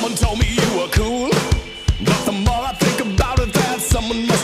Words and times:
Someone 0.00 0.16
told 0.16 0.38
me 0.38 0.46
you 0.48 0.78
were 0.78 0.88
cool. 0.88 1.28
But 2.00 2.24
the 2.24 2.32
more 2.32 2.64
I 2.64 2.72
think 2.72 3.00
about 3.00 3.38
it, 3.38 3.52
that 3.52 3.82
someone 3.82 4.26
must 4.26 4.39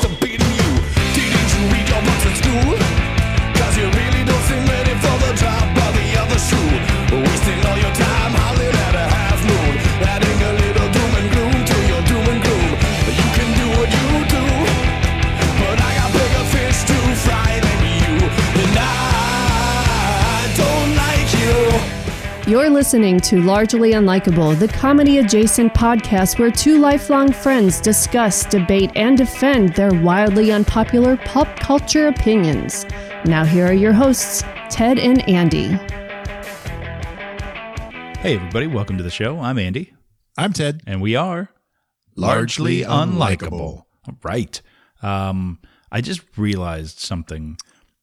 You're 22.57 22.71
listening 22.71 23.21
to 23.21 23.43
Largely 23.43 23.93
Unlikable, 23.93 24.59
the 24.59 24.67
comedy 24.67 25.19
adjacent 25.19 25.75
podcast 25.75 26.39
where 26.39 26.51
two 26.51 26.79
lifelong 26.79 27.31
friends 27.31 27.83
discuss, 27.83 28.47
debate, 28.47 28.91
and 28.97 29.19
defend 29.19 29.75
their 29.75 29.93
wildly 29.93 30.51
unpopular 30.53 31.19
pop 31.19 31.61
culture 31.61 32.09
opinions. 32.09 32.87
Now, 33.27 33.45
here 33.45 33.67
are 33.67 33.75
your 33.75 33.93
hosts, 33.93 34.41
Ted 34.71 34.99
and 34.99 35.21
Andy. 35.29 35.67
Hey, 38.21 38.37
everybody, 38.37 38.69
welcome 38.69 38.97
to 38.97 39.03
the 39.05 39.11
show. 39.11 39.39
I'm 39.39 39.59
Andy, 39.59 39.93
I'm 40.39 40.55
Ted. 40.55 40.81
and 40.87 41.03
we 41.03 41.15
are 41.15 41.51
Largely 42.15 42.81
Unlikable. 42.85 43.83
All 44.09 44.17
right. 44.23 44.63
Um, 45.03 45.59
I 45.93 46.01
just 46.01 46.23
realized 46.39 47.01
something. 47.01 47.59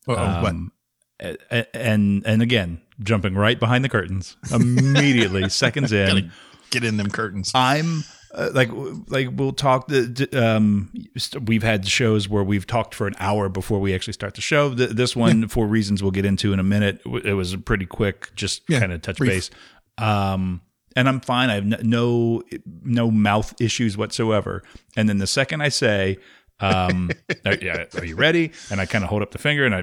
Uh-oh, 0.08 0.44
what? 0.44 0.52
Um, 0.52 0.72
a- 1.20 1.38
a- 1.50 1.76
and 1.76 2.24
and 2.28 2.44
again, 2.44 2.82
jumping 3.04 3.36
right 3.36 3.60
behind 3.60 3.84
the 3.84 3.90
curtains 3.90 4.38
immediately, 4.52 5.50
seconds 5.50 5.92
in. 5.92 6.08
Gotta 6.08 6.30
get 6.72 6.84
in 6.84 6.98
them 6.98 7.10
curtains. 7.10 7.52
I'm 7.54 8.04
uh, 8.34 8.50
like 8.54 8.70
like 9.08 9.30
we'll 9.32 9.52
talk. 9.54 9.88
The, 9.88 10.28
um, 10.34 10.92
st- 11.18 11.46
we've 11.48 11.62
had 11.64 11.88
shows 11.88 12.28
where 12.28 12.44
we've 12.44 12.66
talked 12.66 12.96
for 12.96 13.06
an 13.08 13.14
hour 13.20 13.48
before 13.50 13.80
we 13.80 13.94
actually 13.94 14.14
start 14.14 14.34
the 14.36 14.42
show. 14.42 14.74
Th- 14.74 14.90
this 14.90 15.16
one, 15.16 15.48
for 15.48 15.68
reasons 15.68 16.02
we'll 16.02 16.12
get 16.12 16.26
into 16.26 16.52
in 16.54 16.60
a 16.60 16.64
minute, 16.64 17.02
it 17.24 17.34
was 17.34 17.56
pretty 17.58 17.86
quick, 17.86 18.34
just 18.36 18.64
Yeah, 18.68 18.80
kind 18.80 18.92
of 18.92 19.02
touch 19.02 19.18
brief. 19.18 19.30
base. 19.32 19.50
Um, 19.98 20.62
and 20.96 21.08
I'm 21.08 21.20
fine. 21.20 21.50
I 21.50 21.56
have 21.56 21.64
n- 21.64 21.80
no 21.84 22.42
no 22.84 23.12
mouth 23.12 23.54
issues 23.62 23.98
whatsoever. 23.98 24.64
And 24.96 25.08
then 25.10 25.18
the 25.20 25.28
second 25.28 25.62
I 25.62 25.70
say. 25.70 26.18
Um, 26.60 27.12
are, 27.46 27.56
yeah, 27.56 27.86
are 27.98 28.06
you 28.06 28.16
ready? 28.16 28.52
And 28.72 28.80
I 28.80 28.86
kind 28.86 29.04
of 29.04 29.10
hold 29.10 29.22
up 29.22 29.32
the 29.32 29.38
finger, 29.38 29.66
and 29.66 29.76
I, 29.76 29.80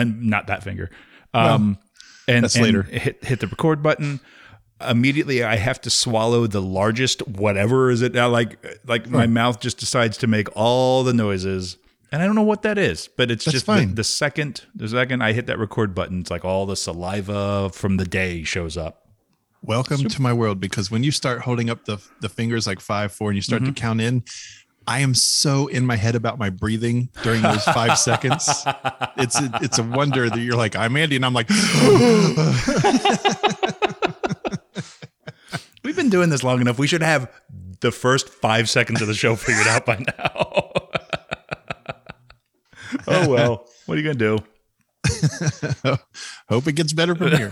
and 0.00 0.22
not 0.24 0.48
that 0.48 0.64
finger. 0.64 0.90
Um, 1.32 1.78
and 2.28 2.44
that's 2.44 2.54
and 2.56 2.64
later. 2.64 2.82
Hit 2.84 3.24
hit 3.24 3.40
the 3.40 3.46
record 3.46 3.82
button 3.82 4.20
immediately 4.86 5.42
I 5.42 5.56
have 5.56 5.80
to 5.82 5.90
swallow 5.90 6.46
the 6.46 6.60
largest 6.60 7.26
whatever 7.28 7.90
is 7.90 8.02
it 8.02 8.12
now 8.12 8.28
like 8.28 8.58
like 8.86 9.08
my 9.08 9.26
mouth 9.26 9.60
just 9.60 9.78
decides 9.78 10.18
to 10.18 10.26
make 10.26 10.48
all 10.56 11.04
the 11.04 11.12
noises 11.14 11.78
and 12.12 12.20
I 12.22 12.26
don't 12.26 12.34
know 12.34 12.42
what 12.42 12.62
that 12.62 12.76
is 12.76 13.08
but 13.16 13.30
it's 13.30 13.44
That's 13.44 13.52
just 13.52 13.66
the, 13.66 13.72
fine. 13.72 13.94
the 13.94 14.04
second 14.04 14.62
the 14.74 14.88
second 14.88 15.22
I 15.22 15.32
hit 15.32 15.46
that 15.46 15.58
record 15.58 15.94
button 15.94 16.20
it's 16.20 16.30
like 16.30 16.44
all 16.44 16.66
the 16.66 16.76
saliva 16.76 17.70
from 17.70 17.96
the 17.98 18.04
day 18.04 18.42
shows 18.42 18.76
up 18.76 19.00
Welcome 19.62 20.06
to 20.06 20.20
my 20.20 20.32
world 20.34 20.60
because 20.60 20.90
when 20.90 21.02
you 21.04 21.10
start 21.10 21.40
holding 21.40 21.70
up 21.70 21.86
the 21.86 21.96
the 22.20 22.28
fingers 22.28 22.66
like 22.66 22.80
five, 22.80 23.12
four, 23.12 23.30
and 23.30 23.36
you 23.36 23.40
start 23.40 23.62
Mm-hmm. 23.62 23.72
to 23.72 23.80
count 23.80 24.00
in, 24.02 24.22
I 24.86 25.00
am 25.00 25.14
so 25.14 25.66
in 25.66 25.86
my 25.86 25.96
head 25.96 26.14
about 26.14 26.38
my 26.38 26.50
breathing 26.50 27.08
during 27.22 27.40
those 27.42 27.64
five 27.64 27.98
seconds. 28.10 28.64
It's 29.16 29.40
a, 29.40 29.50
it's 29.62 29.78
a 29.78 29.82
wonder 29.82 30.28
that 30.28 30.38
you're 30.38 30.56
like 30.56 30.76
I'm 30.76 30.94
Andy, 30.96 31.16
and 31.16 31.24
I'm 31.24 31.32
like, 31.32 31.48
we've 35.84 35.96
been 35.96 36.10
doing 36.10 36.30
this 36.30 36.42
long 36.42 36.60
enough 36.60 36.78
we 36.78 36.86
should 36.86 37.02
have 37.02 37.30
the 37.80 37.92
first 37.92 38.28
5 38.28 38.68
seconds 38.68 39.00
of 39.00 39.06
the 39.06 39.14
show 39.14 39.36
figured 39.36 39.68
out 39.68 39.86
by 39.86 39.96
now 39.96 40.32
oh 43.06 43.28
well 43.28 43.68
what 43.86 43.96
are 43.96 44.00
you 44.00 44.02
going 44.02 44.18
to 44.18 44.38
do 44.38 44.44
hope 46.48 46.66
it 46.66 46.72
gets 46.72 46.92
better 46.92 47.14
from 47.14 47.32
here. 47.32 47.48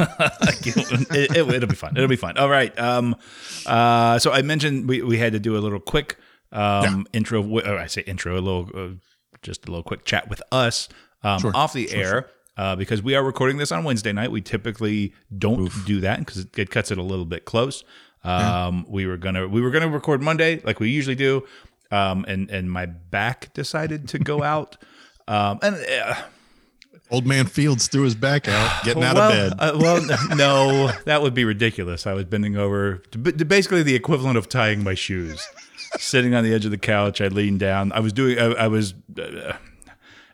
it, 1.10 1.36
it, 1.36 1.46
will 1.46 1.66
be 1.66 1.74
fine. 1.74 1.96
It'll 1.96 2.08
be 2.08 2.16
fine. 2.16 2.36
All 2.36 2.48
right. 2.48 2.76
Um, 2.78 3.16
uh, 3.66 4.18
so 4.18 4.32
I 4.32 4.42
mentioned 4.42 4.88
we, 4.88 5.02
we 5.02 5.18
had 5.18 5.32
to 5.32 5.38
do 5.38 5.56
a 5.56 5.60
little 5.60 5.80
quick 5.80 6.16
um, 6.52 7.06
intro. 7.12 7.42
wi- 7.42 7.68
Or 7.68 7.78
I 7.78 7.86
say 7.86 8.02
intro, 8.02 8.34
a 8.34 8.40
little, 8.40 8.70
uh, 8.74 8.88
just 9.42 9.66
a 9.66 9.70
little 9.70 9.82
quick 9.82 10.04
chat 10.04 10.28
with 10.28 10.42
us 10.52 10.88
um, 11.22 11.40
Sure. 11.40 11.52
off 11.54 11.72
the 11.72 11.90
air. 11.92 12.28
Uh, 12.56 12.76
because 12.76 13.02
we 13.02 13.14
are 13.14 13.24
recording 13.24 13.56
this 13.56 13.72
on 13.72 13.82
Wednesday 13.82 14.12
night, 14.12 14.30
we 14.30 14.42
typically 14.42 15.14
don't 15.38 15.70
do 15.86 16.00
that 16.00 16.18
because 16.18 16.36
it, 16.38 16.58
it 16.58 16.70
cuts 16.70 16.90
it 16.90 16.98
a 16.98 17.02
little 17.02 17.24
bit 17.24 17.46
close. 17.46 17.82
Um, 18.24 18.84
We 18.88 19.06
were 19.06 19.16
gonna 19.16 19.48
we 19.48 19.60
were 19.62 19.70
gonna 19.70 19.88
record 19.88 20.22
Monday 20.22 20.60
like 20.62 20.78
we 20.78 20.90
usually 20.90 21.16
do, 21.16 21.44
um, 21.90 22.24
and 22.28 22.50
and 22.50 22.70
my 22.70 22.84
back 22.86 23.52
decided 23.54 24.06
to 24.08 24.18
go 24.18 24.42
out, 24.54 24.76
um, 25.26 25.58
and 25.62 25.76
uh, 25.76 26.14
Old 27.10 27.26
man 27.26 27.46
Fields 27.46 27.88
threw 27.88 28.02
his 28.04 28.14
back 28.14 28.48
out, 28.48 28.70
getting 28.84 29.02
out 29.02 29.16
well, 29.16 29.32
of 29.32 29.50
bed. 29.58 29.58
Uh, 29.58 29.78
well, 29.78 30.18
no, 30.36 30.92
that 31.06 31.22
would 31.22 31.34
be 31.34 31.44
ridiculous. 31.44 32.06
I 32.06 32.12
was 32.12 32.26
bending 32.26 32.56
over, 32.56 32.98
to, 33.12 33.18
b- 33.18 33.32
basically 33.44 33.82
the 33.82 33.94
equivalent 33.94 34.36
of 34.38 34.48
tying 34.48 34.84
my 34.84 34.94
shoes. 34.94 35.46
Sitting 35.98 36.34
on 36.34 36.42
the 36.44 36.54
edge 36.54 36.64
of 36.64 36.70
the 36.70 36.78
couch, 36.78 37.20
I 37.20 37.28
leaned 37.28 37.60
down. 37.60 37.92
I 37.92 38.00
was 38.00 38.12
doing. 38.12 38.38
I, 38.38 38.44
I 38.52 38.68
was. 38.68 38.94
Uh, 39.18 39.54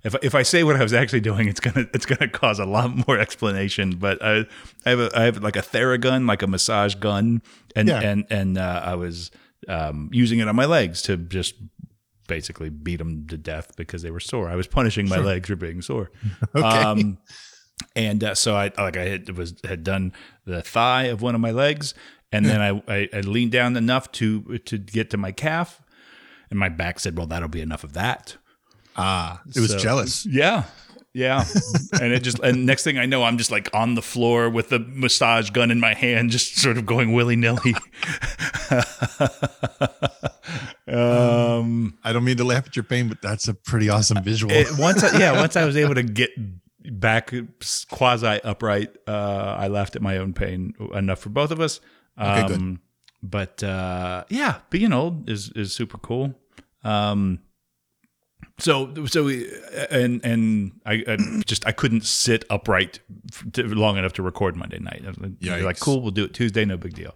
if 0.04 0.14
if 0.22 0.34
I 0.34 0.42
say 0.42 0.62
what 0.62 0.76
I 0.76 0.82
was 0.82 0.92
actually 0.92 1.20
doing, 1.20 1.48
it's 1.48 1.60
gonna 1.60 1.86
it's 1.92 2.06
gonna 2.06 2.28
cause 2.28 2.58
a 2.58 2.64
lot 2.64 3.06
more 3.08 3.18
explanation. 3.18 3.96
But 3.96 4.22
I, 4.22 4.46
I 4.86 4.90
have 4.90 5.00
a, 5.00 5.10
I 5.14 5.22
have 5.24 5.42
like 5.42 5.56
a 5.56 5.60
Theragun, 5.62 6.28
like 6.28 6.42
a 6.42 6.46
massage 6.46 6.94
gun, 6.94 7.42
and 7.74 7.88
Yeah. 7.88 8.00
and 8.00 8.24
and 8.30 8.58
uh, 8.58 8.82
I 8.84 8.94
was 8.94 9.30
um, 9.68 10.08
using 10.12 10.38
it 10.38 10.46
on 10.48 10.54
my 10.56 10.64
legs 10.66 11.02
to 11.02 11.16
just 11.16 11.54
basically 12.28 12.68
beat 12.68 12.96
them 12.96 13.26
to 13.26 13.36
death 13.36 13.74
because 13.76 14.02
they 14.02 14.10
were 14.10 14.20
sore. 14.20 14.48
I 14.48 14.54
was 14.54 14.66
punishing 14.66 15.08
my 15.08 15.18
legs 15.18 15.48
for 15.48 15.56
being 15.56 15.82
sore. 15.82 16.10
okay. 16.54 16.62
Um, 16.66 17.18
and 17.96 18.22
uh, 18.22 18.34
so 18.34 18.54
I 18.54 18.70
like 18.78 18.96
I 18.96 19.04
had 19.08 19.36
was 19.36 19.54
had 19.64 19.82
done 19.82 20.12
the 20.44 20.62
thigh 20.62 21.04
of 21.04 21.22
one 21.22 21.34
of 21.34 21.40
my 21.40 21.50
legs, 21.50 21.94
and 22.32 22.46
then 22.46 22.60
I, 22.60 22.82
I 22.88 23.08
I 23.12 23.20
leaned 23.20 23.52
down 23.52 23.76
enough 23.76 24.10
to 24.12 24.58
to 24.58 24.78
get 24.78 25.10
to 25.10 25.16
my 25.16 25.32
calf, 25.32 25.80
and 26.50 26.58
my 26.58 26.68
back 26.68 27.00
said, 27.00 27.16
"Well, 27.16 27.26
that'll 27.26 27.48
be 27.48 27.60
enough 27.60 27.84
of 27.84 27.92
that." 27.94 28.36
ah, 28.96 29.40
it 29.54 29.60
was 29.60 29.70
so- 29.70 29.78
jealous. 29.78 30.26
Yeah, 30.26 30.64
yeah. 31.12 31.44
and 32.00 32.12
it 32.12 32.22
just 32.22 32.38
and 32.40 32.66
next 32.66 32.84
thing 32.84 32.98
I 32.98 33.06
know, 33.06 33.22
I'm 33.24 33.38
just 33.38 33.50
like 33.50 33.70
on 33.72 33.94
the 33.94 34.02
floor 34.02 34.50
with 34.50 34.68
the 34.70 34.78
massage 34.80 35.50
gun 35.50 35.70
in 35.70 35.80
my 35.80 35.94
hand, 35.94 36.30
just 36.30 36.56
sort 36.56 36.78
of 36.78 36.86
going 36.86 37.12
willy 37.12 37.36
nilly. 37.36 37.74
um, 40.88 41.98
I 42.04 42.12
don't 42.12 42.24
mean 42.24 42.36
to 42.38 42.44
laugh 42.44 42.66
at 42.66 42.76
your 42.76 42.82
pain, 42.82 43.08
but 43.08 43.22
that's 43.22 43.48
a 43.48 43.54
pretty 43.54 43.88
awesome 43.88 44.22
visual. 44.22 44.52
it, 44.52 44.66
once 44.78 45.02
I, 45.02 45.18
yeah 45.18 45.32
once 45.32 45.56
i 45.56 45.64
was 45.64 45.76
able 45.76 45.94
to 45.94 46.02
get 46.20 46.30
back 46.84 47.32
quasi 47.90 48.40
upright 48.42 48.96
uh 49.06 49.56
i 49.58 49.68
laughed 49.68 49.96
at 49.96 50.02
my 50.02 50.16
own 50.16 50.32
pain 50.32 50.72
enough 50.94 51.18
for 51.18 51.28
both 51.28 51.50
of 51.50 51.60
us 51.60 51.80
um 52.18 52.28
Okay, 52.44 52.46
good. 52.54 52.78
but 53.22 53.62
uh 53.62 54.24
yeah 54.28 54.58
being 54.70 54.92
old 54.92 55.28
is 55.30 55.50
is 55.56 55.72
super 55.72 55.98
cool 55.98 56.34
um 56.84 57.38
so 58.58 58.92
so 59.06 59.24
we 59.24 59.48
and 59.90 60.20
and 60.24 60.72
I, 60.84 61.04
I 61.06 61.16
just 61.46 61.66
I 61.66 61.72
couldn't 61.72 62.04
sit 62.04 62.44
upright 62.50 63.00
to, 63.52 63.62
long 63.68 63.96
enough 63.98 64.12
to 64.14 64.22
record 64.22 64.56
Monday 64.56 64.78
night. 64.80 65.04
Was 65.06 65.16
like, 65.18 65.62
like 65.62 65.80
cool, 65.80 66.00
we'll 66.02 66.10
do 66.10 66.24
it 66.24 66.34
Tuesday, 66.34 66.64
no 66.64 66.76
big 66.76 66.94
deal. 66.94 67.14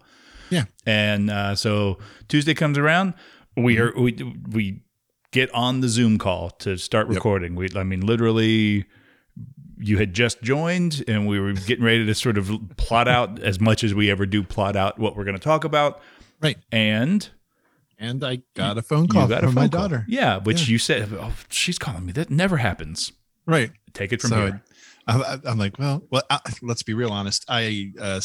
yeah. 0.49 0.65
And 0.85 1.29
uh, 1.29 1.55
so 1.55 1.97
Tuesday 2.29 2.53
comes 2.53 2.77
around, 2.77 3.13
we 3.57 3.77
are 3.77 3.93
we 3.97 4.13
we 4.49 4.83
get 5.31 5.53
on 5.53 5.81
the 5.81 5.89
Zoom 5.89 6.17
call 6.17 6.49
to 6.59 6.77
start 6.77 7.07
recording. 7.07 7.55
We 7.55 7.67
I 7.75 7.83
mean 7.83 8.01
literally 8.01 8.85
you 9.79 9.97
had 9.97 10.13
just 10.13 10.41
joined 10.41 11.03
and 11.07 11.27
we 11.27 11.39
were 11.39 11.53
getting 11.53 11.83
ready 11.83 12.05
to 12.05 12.13
sort 12.15 12.37
of 12.37 12.51
plot 12.77 13.07
out 13.07 13.39
as 13.39 13.59
much 13.59 13.83
as 13.83 13.93
we 13.93 14.09
ever 14.11 14.25
do 14.25 14.43
plot 14.43 14.75
out 14.75 14.99
what 14.99 15.15
we're 15.15 15.23
going 15.23 15.37
to 15.37 15.43
talk 15.43 15.63
about 15.63 16.01
Right. 16.41 16.57
and 16.71 17.29
And 17.97 18.23
I 18.23 18.41
got 18.55 18.77
a 18.77 18.81
phone 18.81 19.07
call 19.07 19.27
got 19.27 19.39
from 19.41 19.53
phone 19.53 19.63
my 19.63 19.67
call. 19.67 19.81
daughter. 19.81 20.05
Yeah, 20.07 20.37
which 20.39 20.67
you 20.67 20.77
said 20.77 21.09
oh, 21.13 21.33
she's 21.49 21.77
calling 21.79 22.05
me. 22.05 22.11
That 22.13 22.29
never 22.29 22.57
happens. 22.57 23.11
Right. 23.45 23.71
Take 23.93 24.11
it 24.13 24.21
from 24.21 24.29
so 24.31 24.35
here. 24.37 24.63
I, 25.07 25.19
I- 25.21 25.39
I'm 25.49 25.57
like, 25.57 25.77
well, 25.79 26.03
well, 26.11 26.23
uh, 26.29 26.39
let's 26.61 26.83
be 26.83 26.93
real 26.93 27.11
honest. 27.11 27.45
I 27.49 27.91
uh, 27.99 28.19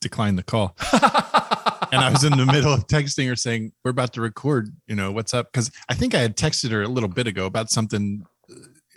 declined 0.00 0.36
the 0.38 0.42
call, 0.42 0.76
and 0.92 2.00
I 2.00 2.10
was 2.12 2.24
in 2.24 2.36
the 2.36 2.44
middle 2.46 2.72
of 2.72 2.86
texting 2.86 3.26
her 3.28 3.36
saying, 3.36 3.72
"We're 3.84 3.90
about 3.92 4.12
to 4.14 4.20
record. 4.20 4.68
You 4.86 4.96
know, 4.96 5.12
what's 5.12 5.32
up?" 5.34 5.50
Because 5.52 5.70
I 5.88 5.94
think 5.94 6.14
I 6.14 6.18
had 6.18 6.36
texted 6.36 6.70
her 6.72 6.82
a 6.82 6.88
little 6.88 7.08
bit 7.08 7.26
ago 7.26 7.46
about 7.46 7.70
something. 7.70 8.26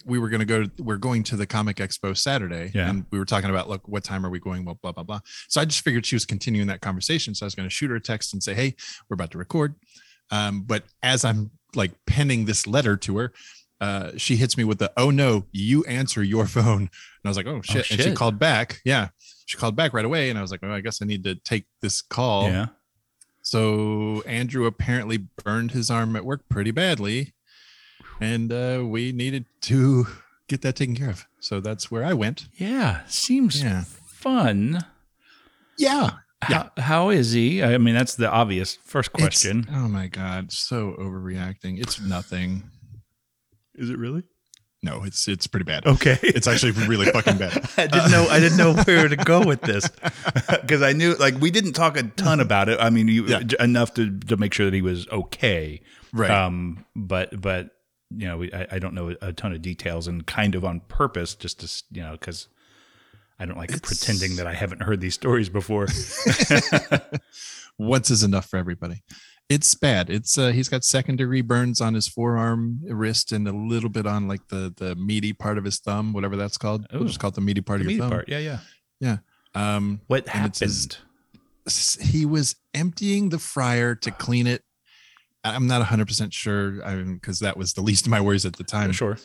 We 0.08 0.18
were 0.20 0.30
going 0.30 0.40
to 0.40 0.46
go. 0.46 0.66
We're 0.80 0.98
going 0.98 1.22
to 1.24 1.36
the 1.36 1.46
Comic 1.46 1.78
Expo 1.78 2.16
Saturday, 2.18 2.72
Yeah. 2.74 2.90
and 2.90 3.06
we 3.12 3.20
were 3.20 3.26
talking 3.26 3.50
about, 3.50 3.70
look, 3.70 3.88
what 3.88 4.04
time 4.04 4.26
are 4.26 4.30
we 4.30 4.40
going? 4.40 4.64
Blah 4.64 4.76
blah 4.82 4.94
blah 4.94 5.04
blah. 5.04 5.20
So 5.50 5.62
I 5.62 5.66
just 5.66 5.82
figured 5.84 6.06
she 6.06 6.16
was 6.16 6.26
continuing 6.26 6.68
that 6.68 6.82
conversation. 6.82 7.36
So 7.36 7.46
I 7.46 7.48
was 7.48 7.56
going 7.56 7.68
to 7.70 7.74
shoot 7.74 7.90
her 7.90 7.98
a 7.98 8.02
text 8.02 8.34
and 8.34 8.42
say, 8.42 8.54
"Hey, 8.54 8.76
we're 9.10 9.16
about 9.16 9.32
to 9.32 9.38
record." 9.38 9.76
Um, 10.32 10.62
but 10.64 10.84
as 11.04 11.24
I'm 11.26 11.52
like 11.76 11.92
penning 12.06 12.46
this 12.46 12.66
letter 12.66 12.96
to 12.98 13.18
her, 13.18 13.34
uh, 13.82 14.12
she 14.18 14.36
hits 14.38 14.58
me 14.58 14.64
with 14.64 14.80
the, 14.80 14.92
"Oh 14.98 15.10
no, 15.12 15.46
you 15.52 15.84
answer 15.86 16.24
your 16.24 16.46
phone." 16.58 16.82
And 16.82 16.90
I 17.26 17.28
was 17.30 17.38
like, 17.38 17.48
"Oh 17.48 17.62
shit!" 17.62 17.92
And 17.92 18.00
she 18.02 18.14
called 18.14 18.40
back. 18.40 18.80
Yeah, 18.86 19.10
she 19.46 19.58
called 19.58 19.76
back 19.76 19.94
right 19.94 20.06
away, 20.06 20.30
and 20.30 20.40
I 20.40 20.42
was 20.42 20.52
like, 20.52 20.62
"Oh, 20.64 20.72
I 20.72 20.82
guess 20.82 21.02
I 21.02 21.06
need 21.06 21.24
to 21.26 21.36
take 21.36 21.66
this 21.82 22.02
call." 22.02 22.50
yeah. 22.50 22.68
So 23.44 24.24
Andrew 24.26 24.66
apparently 24.66 25.18
burned 25.44 25.72
his 25.72 25.90
arm 25.90 26.16
at 26.18 26.26
work 26.26 26.44
pretty 26.50 26.72
badly, 26.72 27.34
and 28.20 28.52
uh, 28.52 28.84
we 28.86 29.12
needed 29.12 29.46
to 29.62 30.08
get 30.48 30.62
that 30.62 30.76
taken 30.76 30.96
care 30.96 31.10
of. 31.10 31.26
So 31.40 31.60
that's 31.60 31.92
where 31.92 32.04
I 32.04 32.14
went. 32.14 32.48
Yeah, 32.56 33.02
seems 33.08 33.62
Yeah. 33.62 33.84
fun. 34.06 34.86
Yeah. 35.78 36.12
How, 36.42 36.72
how 36.78 37.10
is 37.10 37.32
he? 37.32 37.64
I 37.64 37.78
mean, 37.80 37.96
that's 37.96 38.16
the 38.16 38.30
obvious 38.30 38.78
first 38.86 39.12
question. 39.12 39.60
It's- 39.62 39.76
oh 39.76 39.88
my 39.88 40.08
god, 40.08 40.52
so 40.52 40.96
overreacting. 41.00 41.80
It's 41.80 42.00
nothing. 42.00 42.64
is 43.76 43.90
it 43.90 43.98
really? 43.98 44.24
No, 44.84 45.04
it's 45.04 45.28
it's 45.28 45.48
pretty 45.48 45.64
bad. 45.64 45.86
Okay. 45.88 46.18
It's 46.24 46.48
actually 46.48 46.72
really 46.88 47.08
fucking 47.08 47.38
bad. 47.40 47.68
I 47.78 47.88
didn't 47.88 48.12
know. 48.12 48.28
I 48.30 48.40
didn't 48.40 48.58
know 48.58 48.74
where 48.86 49.08
to 49.08 49.16
go 49.16 49.44
with 49.44 49.62
this 49.62 49.90
because 50.62 50.84
I 50.84 50.94
knew 50.94 51.16
like 51.16 51.40
we 51.42 51.50
didn't 51.50 51.74
talk 51.74 51.98
a 51.98 52.04
ton 52.04 52.40
about 52.40 52.70
it. 52.70 52.80
I 52.80 52.92
mean, 52.92 53.08
you, 53.08 53.26
Yeah. 53.26 53.42
enough 53.60 53.96
to 53.96 54.20
to 54.20 54.38
make 54.38 54.54
sure 54.54 54.66
that 54.68 54.74
he 54.76 54.84
was 54.84 55.08
okay. 55.10 55.82
Right. 56.14 56.30
Um. 56.30 56.86
But 56.96 57.42
but 57.42 57.72
you 58.16 58.28
know, 58.28 58.38
we, 58.38 58.54
I, 58.54 58.68
I 58.74 58.80
don't 58.80 58.94
know 58.94 59.16
a 59.22 59.34
ton 59.34 59.54
of 59.54 59.62
details 59.62 60.08
and 60.08 60.26
kind 60.26 60.56
of 60.56 60.64
on 60.66 60.80
purpose, 60.82 61.36
just 61.36 61.60
to 61.62 61.84
you 61.92 62.02
know, 62.04 62.12
because 62.14 62.48
I 63.40 63.46
don't 63.46 63.58
like 63.58 63.82
pretending 63.82 64.36
that 64.38 64.48
I 64.48 64.54
haven't 64.54 64.82
heard 64.82 65.00
these 65.02 65.14
stories 65.14 65.50
before. 65.50 65.88
Once 67.78 68.10
is 68.10 68.24
enough 68.24 68.50
for 68.50 68.58
everybody. 68.58 69.04
It's 69.50 69.76
bad. 69.76 70.10
It's 70.10 70.38
uh 70.38 70.52
he's 70.52 70.68
got 70.68 70.84
second 70.84 71.18
degree 71.18 71.42
burns 71.42 71.80
on 71.80 71.94
his 71.94 72.08
forearm, 72.08 72.80
wrist, 72.84 73.32
and 73.32 73.48
a 73.48 73.52
little 73.54 73.90
bit 73.90 74.06
on 74.06 74.28
like 74.28 74.48
the 74.50 74.74
the 74.76 74.96
meaty 74.96 75.32
part 75.32 75.58
of 75.58 75.64
his 75.64 75.80
thumb, 75.80 76.12
whatever 76.12 76.36
that's 76.36 76.58
called. 76.58 76.86
We'll 76.92 77.04
Ooh. 77.04 77.08
just 77.08 77.20
call 77.20 77.30
it 77.30 77.36
the 77.36 77.42
meaty 77.42 77.62
part 77.62 77.80
the 77.80 77.86
of 77.86 77.92
your 77.92 77.98
meaty 77.98 78.00
thumb. 78.02 78.10
part. 78.10 78.30
Yeah. 78.30 78.60
Yeah. 79.00 79.18
Um 79.56 80.02
What 80.08 80.28
And 80.36 80.48
it's 80.48 80.60
his- 80.60 80.84
happened? 80.86 81.04
he 82.02 82.26
was 82.26 82.56
emptying 82.74 83.30
the 83.30 83.40
fryer 83.40 83.94
to 83.96 84.10
clean 84.12 84.48
it. 84.48 84.64
I'm 85.44 85.68
not 85.68 85.86
100% 85.86 86.34
sure 86.34 86.72
because 87.14 87.40
that 87.40 87.56
was 87.58 87.74
the 87.74 87.82
least 87.82 88.06
of 88.06 88.12
my 88.12 88.20
worries 88.22 88.46
at 88.46 88.56
the 88.58 88.64
time. 88.64 88.92
sure. 88.92 89.18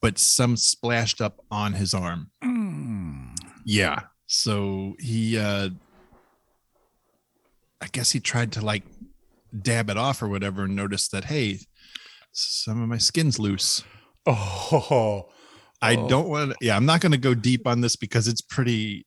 But 0.00 0.18
some 0.18 0.56
splashed 0.56 1.20
up 1.20 1.40
on 1.50 1.72
his 1.72 1.92
arm. 1.92 2.30
Mm. 2.44 3.34
Yeah. 3.64 4.00
So 4.26 4.94
he 5.00 5.36
uh 5.38 5.70
I 7.80 7.86
guess 7.92 8.10
he 8.10 8.20
tried 8.20 8.52
to 8.52 8.60
like 8.64 8.84
dab 9.62 9.88
it 9.90 9.96
off 9.96 10.22
or 10.22 10.28
whatever 10.28 10.64
and 10.64 10.76
noticed 10.76 11.12
that 11.12 11.24
hey, 11.24 11.58
some 12.32 12.82
of 12.82 12.88
my 12.88 12.98
skin's 12.98 13.38
loose. 13.38 13.82
Oh. 14.26 15.28
I 15.80 15.96
Oh. 15.96 16.08
don't 16.08 16.28
want 16.28 16.50
to 16.52 16.56
yeah, 16.60 16.76
I'm 16.76 16.86
not 16.86 17.00
going 17.00 17.12
to 17.12 17.18
go 17.18 17.34
deep 17.34 17.66
on 17.66 17.80
this 17.80 17.96
because 17.96 18.28
it's 18.28 18.40
pretty 18.42 19.06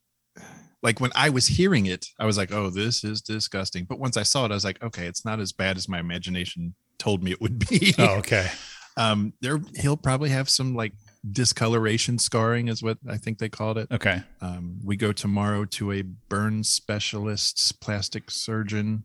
like 0.83 0.99
when 0.99 1.11
I 1.15 1.29
was 1.29 1.47
hearing 1.47 1.85
it, 1.85 2.05
I 2.19 2.25
was 2.25 2.37
like, 2.37 2.51
"Oh, 2.51 2.69
this 2.69 3.03
is 3.03 3.21
disgusting." 3.21 3.85
But 3.85 3.99
once 3.99 4.17
I 4.17 4.23
saw 4.23 4.45
it, 4.45 4.51
I 4.51 4.55
was 4.55 4.65
like, 4.65 4.81
"Okay, 4.83 5.05
it's 5.07 5.23
not 5.25 5.39
as 5.39 5.51
bad 5.51 5.77
as 5.77 5.87
my 5.87 5.99
imagination 5.99 6.73
told 6.97 7.23
me 7.23 7.31
it 7.31 7.41
would 7.41 7.59
be." 7.67 7.93
Oh, 7.97 8.15
okay. 8.17 8.49
um 8.97 9.31
there 9.39 9.61
he'll 9.79 9.95
probably 9.95 10.29
have 10.29 10.49
some 10.49 10.75
like 10.75 10.91
discoloration 11.31 12.17
scarring 12.19 12.67
is 12.67 12.83
what 12.83 12.97
I 13.07 13.15
think 13.17 13.37
they 13.37 13.47
called 13.47 13.77
it. 13.77 13.87
Okay. 13.91 14.21
Um, 14.41 14.79
we 14.83 14.97
go 14.97 15.11
tomorrow 15.13 15.65
to 15.65 15.91
a 15.93 16.01
burn 16.01 16.63
specialist, 16.63 17.79
plastic 17.79 18.29
surgeon. 18.31 19.03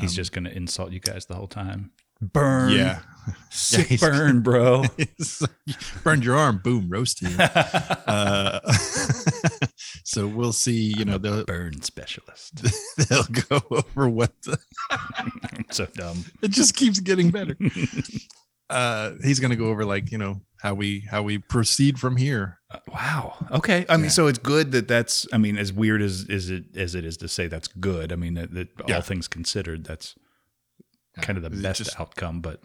He's 0.00 0.10
Um, 0.12 0.16
just 0.16 0.32
going 0.32 0.44
to 0.44 0.54
insult 0.56 0.90
you 0.92 1.00
guys 1.00 1.26
the 1.26 1.34
whole 1.34 1.46
time. 1.46 1.92
Burn. 2.20 2.72
yeah, 2.72 3.00
Sick 3.50 3.86
he's- 3.88 4.00
burn, 4.00 4.40
bro. 4.40 4.84
Burned 6.02 6.24
your 6.24 6.36
arm, 6.36 6.60
boom, 6.62 6.88
roasted. 6.88 7.30
Uh, 8.08 8.60
so 10.04 10.26
we'll 10.26 10.52
see. 10.54 10.94
You 10.96 11.04
know, 11.04 11.18
they'll 11.18 11.44
burn 11.44 11.82
specialist. 11.82 12.62
they'll 13.08 13.24
go 13.24 13.60
over 13.70 14.08
what 14.08 14.32
the, 14.42 14.58
so 15.70 15.86
dumb. 15.94 16.24
it 16.42 16.48
just 16.50 16.74
keeps 16.74 17.00
getting 17.00 17.30
better. 17.30 17.56
Uh, 18.70 19.12
he's 19.22 19.40
gonna 19.40 19.56
go 19.56 19.66
over 19.66 19.84
like 19.84 20.10
you 20.12 20.18
know 20.18 20.40
how 20.60 20.74
we 20.74 21.00
how 21.10 21.22
we 21.22 21.38
proceed 21.38 21.98
from 21.98 22.16
here. 22.16 22.58
Uh, 22.70 22.78
wow. 22.88 23.46
Okay. 23.50 23.84
I 23.88 23.96
mean, 23.96 24.04
Yeah. 24.04 24.10
so 24.10 24.26
it's 24.26 24.38
good 24.38 24.72
that 24.72 24.88
that's. 24.88 25.26
I 25.32 25.38
mean, 25.38 25.56
as 25.58 25.72
weird 25.72 26.00
as 26.02 26.22
is 26.24 26.50
it 26.50 26.64
as 26.76 26.94
it 26.94 27.04
is 27.04 27.16
to 27.18 27.28
say 27.28 27.46
that's 27.46 27.68
good. 27.68 28.12
I 28.12 28.16
mean, 28.16 28.34
that, 28.34 28.52
that 28.54 28.68
Yeah. 28.86 28.96
all 28.96 29.00
things 29.02 29.28
considered, 29.28 29.84
that's 29.84 30.14
kind 31.22 31.36
of 31.36 31.42
the 31.44 31.50
best 31.50 31.78
just- 31.82 31.98
outcome. 32.00 32.40
But 32.40 32.60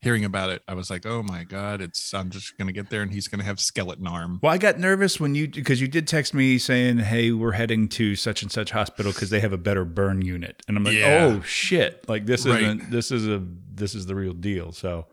Hearing 0.00 0.24
about 0.24 0.50
it, 0.50 0.62
I 0.66 0.74
was 0.74 0.90
like, 0.90 1.06
oh 1.06 1.22
my 1.22 1.44
god, 1.44 1.80
it's 1.80 2.12
I'm 2.12 2.30
just 2.30 2.58
gonna 2.58 2.72
get 2.72 2.90
there 2.90 3.02
and 3.02 3.12
he's 3.12 3.28
gonna 3.28 3.44
have 3.44 3.60
skeleton 3.60 4.04
arm. 4.08 4.40
well, 4.42 4.52
I 4.52 4.58
got 4.58 4.76
nervous 4.76 5.20
when 5.20 5.36
you 5.36 5.46
because 5.46 5.80
you 5.80 5.86
did 5.86 6.08
text 6.08 6.34
me 6.34 6.58
saying, 6.58 6.98
"Hey, 6.98 7.30
we're 7.30 7.52
heading 7.52 7.86
to 7.90 8.16
such 8.16 8.42
and 8.42 8.50
such 8.50 8.72
hospital 8.72 9.12
because 9.12 9.30
they 9.30 9.38
have 9.38 9.52
a 9.52 9.56
better 9.58 9.84
burn 9.84 10.20
unit," 10.20 10.60
and 10.66 10.76
I'm 10.76 10.82
like, 10.82 10.96
Yeah. 10.96 11.36
"Oh 11.38 11.42
shit! 11.42 12.04
Like 12.08 12.26
this 12.26 12.44
Right. 12.44 12.62
isn't 12.64 12.90
this 12.90 13.12
is 13.12 13.28
a 13.28 13.44
this 13.72 13.94
is 13.94 14.06
the 14.06 14.16
real 14.16 14.32
deal." 14.32 14.72
So, 14.72 15.06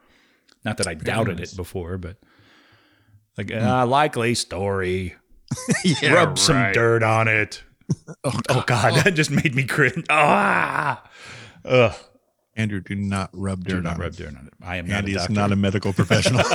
not 0.65 0.77
that 0.77 0.87
I 0.87 0.95
doubted 0.95 1.37
nice. 1.37 1.53
it 1.53 1.55
before, 1.57 1.99
but 1.99 2.17
like 3.37 3.51
uh, 3.53 3.85
likely 3.85 4.33
story. 4.33 5.13
yeah, 5.83 6.13
Rub 6.13 6.39
some 6.39 6.71
dirt 6.71 7.03
on 7.03 7.27
it. 7.27 7.61
Oh, 8.23 8.39
Oh 8.49 8.63
God, 8.65 8.95
that 9.03 9.13
just 9.13 9.29
made 9.29 9.53
me 9.53 9.65
cringe. 9.65 10.03
Ah, 10.09 11.07
ugh. 11.63 11.93
Andrew, 12.59 12.81
do 12.81 12.93
not 12.95 13.29
rub 13.33 13.63
dirt. 13.63 13.69
Do 13.69 13.75
dirt 13.75 13.83
not 13.83 13.93
on 13.95 13.99
rub 14.01 14.13
it. 14.13 14.17
dirt 14.17 14.35
on 14.37 14.47
it. 14.47 14.53
I 14.61 14.75
am 14.77 14.87
not 14.87 14.97
Andy 14.97 15.13
a 15.15 15.21
is 15.21 15.29
not 15.29 15.51
a 15.51 15.55
medical 15.55 15.93
professional. 15.93 16.43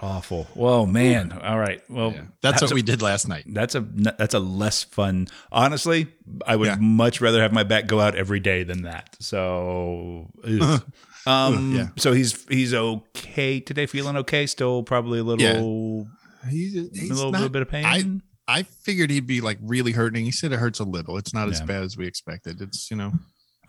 Awful. 0.00 0.44
Whoa, 0.54 0.86
man. 0.86 1.32
All 1.32 1.58
right. 1.58 1.80
Well, 1.88 2.12
Yeah. 2.12 2.22
That's 2.42 2.60
what 2.60 2.72
we 2.74 2.82
did 2.82 3.00
last 3.00 3.26
night. 3.28 3.44
That's 3.46 3.74
a 3.74 3.80
that's 3.80 4.34
a 4.34 4.38
less 4.40 4.82
fun. 4.82 5.28
Honestly, 5.52 6.08
I 6.46 6.56
would 6.56 6.66
Yeah. 6.66 6.76
much 6.78 7.20
rather 7.20 7.40
have 7.40 7.52
my 7.52 7.62
back 7.62 7.86
go 7.86 8.00
out 8.00 8.14
every 8.14 8.40
day 8.40 8.64
than 8.64 8.82
that. 8.82 9.16
So, 9.20 10.30
ugh. 10.46 10.84
um, 11.26 11.74
Yeah. 11.74 11.88
So 11.96 12.12
he's 12.12 12.44
he's 12.48 12.74
okay 12.74 13.60
today. 13.60 13.86
Feeling 13.86 14.16
okay. 14.18 14.46
Still 14.46 14.82
probably 14.82 15.20
a 15.20 15.24
little, 15.24 15.40
Yeah. 15.40 16.50
He's, 16.50 16.76
a 16.76 16.80
little, 17.14 17.30
not, 17.32 17.38
little 17.40 17.48
bit 17.48 17.62
of 17.62 17.68
pain. 17.70 17.84
I- 17.86 18.20
I 18.46 18.62
figured 18.64 19.10
he'd 19.10 19.26
be 19.26 19.40
like 19.40 19.58
really 19.62 19.92
hurting. 19.92 20.24
He 20.24 20.30
said 20.30 20.52
it 20.52 20.58
hurts 20.58 20.78
a 20.80 20.84
little. 20.84 21.16
It's 21.16 21.32
not 21.32 21.48
as 21.48 21.60
Yeah. 21.60 21.66
bad 21.66 21.82
as 21.82 21.96
we 21.96 22.06
expected. 22.06 22.60
It's 22.60 22.90
you 22.90 22.96
know, 22.96 23.12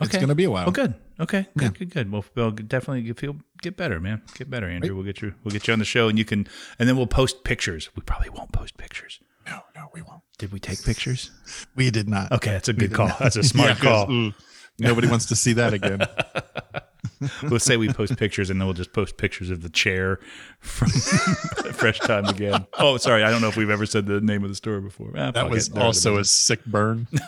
it's 0.02 0.10
Okay. 0.10 0.20
gonna 0.20 0.36
be 0.36 0.44
a 0.44 0.52
while. 0.52 0.68
Oh, 0.68 0.72
good. 0.72 0.96
Okay. 1.20 1.48
Good. 1.58 1.64
Yeah. 1.64 1.70
Good. 1.80 1.90
Good. 1.92 2.12
Well, 2.12 2.26
we'll 2.36 2.52
definitely 2.52 3.04
get, 3.04 3.18
feel 3.20 3.38
get 3.62 3.78
better, 3.78 4.00
man. 4.02 4.22
Get 4.38 4.50
better, 4.50 4.68
Andrew. 4.68 4.94
We'll 4.96 5.06
get 5.06 5.22
you. 5.22 5.34
We'll 5.44 5.54
get 5.54 5.68
you 5.68 5.74
on 5.74 5.80
the 5.80 5.86
show, 5.86 6.10
and 6.10 6.18
you 6.20 6.26
can, 6.26 6.48
and 6.78 6.90
then 6.90 6.98
we'll 6.98 7.08
post 7.08 7.44
pictures. 7.46 7.90
We 7.96 8.02
probably 8.02 8.30
won't 8.30 8.52
post 8.52 8.78
pictures. 8.78 9.20
No, 9.48 9.62
no, 9.76 9.90
we 9.94 10.02
won't. 10.02 10.24
Did 10.40 10.52
we 10.52 10.60
take 10.60 10.84
pictures? 10.84 11.32
We 11.76 11.90
did 11.92 12.10
not. 12.10 12.32
Okay, 12.32 12.52
that's 12.52 12.68
a 12.68 12.74
good 12.74 12.94
call. 12.94 13.08
not. 13.10 13.20
That's 13.20 13.36
a 13.38 13.44
smart 13.44 13.70
Yeah, 13.78 13.90
call. 14.06 14.12
ooh, 14.12 14.34
nobody 14.80 15.08
wants 15.08 15.28
to 15.28 15.36
see 15.36 15.54
that 15.54 15.74
again. 15.74 16.02
we'll 17.44 17.60
say 17.60 17.78
we 17.78 17.90
post 17.92 18.18
pictures, 18.18 18.50
and 18.50 18.60
then 18.60 18.68
we'll 18.68 18.74
just 18.74 18.94
post 18.94 19.18
pictures 19.18 19.50
of 19.50 19.62
the 19.62 19.70
chair 19.70 20.20
from 20.60 20.90
Fresh 21.74 22.00
Time 22.00 22.26
again. 22.26 22.66
Oh, 22.78 22.98
sorry, 22.98 23.24
I 23.24 23.30
don't 23.32 23.42
know 23.42 23.48
if 23.50 23.58
we've 23.58 23.70
ever 23.70 23.86
said 23.86 24.06
the 24.06 24.22
name 24.22 24.44
of 24.44 24.50
the 24.50 24.56
store 24.56 24.82
before. 24.82 25.12
Ah, 25.18 25.32
That 25.32 25.50
was 25.50 25.68
it. 25.68 25.74
They're 25.74 25.82
out 25.82 25.86
of 25.86 25.88
also 25.88 26.18
a 26.18 26.26
sick 26.26 26.66
burn, 26.66 27.08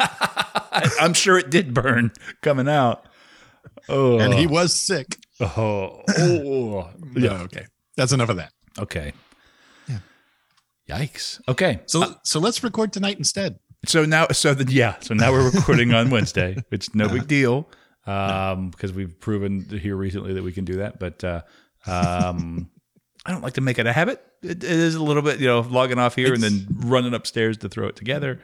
I'm 1.00 1.13
sure 1.13 1.38
it 1.38 1.50
did 1.50 1.74
burn 1.74 2.12
coming 2.41 2.67
out. 2.67 3.06
Oh, 3.89 4.20
and 4.20 4.34
he 4.34 4.48
was 4.48 4.74
sick. 4.74 5.17
Oh, 5.39 6.01
oh, 6.17 6.89
Yeah, 7.15 7.41
okay. 7.44 7.65
That's 7.96 8.12
enough 8.12 8.29
of 8.29 8.38
that. 8.38 8.51
Okay. 8.79 9.13
Yeah. 9.88 10.00
Yikes. 10.89 11.41
Okay. 11.48 11.82
So, 11.86 12.15
so 12.24 12.39
let's 12.39 12.63
record 12.63 12.91
tonight 12.94 13.17
instead. 13.17 13.60
So 13.86 14.06
now, 14.06 14.27
so 14.32 14.53
the, 14.53 14.72
yeah, 14.72 14.96
so 15.00 15.13
now 15.13 15.32
we're 15.32 15.50
recording 15.50 15.94
on 15.94 16.10
Wednesday. 16.10 16.58
It's 16.72 16.94
no 16.96 17.08
big 17.08 17.27
deal 17.27 17.70
um, 18.08 18.70
because 18.70 18.94
we've 18.94 19.20
proven 19.20 19.68
here 19.70 19.96
recently 19.96 20.34
that 20.34 20.44
we 20.44 20.52
can 20.52 20.66
do 20.66 20.78
that. 20.78 21.00
But 21.00 21.24
uh, 21.24 21.42
um, 21.86 22.70
I 23.26 23.32
don't 23.32 23.42
like 23.42 23.54
to 23.54 23.62
make 23.62 23.80
it 23.80 23.88
a 23.88 23.94
habit. 23.94 24.24
It, 24.42 24.64
it 24.64 24.72
is 24.72 24.96
a 24.96 25.04
little 25.04 25.22
bit, 25.24 25.40
you 25.40 25.48
know, 25.48 25.60
logging 25.62 26.00
off 26.00 26.16
here 26.16 26.34
and 26.34 26.42
then 26.42 26.68
running 26.86 27.14
upstairs 27.14 27.58
to 27.60 27.70
throw 27.70 27.88
it 27.88 27.96
together. 27.96 28.40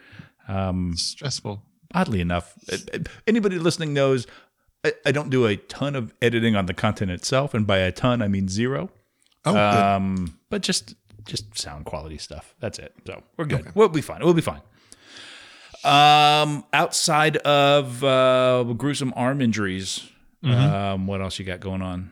Um, 0.48 0.93
Stressful. 0.98 1.62
oddly 1.93 2.20
enough, 2.22 2.53
it- 2.67 2.89
it- 2.93 3.08
anybody 3.27 3.58
listening 3.60 3.93
knows 3.93 4.27
I, 4.84 4.93
I 5.05 5.12
don't 5.13 5.29
do 5.29 5.46
a 5.46 5.55
ton 5.55 5.96
of 5.96 6.13
editing 6.22 6.55
on 6.58 6.65
the 6.65 6.74
content 6.74 7.12
itself, 7.12 7.53
and 7.53 7.65
by 7.65 7.77
a 7.77 7.91
ton 7.91 8.22
I 8.22 8.27
mean 8.27 8.50
zero. 8.50 8.89
Oh, 9.46 9.53
good. 9.53 9.58
Um, 9.60 10.39
but 10.50 10.62
just 10.62 10.96
just 11.25 11.58
sound 11.58 11.86
quality 11.86 12.17
stuff. 12.17 12.53
That's 12.60 12.79
it. 12.79 12.93
So 13.08 13.24
we're 13.38 13.46
good. 13.46 13.74
We'll 13.75 13.88
be 13.88 14.01
fine. 14.01 14.20
We'll 14.22 14.34
be 14.34 14.41
fine. 14.41 14.60
Um, 15.85 16.63
outside 16.73 17.37
of 17.37 18.03
uh, 18.03 18.63
gruesome 18.77 19.13
arm 19.15 19.41
injuries, 19.41 20.09
Mm-hmm. 20.43 20.75
um, 20.75 21.07
what 21.07 21.21
else 21.21 21.39
you 21.39 21.45
got 21.45 21.61
going 21.61 21.81
on? 21.81 22.11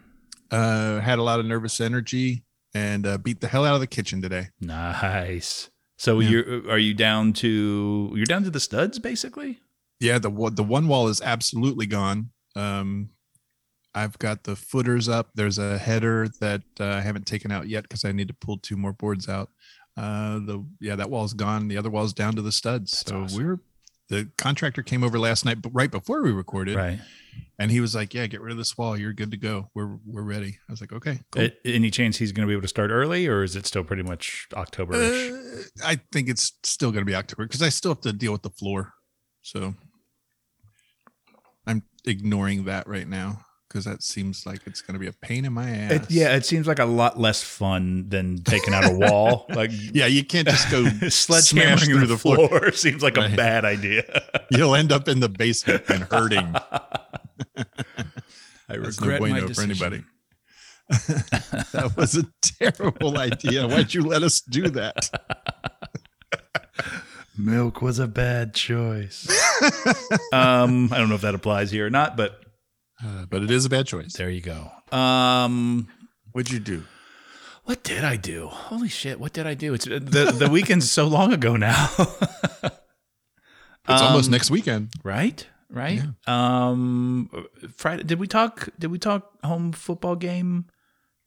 uh, 0.51 0.99
had 1.01 1.19
a 1.19 1.23
lot 1.23 1.39
of 1.41 1.45
nervous 1.45 1.81
energy 1.81 2.43
and 2.73 3.05
uh, 3.05 3.17
beat 3.17 3.41
the 3.41 3.47
hell 3.47 3.65
out 3.65 3.73
of 3.75 3.81
the 3.81 3.87
kitchen 3.87 4.21
today. 4.21 4.47
Nice. 4.61 5.69
So 5.97 6.19
Yeah. 6.19 6.29
you're 6.29 6.69
are 6.71 6.77
you 6.77 6.93
down 6.93 7.33
to 7.33 8.11
you're 8.15 8.25
down 8.25 8.43
to 8.43 8.49
the 8.49 8.59
studs 8.61 8.99
basically? 8.99 9.59
Yeah, 9.99 10.17
the 10.17 10.29
the 10.53 10.63
one 10.63 10.87
wall 10.87 11.09
is 11.09 11.21
absolutely 11.21 11.85
gone. 11.87 12.29
Um, 12.55 13.09
I've 13.93 14.17
got 14.19 14.43
the 14.45 14.55
footers 14.55 15.09
up. 15.09 15.31
There's 15.35 15.57
a 15.57 15.77
header 15.77 16.29
that 16.39 16.63
uh, 16.79 16.85
I 16.85 17.01
haven't 17.01 17.25
taken 17.27 17.51
out 17.51 17.67
yet 17.67 17.83
because 17.83 18.05
I 18.05 18.13
need 18.13 18.29
to 18.29 18.33
pull 18.33 18.57
two 18.57 18.77
more 18.77 18.93
boards 18.93 19.27
out. 19.27 19.49
Uh, 19.97 20.39
the 20.39 20.65
yeah, 20.79 20.95
that 20.95 21.09
wall's 21.09 21.33
gone. 21.33 21.67
The 21.67 21.77
other 21.77 21.89
wall's 21.89 22.13
down 22.13 22.33
to 22.35 22.41
the 22.41 22.51
studs. 22.51 22.91
That's 23.03 23.09
so 23.09 23.23
awesome. 23.23 23.43
we're 23.45 23.59
the 24.09 24.29
contractor 24.37 24.83
came 24.83 25.03
over 25.05 25.17
last 25.19 25.45
night, 25.45 25.61
but 25.61 25.69
right 25.73 25.89
before 25.91 26.21
we 26.21 26.31
recorded, 26.33 26.75
Right. 26.75 26.99
and 27.59 27.71
he 27.71 27.79
was 27.79 27.95
like, 27.95 28.13
"Yeah, 28.13 28.27
get 28.27 28.41
rid 28.41 28.51
of 28.51 28.57
this 28.57 28.77
wall. 28.77 28.97
You're 28.97 29.13
good 29.13 29.31
to 29.31 29.37
go. 29.37 29.69
We're 29.73 29.97
we're 30.05 30.21
ready." 30.23 30.57
I 30.67 30.71
was 30.71 30.81
like, 30.81 30.91
"Okay, 30.93 31.19
cool." 31.31 31.43
A- 31.43 31.53
Any 31.67 31.91
chance 31.91 32.17
he's 32.17 32.31
going 32.33 32.45
to 32.45 32.47
be 32.47 32.53
able 32.53 32.61
to 32.63 32.67
start 32.67 32.89
early, 32.91 33.27
or 33.27 33.43
is 33.43 33.55
it 33.55 33.65
still 33.65 33.83
pretty 33.83 34.03
much 34.03 34.47
October? 34.53 34.93
Uh, 34.95 35.61
I 35.85 35.99
think 36.11 36.27
it's 36.29 36.53
still 36.63 36.91
going 36.91 37.01
to 37.03 37.09
be 37.09 37.15
October 37.15 37.45
because 37.45 37.61
I 37.61 37.69
still 37.69 37.91
have 37.91 38.01
to 38.01 38.11
deal 38.13 38.31
with 38.33 38.41
the 38.43 38.49
floor. 38.49 38.93
So 39.41 39.75
I'm 41.67 41.83
ignoring 42.05 42.65
that 42.65 42.87
right 42.87 43.07
now 43.07 43.45
because 43.71 43.85
that 43.85 44.03
seems 44.03 44.45
like 44.45 44.59
it's 44.65 44.81
going 44.81 44.95
to 44.95 44.99
be 44.99 45.07
a 45.07 45.13
pain 45.13 45.45
in 45.45 45.53
my 45.53 45.69
ass. 45.69 45.91
It, 45.91 46.11
yeah, 46.11 46.35
it 46.35 46.45
seems 46.45 46.67
like 46.67 46.79
a 46.79 46.85
lot 46.85 47.17
less 47.17 47.41
fun 47.41 48.09
than 48.09 48.43
taking 48.43 48.73
out 48.73 48.83
a 48.83 48.93
wall. 48.93 49.45
Like 49.61 49.71
Yeah, 49.71 50.07
you 50.07 50.23
can't 50.25 50.47
just 50.47 50.69
go 50.71 50.83
sledgehammering 50.83 51.85
through 51.85 52.07
the, 52.07 52.17
floor, 52.17 52.71
seems 52.73 53.03
like 53.03 53.17
a 53.17 53.29
bad 53.29 53.63
idea. 53.63 54.23
You'll 54.49 54.75
end 54.75 54.91
up 54.91 55.07
in 55.07 55.19
the 55.19 55.29
basement 55.29 55.83
and 55.89 56.03
hurting. 56.03 56.55
I 56.55 57.65
That's 58.67 58.99
no 58.99 59.17
bueno 59.17 59.47
for 59.49 59.61
anybody. 59.61 60.03
that 60.89 61.93
was 61.95 62.17
a 62.17 62.25
terrible 62.41 63.17
idea. 63.17 63.67
Why'd 63.67 63.93
you 63.93 64.03
let 64.03 64.23
us 64.23 64.41
do 64.41 64.69
that? 64.69 65.09
Milk 67.37 67.81
was 67.81 67.99
a 67.99 68.07
bad 68.07 68.53
choice. 68.53 69.29
um, 70.33 70.91
I 70.91 70.97
don't 70.97 71.09
know 71.09 71.15
if 71.15 71.21
that 71.21 71.35
applies 71.35 71.71
here 71.71 71.85
or 71.87 71.89
not, 71.89 72.17
but 72.17 72.41
Uh, 73.03 73.25
but 73.29 73.41
it 73.43 73.49
is 73.51 73.65
a 73.65 73.69
bad 73.69 73.87
choice. 73.87 74.13
there 74.13 74.29
you 74.29 74.41
go. 74.41 74.71
Um, 74.95 75.87
What'd 76.33 76.51
you 76.51 76.59
do? 76.59 76.83
what 77.63 77.83
did 77.83 78.03
I 78.03 78.15
do? 78.15 78.47
Holy 78.47 78.89
shit! 78.89 79.19
What 79.19 79.33
did 79.33 79.45
I 79.47 79.53
do? 79.53 79.73
It's 79.73 79.85
the 79.85 80.33
the 80.37 80.49
weekend's 80.51 80.89
so 80.91 81.07
long 81.07 81.31
ago 81.33 81.55
now, 81.55 81.89
It's 83.89 84.01
almost 84.01 84.27
Um, 84.27 84.31
next 84.31 84.51
weekend. 84.51 84.89
right? 85.03 85.45
Right. 85.69 86.01
Um, 86.27 87.29
Friday. 87.77 88.03
Did 88.03 88.19
we 88.19 88.27
talk? 88.27 88.69
Did 88.77 88.91
we 88.91 88.99
talk 88.99 89.31
home 89.43 89.71
football 89.71 90.15
game? 90.15 90.65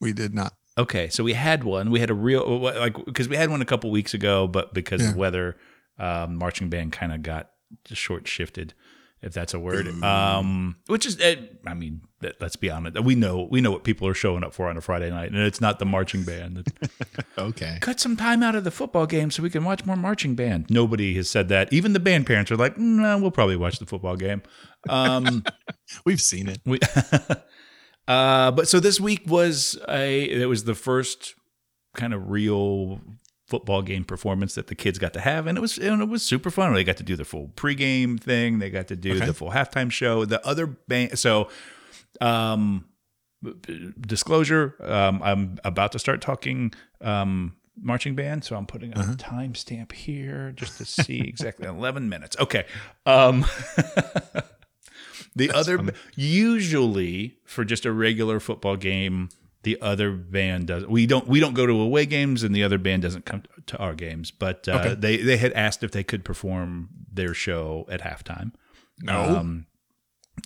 We 0.01 0.13
did 0.13 0.35
not. 0.35 0.53
Okay, 0.77 1.09
so 1.09 1.25
we 1.25 1.33
had 1.35 1.65
one. 1.65 1.91
We 1.91 2.01
had 2.01 2.11
a 2.11 2.15
real 2.15 2.59
like 2.61 3.03
because 3.05 3.29
we 3.29 3.37
had 3.37 3.49
one 3.51 3.63
a 3.63 3.65
couple 3.65 3.91
weeks 3.91 4.13
ago, 4.13 4.47
but 4.47 4.75
because 4.75 5.07
of 5.09 5.17
weather, 5.17 5.57
um, 5.99 6.37
marching 6.37 6.69
band 6.69 6.93
kind 6.93 7.13
of 7.13 7.23
got 7.23 7.51
short 7.87 8.29
shifted, 8.29 8.75
if 9.25 9.33
that's 9.33 9.55
a 9.55 9.59
word. 9.59 9.89
Um, 10.03 10.77
which 10.87 11.07
is, 11.07 11.19
eh, 11.21 11.37
I 11.67 11.75
mean, 11.75 12.03
let- 12.23 12.41
let's 12.41 12.57
be 12.57 12.71
honest. 12.71 13.01
We 13.03 13.15
know 13.15 13.49
we 13.51 13.61
know 13.61 13.71
what 13.73 13.83
people 13.83 14.07
are 14.07 14.15
showing 14.15 14.45
up 14.45 14.53
for 14.55 14.69
on 14.69 14.77
a 14.77 14.81
Friday 14.81 15.11
night, 15.11 15.31
and 15.33 15.39
it's 15.41 15.61
not 15.61 15.79
the 15.79 15.87
marching 15.87 16.23
band. 16.25 16.67
Okay. 17.37 17.79
Cut 17.81 17.99
some 17.99 18.17
time 18.17 18.43
out 18.45 18.55
of 18.55 18.63
the 18.63 18.71
football 18.71 19.07
game 19.07 19.31
so 19.33 19.43
we 19.43 19.51
can 19.51 19.65
watch 19.65 19.85
more 19.85 19.97
marching 19.97 20.35
band. 20.37 20.67
Nobody 20.71 21.15
has 21.17 21.29
said 21.29 21.49
that. 21.49 21.73
Even 21.73 21.93
the 21.93 21.99
band 22.01 22.27
parents 22.27 22.51
are 22.53 22.57
like, 22.57 22.79
"No, 22.79 23.19
we'll 23.19 23.33
probably 23.33 23.57
watch 23.57 23.81
the 23.81 23.87
football 23.87 24.15
game." 24.17 24.41
Um, 24.89 25.43
We've 26.07 26.21
seen 26.21 26.49
it. 26.49 26.61
we, 26.65 26.79
uh, 28.09 28.51
but 28.53 28.69
so 28.69 28.79
this 28.81 29.01
week 29.01 29.23
was 29.27 29.79
a 29.89 30.23
it 30.25 30.47
was 30.47 30.65
the 30.65 30.75
first 30.75 31.35
kind 31.95 32.15
of 32.15 32.31
real 32.31 33.01
football 33.55 33.83
game 33.83 34.05
performance 34.05 34.57
that 34.57 34.67
the 34.67 34.75
kids 34.75 34.99
got 34.99 35.13
to 35.13 35.21
have, 35.21 35.47
and 35.47 35.57
it 35.57 35.61
was 35.61 35.79
and 35.79 36.03
it 36.03 36.09
was 36.09 36.23
super 36.25 36.51
fun. 36.51 36.75
They 36.75 36.83
got 36.83 36.97
to 36.97 37.05
do 37.05 37.15
the 37.15 37.25
full 37.25 37.53
pregame 37.55 38.19
thing. 38.21 38.59
They 38.59 38.69
got 38.71 38.89
to 38.89 38.97
do 38.97 39.13
Okay. 39.15 39.27
the 39.27 39.35
full 39.35 39.51
halftime 39.53 39.91
show. 39.93 40.25
The 40.25 40.45
other 40.45 40.67
band, 40.67 41.17
so 41.19 41.49
um, 42.21 42.87
disclosure, 44.01 44.75
um, 44.81 45.23
I'm 45.23 45.59
about 45.65 45.93
to 45.93 45.99
start 46.01 46.21
talking 46.21 46.73
um, 47.01 47.55
marching 47.81 48.15
band, 48.17 48.43
so 48.45 48.57
I'm 48.57 48.67
putting 48.67 48.93
a 48.93 48.97
timestamp 48.97 49.93
here 49.93 50.53
just 50.57 50.79
to 50.79 50.85
see 50.85 51.21
exactly 51.29 51.67
11 51.69 52.09
minutes. 52.09 52.37
Okay. 52.41 52.65
Um, 53.07 53.45
the 55.37 55.51
other 55.53 55.79
usually 56.17 57.37
for 57.45 57.65
just 57.65 57.85
a 57.87 57.93
regular 57.93 58.41
football 58.41 58.77
game, 58.77 59.29
the 59.65 59.81
other 59.81 60.11
band 60.13 60.69
does. 60.69 60.87
We 60.87 61.07
don't 61.07 61.27
we 61.27 61.41
don't 61.41 61.55
go 61.55 61.67
to 61.67 61.73
away 61.81 62.07
games, 62.07 62.43
and 62.43 62.55
the 62.55 62.63
other 62.63 62.79
band 62.79 63.03
doesn't 63.03 63.25
come 63.25 63.43
to 63.67 63.77
our 63.79 63.95
games. 63.95 64.31
But 64.31 64.69
uh, 64.69 64.73
Okay. 64.81 64.95
they 64.95 65.17
they 65.19 65.37
had 65.37 65.53
asked 65.53 65.83
if 65.83 65.91
they 65.91 66.05
could 66.05 66.25
perform 66.25 66.89
their 67.13 67.35
show 67.35 67.87
at 67.91 68.01
halftime. 68.01 68.53
No. 69.03 69.37
Um, 69.37 69.67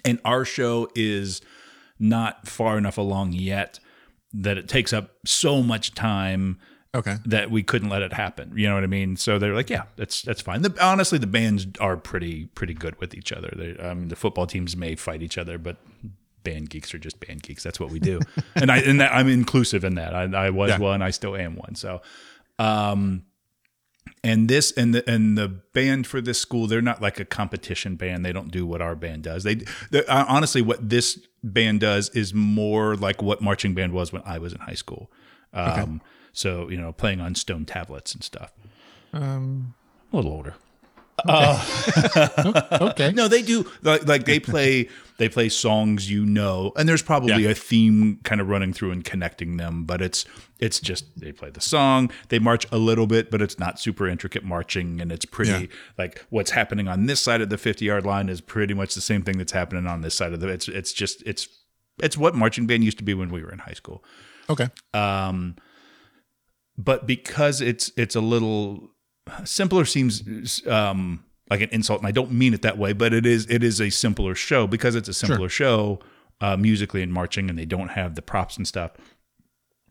and 0.05 0.21
our 0.25 0.45
show 0.45 0.89
is 0.95 1.41
not 1.99 2.47
far 2.47 2.79
enough 2.79 2.99
along 2.99 3.33
yet 3.33 3.81
that 4.33 4.59
it 4.59 4.69
takes 4.69 4.93
up 4.93 5.17
so 5.25 5.63
much 5.63 5.95
time 5.95 6.59
okay. 6.95 7.17
that 7.25 7.51
we 7.51 7.63
couldn't 7.63 7.89
let 7.89 8.03
it 8.03 8.13
happen. 8.13 8.53
You 8.55 8.69
know 8.69 8.75
what 8.75 8.85
I 8.85 8.89
mean? 8.89 9.17
So 9.17 9.39
they're 9.39 9.55
like, 9.55 9.71
yeah, 9.71 9.85
that's 9.97 10.23
that's 10.23 10.41
fine. 10.43 10.63
The, 10.63 10.75
honestly, 10.81 11.19
the 11.19 11.27
bands 11.27 11.67
are 11.81 11.97
pretty 11.97 12.47
pretty 12.47 12.75
good 12.75 12.99
with 13.01 13.15
each 13.15 13.33
other. 13.33 13.53
They, 13.57 13.77
I 13.83 13.95
mean, 13.95 14.09
the 14.09 14.17
football 14.17 14.47
teams 14.47 14.77
may 14.77 14.95
fight 14.95 15.23
each 15.23 15.39
other, 15.39 15.59
but 15.59 15.77
band 16.45 16.71
geeks 16.71 16.95
are 16.95 16.99
just 16.99 17.19
band 17.21 17.43
geeks. 17.43 17.63
That's 17.63 17.79
what 17.81 17.91
we 17.91 17.99
do. 18.01 18.21
and 18.55 18.71
I 18.71 18.79
and 18.79 19.01
that, 19.01 19.13
I'm 19.15 19.29
inclusive 19.29 19.85
in 19.85 19.95
that. 19.97 20.15
I, 20.15 20.25
I 20.47 20.51
was 20.51 20.71
Yeah. 20.71 20.79
one. 20.79 21.03
I 21.03 21.11
still 21.11 21.37
am 21.37 21.57
one. 21.57 21.75
So, 21.75 22.01
um, 22.59 23.25
and 24.25 24.49
this 24.49 24.73
and 24.73 24.95
the 24.95 25.09
and 25.09 25.37
the 25.39 25.49
band 25.49 26.07
for 26.07 26.21
this 26.21 26.41
school, 26.41 26.67
they're 26.67 26.83
not 26.83 27.01
like 27.03 27.21
a 27.21 27.25
competition 27.25 27.97
band. 27.97 28.25
They 28.25 28.33
don't 28.33 28.51
do 28.51 28.67
what 28.67 28.81
our 28.83 28.97
band 28.97 29.23
does. 29.25 29.45
They, 29.45 29.61
honestly, 30.09 30.63
what 30.63 30.89
this 30.89 31.19
band 31.45 31.81
does 31.81 32.09
is 32.11 32.35
more 32.35 32.97
like 32.97 33.23
what 33.23 33.41
marching 33.41 33.75
band 33.75 33.93
was 33.93 34.13
when 34.13 34.23
I 34.25 34.39
was 34.39 34.53
in 34.53 34.59
high 34.61 34.75
school. 34.75 35.11
Um, 35.53 36.01
So 36.33 36.69
you 36.69 36.77
know, 36.79 36.93
playing 36.93 37.21
on 37.21 37.35
stone 37.35 37.65
tablets 37.65 38.15
and 38.15 38.23
stuff. 38.25 38.53
Um, 39.13 39.75
A 40.13 40.17
little 40.17 40.33
older. 40.33 40.55
Okay. 41.27 43.13
No, 43.15 43.29
they 43.29 43.43
do 43.43 43.71
like, 43.83 44.07
like 44.07 44.25
they 44.25 44.39
play 44.41 44.89
they 45.19 45.29
play 45.29 45.49
songs 45.49 46.11
you 46.11 46.25
know, 46.25 46.73
and 46.77 46.89
there's 46.89 47.03
probably 47.03 47.43
Yeah. 47.45 47.51
a 47.51 47.55
theme 47.55 48.21
kind 48.23 48.41
of 48.41 48.49
running 48.49 48.73
through 48.73 48.93
and 48.93 49.05
connecting 49.05 49.57
them, 49.57 49.85
but 49.85 50.01
it's 50.01 50.25
it's 50.61 50.81
just 50.81 51.05
they 51.19 51.33
play 51.33 51.51
the 51.51 51.61
song, 51.61 52.11
they 52.29 52.39
march 52.39 52.67
a 52.71 52.79
little 52.79 53.07
bit, 53.07 53.31
but 53.31 53.43
it's 53.43 53.59
not 53.59 53.81
super 53.81 54.07
intricate 54.09 54.45
marching, 54.45 55.01
and 55.01 55.11
it's 55.11 55.25
pretty 55.25 55.51
Yeah. 55.51 55.67
like 55.97 56.25
what's 56.31 56.51
happening 56.53 56.89
on 56.89 57.07
this 57.07 57.21
side 57.21 57.41
of 57.41 57.49
the 57.51 57.59
50 57.59 57.85
yard 57.85 58.07
line 58.07 58.29
is 58.29 58.41
pretty 58.41 58.75
much 58.75 58.95
the 58.95 59.01
same 59.01 59.23
thing 59.23 59.39
that's 59.39 59.53
happening 59.53 59.87
on 59.87 60.03
this 60.03 60.15
side 60.15 60.33
of 60.33 60.41
the. 60.41 60.49
It's 60.49 60.69
it's 60.69 60.93
just 60.93 61.23
it's 61.27 61.49
it's 62.03 62.17
what 62.17 62.35
marching 62.35 62.67
band 62.67 62.85
used 62.85 62.99
to 62.99 63.05
be 63.05 63.15
when 63.15 63.31
we 63.31 63.43
were 63.43 63.51
in 63.53 63.59
high 63.61 63.73
school. 63.73 64.05
Okay. 64.49 64.69
Um, 64.95 65.57
but 66.77 67.07
because 67.07 67.61
it's 67.61 67.91
it's 67.97 68.15
a 68.15 68.21
little 68.21 68.91
simpler 69.45 69.85
seems 69.85 70.67
um, 70.67 71.25
like 71.51 71.61
an 71.61 71.69
insult, 71.71 72.01
and 72.01 72.09
I 72.09 72.13
don't 72.13 72.33
mean 72.33 72.55
it 72.55 72.63
that 72.63 72.79
way, 72.79 72.93
but 72.93 73.13
it 73.13 73.27
is 73.27 73.47
it 73.49 73.63
is 73.63 73.81
a 73.81 73.91
simpler 73.91 74.35
show 74.35 74.67
because 74.67 74.95
it's 74.95 75.09
a 75.09 75.15
simpler 75.15 75.49
show 75.49 76.01
uh, 76.41 76.57
musically 76.57 77.03
and 77.03 77.13
marching, 77.13 77.49
and 77.49 77.59
they 77.59 77.65
don't 77.65 77.91
have 77.91 78.15
the 78.15 78.23
props 78.23 78.57
and 78.57 78.67
stuff. 78.67 78.93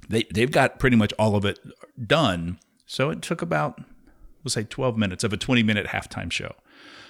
They 0.10 0.24
they've 0.34 0.52
got 0.52 0.80
pretty 0.80 0.96
much 0.96 1.14
all 1.20 1.36
of 1.36 1.46
it 1.46 1.60
done, 2.06 2.60
so 2.86 3.10
it 3.10 3.22
took 3.22 3.42
about 3.42 3.80
we'll 4.44 4.52
say 4.52 4.64
twelve 4.64 4.98
minutes 4.98 5.24
of 5.24 5.34
a 5.34 5.38
twenty 5.38 5.64
minute 5.64 5.88
halftime 5.88 6.32
show. 6.32 6.54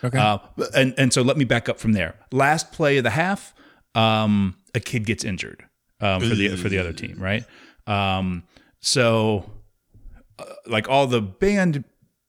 Okay. 0.04 0.18
Uh, 0.18 0.38
and 0.76 0.94
and 0.98 1.14
so 1.14 1.22
let 1.22 1.38
me 1.38 1.46
back 1.46 1.68
up 1.68 1.80
from 1.80 1.94
there. 1.94 2.16
Last 2.32 2.72
play 2.72 2.98
of 2.98 3.04
the 3.04 3.12
half, 3.12 3.54
um, 3.96 4.56
a 4.74 4.80
kid 4.80 5.06
gets 5.06 5.24
injured 5.24 5.66
um, 6.00 6.22
for 6.22 6.36
the 6.36 6.56
for 6.56 6.70
the 6.70 6.78
other 6.78 6.94
team, 6.94 7.18
right? 7.20 7.44
Um, 7.88 8.44
so, 8.80 9.50
uh, 10.40 10.46
like 10.68 10.90
all 10.90 11.08
the 11.08 11.22
band 11.22 11.84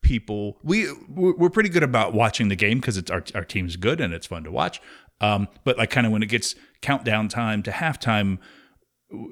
people, 0.09 0.59
we 0.63 0.91
we're 1.09 1.51
pretty 1.51 1.69
good 1.69 1.83
about 1.83 2.15
watching 2.15 2.49
the 2.49 2.57
game 2.57 2.79
because 2.81 2.97
it's 2.97 3.11
our 3.11 3.23
our 3.35 3.45
team's 3.45 3.77
good 3.77 4.01
and 4.01 4.15
it's 4.15 4.27
fun 4.27 4.43
to 4.45 4.51
watch. 4.51 4.81
Um, 5.21 5.49
but 5.65 5.77
like 5.77 5.91
kind 5.91 6.07
of 6.07 6.13
when 6.13 6.23
it 6.23 6.27
gets 6.31 6.55
countdown 6.81 7.29
time 7.29 7.63
to 7.65 7.71
halftime, 7.71 8.39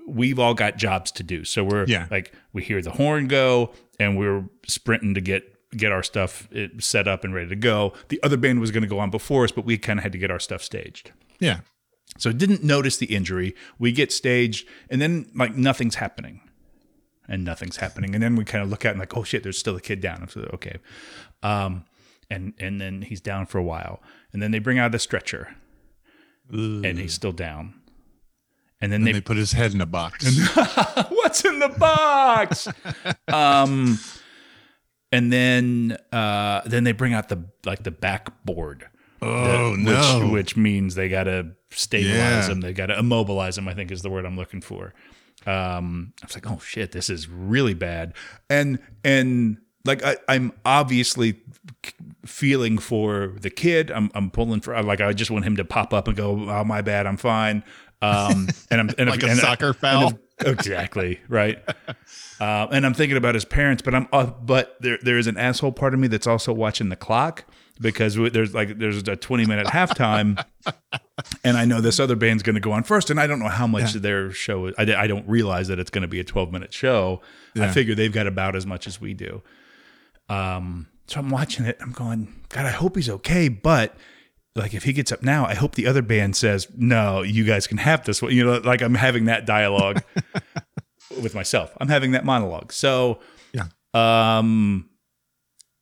we've 0.07 0.39
all 0.39 0.55
got 0.55 0.77
jobs 0.77 1.11
to 1.13 1.23
do. 1.23 1.45
So 1.45 1.65
we're 1.65 1.87
Yeah. 1.87 2.07
like 2.11 2.33
we 2.53 2.63
hear 2.63 2.83
the 2.83 2.91
horn 2.93 3.27
go 3.27 3.73
and 3.99 4.17
we're 4.19 4.45
sprinting 4.67 5.15
to 5.15 5.21
get 5.21 5.43
get 5.77 5.93
our 5.93 6.03
stuff 6.03 6.49
eh, 6.55 6.69
set 6.79 7.09
up 7.09 7.25
and 7.25 7.35
ready 7.35 7.49
to 7.49 7.57
go. 7.57 7.93
The 8.09 8.21
other 8.23 8.37
band 8.37 8.61
was 8.61 8.71
going 8.71 8.83
to 8.83 8.89
go 8.89 8.99
on 8.99 9.11
before 9.11 9.45
us, 9.45 9.53
but 9.53 9.65
we 9.65 9.79
kind 9.79 9.99
of 9.99 10.03
had 10.05 10.13
to 10.13 10.19
get 10.19 10.31
our 10.31 10.41
stuff 10.41 10.63
staged. 10.63 11.13
yeah. 11.41 11.61
So 12.19 12.33
didn't 12.33 12.63
notice 12.63 12.97
the 12.97 13.07
injury. 13.07 13.55
We 13.79 13.93
get 13.93 14.11
staged 14.11 14.67
and 14.89 15.03
then 15.03 15.31
like 15.35 15.55
nothing's 15.55 15.97
happening. 15.97 16.41
And 17.29 17.45
nothing's 17.45 17.77
happening. 17.79 18.15
And 18.15 18.23
then 18.23 18.37
we 18.37 18.45
kind 18.45 18.63
of 18.63 18.71
look 18.71 18.85
at 18.85 18.91
and 18.93 19.01
like, 19.01 19.17
oh 19.17 19.25
shit, 19.25 19.43
there's 19.43 19.59
still 19.59 19.77
a 19.77 19.81
kid 19.81 20.01
down. 20.01 20.29
So 20.29 20.49
okay. 20.55 20.79
Um 21.43 21.85
and 22.31 22.55
and 22.59 22.81
then 22.81 23.03
he's 23.03 23.21
down 23.21 23.47
for 23.47 23.59
a 23.59 23.63
while. 23.65 24.01
And 24.33 24.41
then 24.43 24.51
they 24.51 24.59
bring 24.59 24.79
out 24.79 24.95
a 24.95 24.99
stretcher. 24.99 25.57
And 26.51 26.99
he's 26.99 27.15
still 27.15 27.33
down. 27.33 27.75
And 28.81 28.93
then 28.93 29.01
And 29.01 29.07
they 29.09 29.13
they 29.13 29.21
put 29.21 29.37
his 29.37 29.53
head 29.53 29.73
in 29.75 29.81
a 29.81 29.87
box. 29.87 30.25
what's 31.11 31.45
in 31.45 31.59
the 31.59 31.69
box 31.71 32.69
um 33.29 33.99
and 35.13 35.33
then 35.33 35.97
uh 36.13 36.61
then 36.67 36.85
they 36.85 36.93
bring 36.93 37.13
out 37.15 37.29
the 37.29 37.45
like 37.65 37.83
the 37.83 37.91
backboard 37.91 38.87
oh 39.23 39.73
which, 39.73 39.85
no. 39.85 40.29
which 40.31 40.57
means 40.57 40.95
they 40.95 41.09
gotta 41.09 41.53
stabilize 41.71 42.15
Yeah. 42.17 42.47
them 42.49 42.61
they 42.61 42.73
gotta 42.73 42.99
immobilize 42.99 43.57
them 43.57 43.67
i 43.69 43.75
think 43.75 43.91
is 43.91 44.03
the 44.03 44.11
word 44.11 44.25
i'm 44.25 44.37
looking 44.37 44.61
for 44.61 44.95
um 45.47 46.13
i 46.23 46.27
was 46.27 46.35
like 46.35 46.51
oh 46.51 46.59
shit 46.59 46.93
this 46.93 47.09
is 47.09 47.29
really 47.29 47.75
bad 47.75 48.13
and 48.51 48.79
and 49.05 49.59
like 49.85 50.05
I, 50.05 50.17
i'm 50.29 50.53
obviously 50.65 51.41
feeling 52.25 52.79
for 52.79 53.35
the 53.41 53.51
kid. 53.51 53.91
I'm 53.91 54.11
I'm 54.15 54.31
pulling 54.31 54.61
for 54.61 54.81
like 54.83 55.01
I 55.01 55.13
just 55.13 55.31
want 55.31 55.45
him 55.45 55.57
to 55.57 55.65
pop 55.65 55.95
up 55.95 56.09
and 56.09 56.17
go, 56.17 56.51
"Oh, 56.51 56.65
my 56.65 56.83
bad, 56.83 57.07
I'm 57.07 57.17
fine." 57.17 57.63
Um, 58.03 58.49
and 58.71 58.81
I'm 58.81 58.91
and 58.99 59.09
Like 59.11 59.19
if- 59.23 59.29
a 59.29 59.31
and- 59.31 59.39
soccer 59.41 59.67
and 59.69 59.77
foul. 59.77 60.13
if- 60.41 60.47
exactly 60.47 61.21
right. 61.29 61.59
Uh, 62.39 62.67
and 62.71 62.85
I'm 62.85 62.93
thinking 62.93 63.17
about 63.17 63.35
his 63.35 63.47
parents, 63.47 63.81
but 63.83 63.95
I'm 63.95 64.07
uh, 64.13 64.27
but 64.27 64.77
there 64.81 64.99
there 65.01 65.17
is 65.17 65.27
an 65.27 65.39
asshole 65.39 65.73
part 65.73 65.95
of 65.95 66.01
me 66.01 66.07
that's 66.07 66.27
also 66.27 66.53
watching 66.53 66.91
the 66.91 66.97
clock 66.97 67.47
because 67.81 68.19
we- 68.19 68.31
there's 68.31 68.55
like 68.55 68.79
there's 68.79 69.07
a 69.09 69.17
20 69.17 69.47
minute 69.47 69.67
halftime, 69.67 70.43
and 71.45 71.57
I 71.57 71.65
know 71.65 71.81
this 71.81 71.99
other 72.01 72.17
band's 72.17 72.43
going 72.43 72.55
to 72.55 72.61
go 72.61 72.73
on 72.73 72.83
first, 72.83 73.11
and 73.11 73.19
I 73.21 73.27
don't 73.27 73.39
know 73.39 73.49
how 73.49 73.67
much 73.67 73.93
their 73.95 74.31
show. 74.31 74.67
Is, 74.67 74.75
I 74.79 74.83
I 74.95 75.07
don't 75.07 75.29
realize 75.29 75.69
that 75.69 75.79
it's 75.79 75.91
going 75.91 76.03
to 76.03 76.09
be 76.09 76.21
a 76.21 76.25
12 76.25 76.53
minute 76.53 76.73
show. 76.73 77.21
I 77.57 77.69
figure 77.69 77.95
they've 77.95 78.13
got 78.13 78.27
about 78.27 78.55
as 78.57 78.67
much 78.67 78.87
as 78.87 79.01
we 79.01 79.15
do. 79.15 79.43
Um, 80.29 80.89
so 81.07 81.21
I'm 81.21 81.31
watching 81.31 81.65
it. 81.67 81.79
I'm 81.81 81.93
going, 81.93 82.35
God, 82.49 82.67
I 82.67 82.71
hope 82.71 82.97
he's 82.97 83.09
okay, 83.11 83.49
but. 83.49 83.97
Like 84.59 84.73
if 84.73 84.85
he 84.85 84.95
gets 84.95 85.13
up 85.13 85.23
now, 85.23 85.45
I 85.45 85.53
hope 85.53 85.75
the 85.75 85.87
other 85.87 86.01
band 86.01 86.35
says, 86.35 86.67
"No, 86.75 87.21
you 87.21 87.45
guys 87.45 87.67
can 87.67 87.77
have 87.77 88.07
this 88.07 88.23
one." 88.23 88.33
You 88.33 88.43
know, 88.43 88.57
like 88.65 88.81
I'm 88.81 88.95
having 88.95 89.27
that 89.27 89.45
dialogue 89.45 90.03
with 91.23 91.35
myself. 91.35 91.77
I'm 91.79 91.89
having 91.89 92.13
that 92.13 92.25
monologue. 92.25 92.73
So, 92.73 93.21
Yeah. 93.53 93.67
um, 93.93 94.89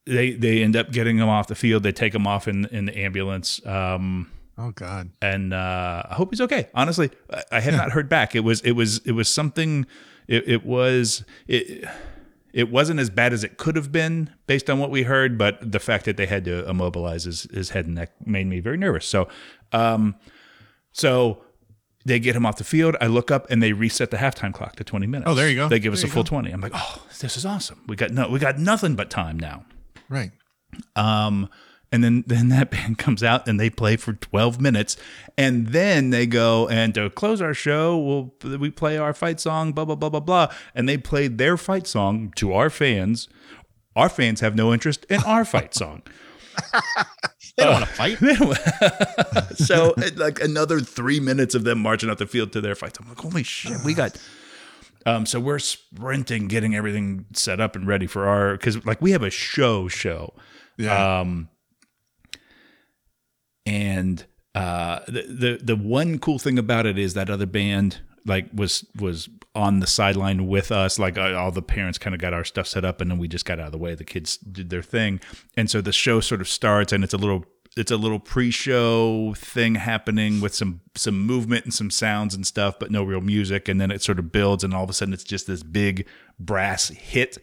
they 0.06 0.32
they 0.32 0.62
end 0.62 0.76
up 0.76 0.90
getting 0.92 1.18
him 1.18 1.28
off 1.28 1.46
the 1.48 1.54
field. 1.54 1.82
They 1.82 1.92
take 1.92 2.14
him 2.14 2.26
off 2.26 2.46
in 2.48 2.66
in 2.66 2.84
the 2.86 2.98
ambulance. 2.98 3.64
Um, 3.66 4.30
Oh 4.56 4.70
God. 4.70 5.10
and 5.20 5.52
uh, 5.52 6.04
I 6.08 6.14
hope 6.14 6.30
he's 6.30 6.40
okay. 6.42 6.68
Honestly, 6.74 7.10
I, 7.32 7.42
I 7.52 7.60
have 7.60 7.74
not 7.74 7.90
heard 7.90 8.08
back. 8.08 8.34
It 8.36 8.40
was 8.40 8.60
it 8.60 8.72
was 8.72 8.98
it 9.04 9.12
was 9.12 9.28
something. 9.28 9.86
It, 10.28 10.48
it 10.48 10.64
was 10.64 11.24
it. 11.48 11.88
It 12.52 12.70
wasn't 12.70 13.00
as 13.00 13.10
bad 13.10 13.32
as 13.32 13.42
it 13.42 13.56
could 13.56 13.74
have 13.74 13.90
been 13.90 14.30
based 14.46 14.70
on 14.70 14.78
what 14.78 14.88
we 14.88 15.02
heard, 15.02 15.36
but 15.36 15.72
the 15.72 15.80
fact 15.80 16.04
that 16.04 16.16
they 16.16 16.26
had 16.26 16.44
to 16.44 16.68
immobilize 16.70 17.24
his, 17.24 17.48
his 17.52 17.70
head 17.70 17.86
and 17.86 17.96
neck 17.96 18.12
made 18.24 18.46
me 18.46 18.60
very 18.60 18.76
nervous. 18.76 19.06
So, 19.06 19.26
um, 19.72 20.14
so 20.92 21.42
they 22.04 22.20
get 22.20 22.36
him 22.36 22.46
off 22.46 22.54
the 22.56 22.62
field. 22.62 22.94
I 23.00 23.08
look 23.08 23.32
up 23.32 23.50
and 23.50 23.60
they 23.60 23.72
reset 23.72 24.12
the 24.12 24.18
halftime 24.18 24.54
clock 24.54 24.76
to 24.76 24.84
20 24.84 25.04
minutes. 25.08 25.28
Oh, 25.28 25.34
there 25.34 25.48
you 25.48 25.56
go. 25.56 25.68
They 25.68 25.80
give 25.80 25.92
us 25.92 26.04
a 26.04 26.06
full 26.06 26.22
go. 26.22 26.28
20. 26.28 26.52
I'm 26.52 26.60
like, 26.60 26.70
oh, 26.76 27.04
this 27.18 27.36
is 27.36 27.44
awesome. 27.44 27.80
We 27.88 27.96
got 27.96 28.12
no, 28.12 28.28
we 28.28 28.38
got 28.38 28.56
nothing 28.56 28.94
but 28.94 29.10
time 29.10 29.36
now. 29.36 29.64
Right. 30.08 30.32
Um, 30.96 31.48
and 31.92 32.02
then 32.02 32.24
then 32.26 32.48
that 32.48 32.70
band 32.70 32.98
comes 32.98 33.22
out 33.22 33.46
and 33.48 33.58
they 33.58 33.70
play 33.70 33.96
for 33.96 34.12
12 34.12 34.60
minutes, 34.60 34.96
and 35.38 35.68
then 35.68 36.10
they 36.10 36.26
go 36.26 36.68
and 36.68 36.94
to 36.94 37.10
close 37.10 37.40
our 37.40 37.54
show, 37.54 37.96
we'll 37.96 38.58
we 38.58 38.70
play 38.70 38.98
our 38.98 39.14
fight 39.14 39.40
song, 39.40 39.72
blah 39.72 39.84
blah 39.84 39.94
blah 39.94 40.10
blah 40.10 40.20
blah, 40.20 40.52
and 40.74 40.88
they 40.88 40.98
played 40.98 41.38
their 41.38 41.56
fight 41.56 41.86
song 41.86 42.32
to 42.36 42.52
our 42.52 42.70
fans. 42.70 43.28
Our 43.96 44.08
fans 44.08 44.40
have 44.40 44.56
no 44.56 44.72
interest 44.72 45.06
in 45.08 45.22
our 45.22 45.44
fight 45.44 45.74
song. 45.74 46.02
They 47.56 47.62
don't 47.62 47.74
want 47.74 47.86
to 47.86 47.92
fight. 47.92 49.56
so 49.56 49.94
like 50.16 50.42
another 50.42 50.80
three 50.80 51.20
minutes 51.20 51.54
of 51.54 51.62
them 51.62 51.78
marching 51.78 52.10
out 52.10 52.18
the 52.18 52.26
field 52.26 52.52
to 52.52 52.60
their 52.60 52.74
fights. 52.74 52.98
I'm 53.00 53.08
like, 53.08 53.18
holy 53.18 53.44
shit, 53.44 53.76
we 53.84 53.94
got. 53.94 54.20
Um, 55.06 55.26
so 55.26 55.38
we're 55.38 55.58
sprinting, 55.58 56.48
getting 56.48 56.74
everything 56.74 57.26
set 57.32 57.60
up 57.60 57.76
and 57.76 57.86
ready 57.86 58.06
for 58.06 58.26
our 58.26 58.52
because 58.52 58.84
like 58.86 59.02
we 59.02 59.12
have 59.12 59.22
a 59.22 59.30
show 59.30 59.88
show. 59.88 60.34
Yeah. 60.76 61.20
Um, 61.20 61.48
and 63.66 64.24
uh, 64.54 65.00
the, 65.06 65.22
the 65.22 65.60
the 65.62 65.76
one 65.76 66.18
cool 66.18 66.38
thing 66.38 66.58
about 66.58 66.86
it 66.86 66.98
is 66.98 67.14
that 67.14 67.28
other 67.28 67.46
band 67.46 68.00
like 68.26 68.46
was 68.54 68.86
was 68.98 69.28
on 69.54 69.80
the 69.80 69.86
sideline 69.86 70.46
with 70.46 70.72
us. 70.72 70.98
Like 70.98 71.18
uh, 71.18 71.34
all 71.34 71.50
the 71.50 71.62
parents 71.62 71.98
kind 71.98 72.14
of 72.14 72.20
got 72.20 72.32
our 72.32 72.44
stuff 72.44 72.66
set 72.66 72.84
up, 72.84 73.00
and 73.00 73.10
then 73.10 73.18
we 73.18 73.28
just 73.28 73.44
got 73.44 73.60
out 73.60 73.66
of 73.66 73.72
the 73.72 73.78
way. 73.78 73.94
The 73.94 74.04
kids 74.04 74.36
did 74.36 74.70
their 74.70 74.82
thing, 74.82 75.20
and 75.56 75.70
so 75.70 75.80
the 75.80 75.92
show 75.92 76.20
sort 76.20 76.40
of 76.40 76.48
starts, 76.48 76.92
and 76.92 77.04
it's 77.04 77.14
a 77.14 77.18
little 77.18 77.44
it's 77.76 77.90
a 77.90 77.96
little 77.96 78.20
pre-show 78.20 79.34
thing 79.36 79.74
happening 79.74 80.40
with 80.40 80.54
some 80.54 80.80
some 80.94 81.20
movement 81.26 81.64
and 81.64 81.74
some 81.74 81.90
sounds 81.90 82.34
and 82.34 82.46
stuff, 82.46 82.78
but 82.78 82.90
no 82.90 83.02
real 83.02 83.20
music. 83.20 83.68
And 83.68 83.80
then 83.80 83.90
it 83.90 84.02
sort 84.02 84.18
of 84.18 84.30
builds, 84.32 84.62
and 84.64 84.72
all 84.74 84.84
of 84.84 84.90
a 84.90 84.92
sudden 84.92 85.12
it's 85.14 85.24
just 85.24 85.46
this 85.46 85.62
big 85.62 86.06
brass 86.38 86.88
hit. 86.88 87.38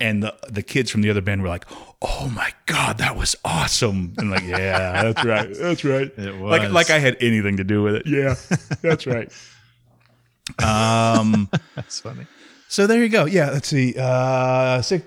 And 0.00 0.22
the 0.22 0.32
the 0.48 0.62
kids 0.62 0.88
from 0.92 1.02
the 1.02 1.10
other 1.10 1.20
band 1.20 1.42
were 1.42 1.48
like, 1.48 1.64
"Oh 2.00 2.30
my 2.32 2.52
god, 2.66 2.98
that 2.98 3.16
was 3.16 3.34
awesome!" 3.44 4.14
And 4.18 4.30
like, 4.30 4.44
"Yeah, 4.44 5.02
that's 5.02 5.24
right, 5.24 5.52
that's 5.52 5.84
right." 5.84 6.12
It 6.16 6.36
Like 6.36 6.62
was. 6.62 6.70
like 6.72 6.90
I 6.90 7.00
had 7.00 7.16
anything 7.20 7.56
to 7.56 7.64
do 7.64 7.82
with 7.82 7.96
it. 7.96 8.06
Yeah, 8.06 8.36
that's 8.82 9.04
right. 9.04 9.32
Um. 10.62 11.48
That's 11.74 12.00
funny. 12.00 12.26
So 12.74 12.88
there 12.88 13.00
you 13.02 13.08
go. 13.08 13.24
Yeah. 13.24 13.50
Let's 13.50 13.68
see. 13.68 13.94
Uh, 13.96 14.82
six, 14.82 15.06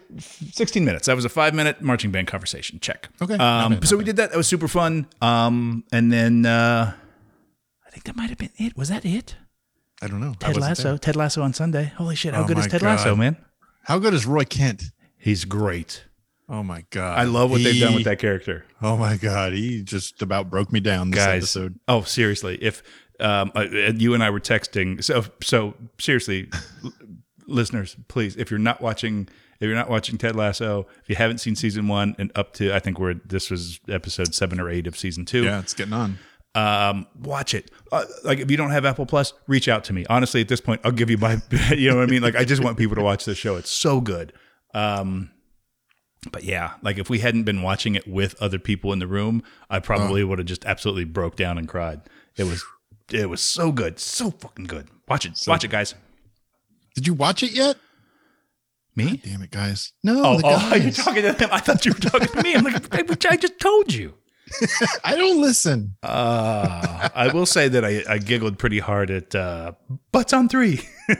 16 0.54 0.86
minutes. 0.86 1.08
That 1.08 1.18
was 1.18 1.26
a 1.26 1.30
five 1.30 1.54
minute 1.54 1.82
marching 1.82 2.12
band 2.12 2.28
conversation. 2.28 2.80
Check. 2.80 3.10
Okay, 3.22 3.36
not 3.36 3.66
Um, 3.66 3.72
bad, 3.74 3.82
not 3.82 3.90
so 3.90 3.98
we 3.98 4.06
did 4.06 4.16
that. 4.16 4.32
That 4.32 4.38
was 4.38 4.48
super 4.48 4.70
fun. 4.70 5.06
Um, 5.22 5.84
and 5.92 6.10
then 6.12 6.46
uh, 6.46 6.94
I 7.86 7.90
think 7.90 8.06
that 8.06 8.16
might 8.16 8.30
have 8.30 8.38
been 8.38 8.52
it. 8.58 8.78
Was 8.78 8.88
that 8.88 9.04
it? 9.06 9.36
I 10.02 10.08
don't 10.08 10.22
know. 10.22 10.30
I 10.30 10.34
Ted 10.46 10.48
wasn't 10.56 10.62
Lasso. 10.62 10.84
there. 10.92 10.98
Ted 10.98 11.16
Lasso 11.18 11.42
on 11.42 11.54
Sunday. 11.54 11.92
Holy 11.98 12.16
shit! 12.16 12.34
How 12.34 12.44
Oh 12.44 12.48
good 12.48 12.58
is 12.58 12.66
my 12.66 12.70
Ted 12.70 12.82
Lasso, 12.84 13.10
God. 13.12 13.20
man? 13.20 13.38
How 13.84 14.00
good 14.00 14.14
is 14.14 14.26
Roy 14.26 14.44
Kent? 14.46 14.84
He's 15.18 15.44
great. 15.44 16.06
Oh 16.48 16.64
my 16.64 16.86
God. 16.92 17.20
I 17.20 17.24
love 17.24 17.52
what 17.52 17.62
they've 17.64 17.78
done 17.82 17.94
with 17.96 18.00
He- 18.00 18.04
that 18.06 18.20
character. 18.20 18.64
Oh 18.82 18.96
my 18.96 19.18
God. 19.18 19.52
He 19.54 19.82
just 19.82 20.22
about 20.22 20.50
broke 20.50 20.72
me 20.72 20.80
down 20.80 21.12
this 21.12 21.20
guys. 21.26 21.38
episode. 21.44 21.80
Oh, 21.90 22.04
seriously, 22.04 22.58
if 22.62 22.82
um, 23.20 23.52
uh, 23.56 23.64
you 23.96 24.14
and 24.14 24.24
I 24.24 24.30
were 24.30 24.40
texting, 24.40 25.04
so 25.04 25.26
so 25.42 25.74
seriously, 26.00 26.50
listeners, 27.48 27.96
please, 28.08 28.36
if 28.36 28.52
you're 28.52 28.60
not 28.60 28.82
watching, 28.82 29.28
if 29.60 29.66
you're 29.66 29.76
not 29.76 29.90
watching 29.90 30.18
Ted 30.18 30.36
Lasso, 30.36 30.88
if 31.02 31.10
you 31.10 31.16
haven't 31.16 31.40
seen 31.40 31.56
season 31.56 31.88
one 31.88 32.16
and 32.20 32.32
up 32.36 32.54
to, 32.54 32.74
I 32.74 32.80
think 32.80 33.00
we're 33.00 33.16
this 33.26 33.50
was 33.50 33.80
episode 33.90 34.34
seven 34.36 34.60
or 34.60 34.70
eight 34.70 34.88
of 34.88 34.98
season 34.98 35.26
two. 35.26 35.44
Yeah, 35.44 35.60
it's 35.60 35.74
getting 35.74 35.94
on. 35.94 36.20
Um, 36.56 37.08
watch 37.22 37.54
it. 37.54 37.70
Uh, 37.92 38.06
like 38.24 38.40
if 38.40 38.50
you 38.50 38.58
don't 38.58 38.72
have 38.72 38.86
Apple 38.86 39.06
Plus, 39.06 39.34
reach 39.48 39.68
out 39.68 39.84
to 39.86 39.94
me. 39.94 40.06
Honestly, 40.10 40.42
at 40.42 40.48
this 40.48 40.62
point, 40.62 40.82
I'll 40.84 40.92
give 40.92 41.10
you 41.10 41.18
my. 41.18 41.42
You 41.72 41.92
know 41.92 41.98
what 41.98 42.04
I 42.04 42.12
mean? 42.12 42.22
Like 42.22 42.36
I 42.36 42.46
just 42.46 42.64
want 42.64 42.78
people 42.78 42.96
to 42.96 43.04
watch 43.04 43.26
this 43.26 43.38
show. 43.38 43.56
It's 43.58 43.70
so 43.70 44.02
good. 44.02 44.34
Um, 44.74 45.32
but 46.32 46.44
yeah, 46.44 46.74
like 46.82 46.98
if 46.98 47.10
we 47.10 47.20
hadn't 47.20 47.44
been 47.44 47.62
watching 47.62 47.96
it 47.96 48.08
with 48.08 48.36
other 48.42 48.60
people 48.60 48.92
in 48.94 49.00
the 49.00 49.08
room, 49.08 49.44
I 49.70 49.80
probably 49.80 50.24
would 50.24 50.40
have 50.40 50.48
just 50.48 50.66
absolutely 50.66 51.06
broke 51.06 51.36
down 51.36 51.58
and 51.58 51.68
cried. 51.68 52.02
It 52.36 52.46
was, 52.46 52.64
it 53.12 53.30
was 53.30 53.42
so 53.42 53.72
good, 53.72 54.00
so 54.00 54.32
fucking 54.32 54.66
good. 54.66 54.88
Watch 55.08 55.26
it, 55.26 55.40
watch 55.48 55.64
it, 55.64 55.72
guys. 55.72 55.96
Did 56.98 57.06
you 57.06 57.14
watch 57.14 57.44
it 57.44 57.52
yet? 57.52 57.78
Me? 58.96 59.22
Damn 59.24 59.44
it, 59.44 59.52
guys. 59.52 59.94
No, 60.04 60.20
Oh, 60.26 60.38
the 60.40 60.48
oh, 60.48 60.50
guys. 60.72 60.72
are 60.72 60.78
you 60.80 60.92
talking 60.92 61.22
to 61.22 61.32
them? 61.34 61.50
I 61.52 61.60
thought 61.60 61.86
you 61.86 61.94
were 61.94 62.00
talking 62.00 62.28
to 62.28 62.42
me. 62.42 62.56
I'm 62.56 62.64
like, 62.64 63.28
I 63.28 63.38
just 63.38 63.60
told 63.60 63.94
you. 63.94 64.16
I 65.04 65.16
don't 65.16 65.40
listen. 65.40 65.96
Uh, 66.02 67.08
I 67.14 67.28
will 67.32 67.46
say 67.46 67.68
that 67.68 67.86
I, 67.86 68.04
I 68.10 68.18
giggled 68.18 68.58
pretty 68.58 68.80
hard 68.80 69.12
at 69.12 69.36
uh, 69.36 69.74
butts 70.12 70.34
on 70.34 70.50
three. 70.50 70.80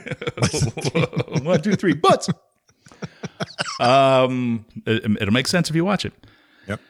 One, 1.42 1.62
two, 1.62 1.76
three, 1.76 1.94
butts. 1.94 2.28
um, 3.78 4.66
it, 4.84 5.04
it'll 5.04 5.32
make 5.32 5.46
sense 5.46 5.70
if 5.70 5.76
you 5.76 5.84
watch 5.84 6.04
it. 6.04 6.12
Yep. 6.66 6.80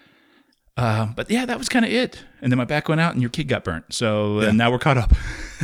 Um, 0.79 1.13
but 1.15 1.31
yeah, 1.31 1.45
that 1.45 1.59
was 1.59 1.69
kind 1.69 1.85
of 1.85 1.91
it. 1.91 2.25
And 2.41 2.53
then 2.53 2.57
my 2.57 2.65
back 2.65 2.89
went 2.89 3.01
out, 3.01 3.13
and 3.15 3.21
your 3.23 3.31
kid 3.31 3.49
got 3.49 3.65
burnt. 3.65 3.93
So 3.93 4.41
Yeah. 4.41 4.49
and 4.51 4.59
now 4.59 4.71
we're 4.71 4.79
caught 4.79 4.97
up. 4.99 5.13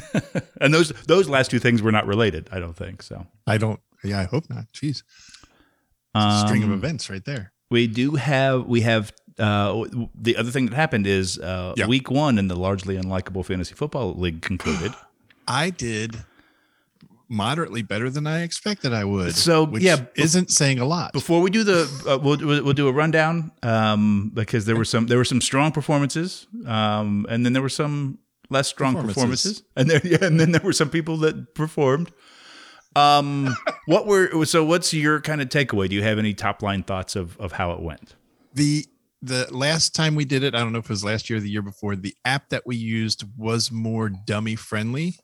and 0.61 0.73
those 0.75 0.91
those 1.07 1.29
last 1.29 1.51
two 1.51 1.59
things 1.59 1.83
were 1.83 1.93
not 1.93 2.07
related. 2.07 2.49
I 2.53 2.59
don't 2.59 2.77
think 2.77 3.03
so. 3.03 3.27
I 3.47 3.59
don't. 3.59 3.81
Yeah, 4.03 4.21
I 4.21 4.25
hope 4.25 4.49
not. 4.51 4.65
Jeez. 4.73 5.03
A 6.15 6.43
string 6.47 6.63
of 6.63 6.69
Um, 6.71 6.75
events 6.75 7.11
right 7.11 7.25
there. 7.25 7.53
We 7.71 7.87
do 7.87 8.15
have 8.17 8.67
we 8.67 8.83
have 8.83 9.13
uh, 9.39 9.85
the 10.15 10.37
other 10.37 10.51
thing 10.51 10.67
that 10.67 10.75
happened 10.77 11.07
is 11.07 11.39
uh, 11.39 11.75
Yeah. 11.77 11.87
week 11.87 12.11
one 12.11 12.39
in 12.39 12.49
the 12.49 12.55
largely 12.57 12.97
unlikable 12.97 13.45
fantasy 13.45 13.75
football 13.75 14.15
league 14.15 14.43
concluded. 14.43 14.93
I 15.49 15.71
did 15.71 16.25
moderately 17.29 17.83
better 17.83 18.11
than 18.11 18.27
I 18.27 18.43
expected 18.43 18.93
I 18.93 19.05
would. 19.05 19.35
So, 19.35 19.65
which 19.65 19.83
yeah, 19.83 20.05
isn't 20.17 20.51
saying 20.51 20.79
a 20.79 20.85
lot. 20.85 21.13
Before 21.13 21.41
we 21.41 21.51
do 21.51 21.65
the, 21.65 22.05
uh, 22.09 22.19
we'll, 22.19 22.39
we'll 22.39 22.65
we'll 22.65 22.73
do 22.75 22.89
a 22.89 22.93
rundown 22.93 23.53
um, 23.63 24.31
because 24.35 24.67
there 24.67 24.77
were 24.77 24.85
some 24.85 25.07
there 25.07 25.19
were 25.19 25.25
some 25.25 25.41
strong 25.41 25.73
performances, 25.73 26.47
um, 26.67 27.27
and 27.29 27.45
then 27.45 27.53
there 27.53 27.63
were 27.63 27.69
some 27.69 28.19
less 28.51 28.69
strong 28.69 28.95
performances, 28.95 29.61
Performances. 29.61 29.63
and 29.77 29.91
there 29.91 30.01
yeah, 30.05 30.27
and 30.27 30.39
then 30.39 30.53
there 30.53 30.63
were 30.63 30.73
some 30.73 30.91
people 30.91 31.17
that 31.19 31.55
performed. 31.55 32.11
Um, 32.97 33.55
what 33.87 34.07
were 34.07 34.45
so? 34.45 34.65
What's 34.65 34.93
your 34.95 35.21
kind 35.21 35.41
of 35.41 35.49
takeaway? 35.49 35.89
Do 35.89 35.97
you 35.97 36.03
have 36.03 36.19
any 36.19 36.35
top 36.35 36.63
line 36.63 36.83
thoughts 36.83 37.17
of 37.17 37.39
of 37.41 37.53
how 37.53 37.73
it 37.73 37.81
went? 37.81 38.15
the 38.55 38.87
the 39.25 39.49
last 39.51 39.95
time 39.95 40.15
we 40.15 40.25
did 40.25 40.45
it, 40.45 40.55
I 40.55 40.59
don't 40.59 40.73
know 40.73 40.79
if 40.81 40.85
it 40.85 40.91
was 40.91 41.03
last 41.05 41.31
year 41.31 41.39
or 41.39 41.41
the 41.41 41.51
year 41.51 41.63
before, 41.63 41.97
the 41.97 42.15
app 42.27 42.51
that 42.51 42.67
we 42.67 42.77
used 42.77 43.25
was 43.39 43.73
more 43.73 44.11
dummy 44.11 44.55
friendly. 44.55 45.17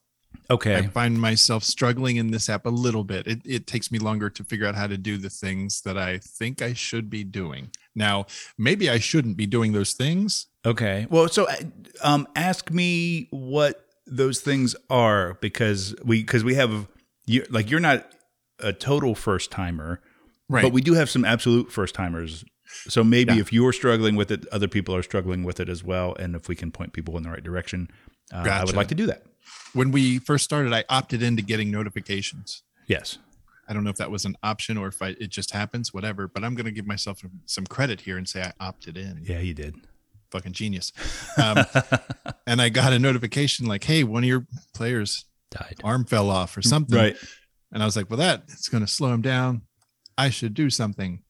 I 0.77 0.87
find 0.89 1.21
myself 1.21 1.63
struggling 1.63 2.17
in 2.17 2.33
this 2.33 2.49
app 2.49 2.67
a 2.67 2.71
little 2.71 3.05
bit. 3.05 3.27
It, 3.27 3.41
it 3.45 3.67
takes 3.67 3.93
me 3.93 3.99
longer 3.99 4.29
to 4.31 4.45
figure 4.45 4.67
out 4.67 4.75
how 4.75 4.89
to 4.89 4.99
do 4.99 5.17
the 5.17 5.31
things 5.31 5.83
that 5.83 5.97
I 5.97 6.19
think 6.19 6.61
I 6.61 6.73
should 6.73 7.09
be 7.09 7.23
doing. 7.23 7.71
Now, 7.95 8.27
maybe 8.59 8.91
I 8.91 8.99
shouldn't 8.99 9.37
be 9.37 9.47
doing 9.47 9.73
those 9.73 9.93
things. 9.93 10.47
okay. 10.67 11.07
Well, 11.09 11.29
so 11.29 11.49
uh, 11.49 11.57
um, 12.03 12.27
ask 12.35 12.71
me 12.71 13.29
what 13.31 13.87
those 14.07 14.41
things 14.41 14.75
are 14.89 15.35
because 15.41 15.95
we 16.05 16.23
because 16.23 16.43
we 16.43 16.57
have 16.57 16.89
you 17.27 17.47
like 17.49 17.71
you're 17.71 17.81
not 17.81 18.11
a 18.59 18.73
total 18.73 19.15
first 19.15 19.51
timer. 19.51 20.01
Right. 20.49 20.63
But 20.63 20.73
we 20.73 20.81
do 20.81 20.95
have 20.95 21.09
some 21.09 21.25
absolute 21.25 21.71
first 21.71 21.95
timers 21.95 22.45
So 22.89 23.05
maybe 23.05 23.35
Yeah. 23.35 23.41
if 23.41 23.53
you're 23.53 23.73
struggling 23.73 24.17
with 24.17 24.31
it, 24.31 24.47
other 24.49 24.69
people 24.69 24.95
are 24.97 25.03
struggling 25.03 25.45
with 25.45 25.61
it 25.61 25.69
as 25.69 25.83
well. 25.85 26.15
And 26.17 26.35
if 26.35 26.49
we 26.49 26.57
can 26.57 26.71
point 26.73 26.93
people 26.93 27.17
in 27.17 27.23
the 27.23 27.31
right 27.31 27.43
direction, 27.45 27.89
uh, 28.33 28.39
I 28.49 28.65
would 28.65 28.77
like 28.77 28.89
to 28.89 28.95
do 28.95 29.07
that. 29.07 29.25
When 29.73 29.91
we 29.91 30.19
first 30.19 30.45
started, 30.45 30.73
I 30.73 30.85
opted 30.89 31.23
into 31.23 31.43
getting 31.43 31.71
notifications. 31.71 32.63
Yes. 32.87 33.19
I 33.69 33.73
don't 33.73 33.85
know 33.85 33.91
if 33.91 33.97
that 33.97 34.11
was 34.11 34.25
an 34.25 34.37
option 34.43 34.77
or 34.77 34.89
if 34.89 35.01
I, 35.01 35.09
it 35.21 35.29
just 35.29 35.53
happens, 35.53 35.95
whatever. 35.95 36.27
But 36.27 36.43
I'm 36.43 36.55
going 36.55 36.65
to 36.67 36.73
give 36.73 36.87
myself 36.87 37.23
some 37.47 37.67
credit 37.67 38.01
here 38.01 38.17
and 38.19 38.29
say 38.29 38.43
I 38.43 38.53
opted 38.59 38.97
in. 38.97 39.23
Yeah, 39.25 39.39
you 39.41 39.55
did. 39.55 39.77
Fucking 40.33 40.53
genius. 40.53 40.93
Um, 41.37 41.65
and 42.47 42.61
I 42.63 42.69
got 42.69 42.93
a 42.93 42.99
notification 42.99 43.67
like, 43.67 43.85
"Hey, 43.85 44.03
one 44.05 44.23
of 44.25 44.29
your 44.29 44.47
players' 44.75 45.25
Died. 45.51 45.81
arm 45.85 46.05
fell 46.05 46.31
off 46.31 46.57
or 46.57 46.63
something." 46.63 46.97
Right. 46.99 47.17
And 47.73 47.83
I 47.83 47.87
was 47.87 47.97
like, 47.97 48.11
"Well, 48.11 48.17
that 48.19 48.45
it's 48.49 48.69
going 48.69 48.85
to 48.85 48.91
slow 48.91 49.13
him 49.13 49.23
down. 49.23 49.63
I 50.19 50.31
should 50.31 50.55
do 50.55 50.71
something." 50.71 51.23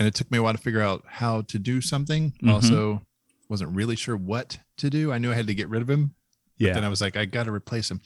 And 0.00 0.06
it 0.08 0.14
took 0.14 0.30
me 0.30 0.38
a 0.38 0.42
while 0.42 0.52
to 0.54 0.58
figure 0.58 0.80
out 0.80 1.04
how 1.06 1.42
to 1.42 1.58
do 1.58 1.80
something. 1.82 2.32
Mhm. 2.42 2.50
Also, 2.50 3.02
wasn't 3.50 3.70
really 3.76 3.96
sure 3.96 4.16
what 4.16 4.58
to 4.78 4.88
do. 4.90 5.12
I 5.12 5.18
knew 5.18 5.30
I 5.30 5.34
had 5.34 5.46
to 5.48 5.54
get 5.54 5.68
rid 5.68 5.82
of 5.82 5.90
him. 5.90 6.14
Yeah. 6.56 6.72
Then 6.72 6.84
I 6.84 6.88
was 6.88 7.00
like, 7.02 7.16
I 7.16 7.26
got 7.26 7.44
to 7.44 7.52
replace 7.52 7.90
him. 7.90 8.00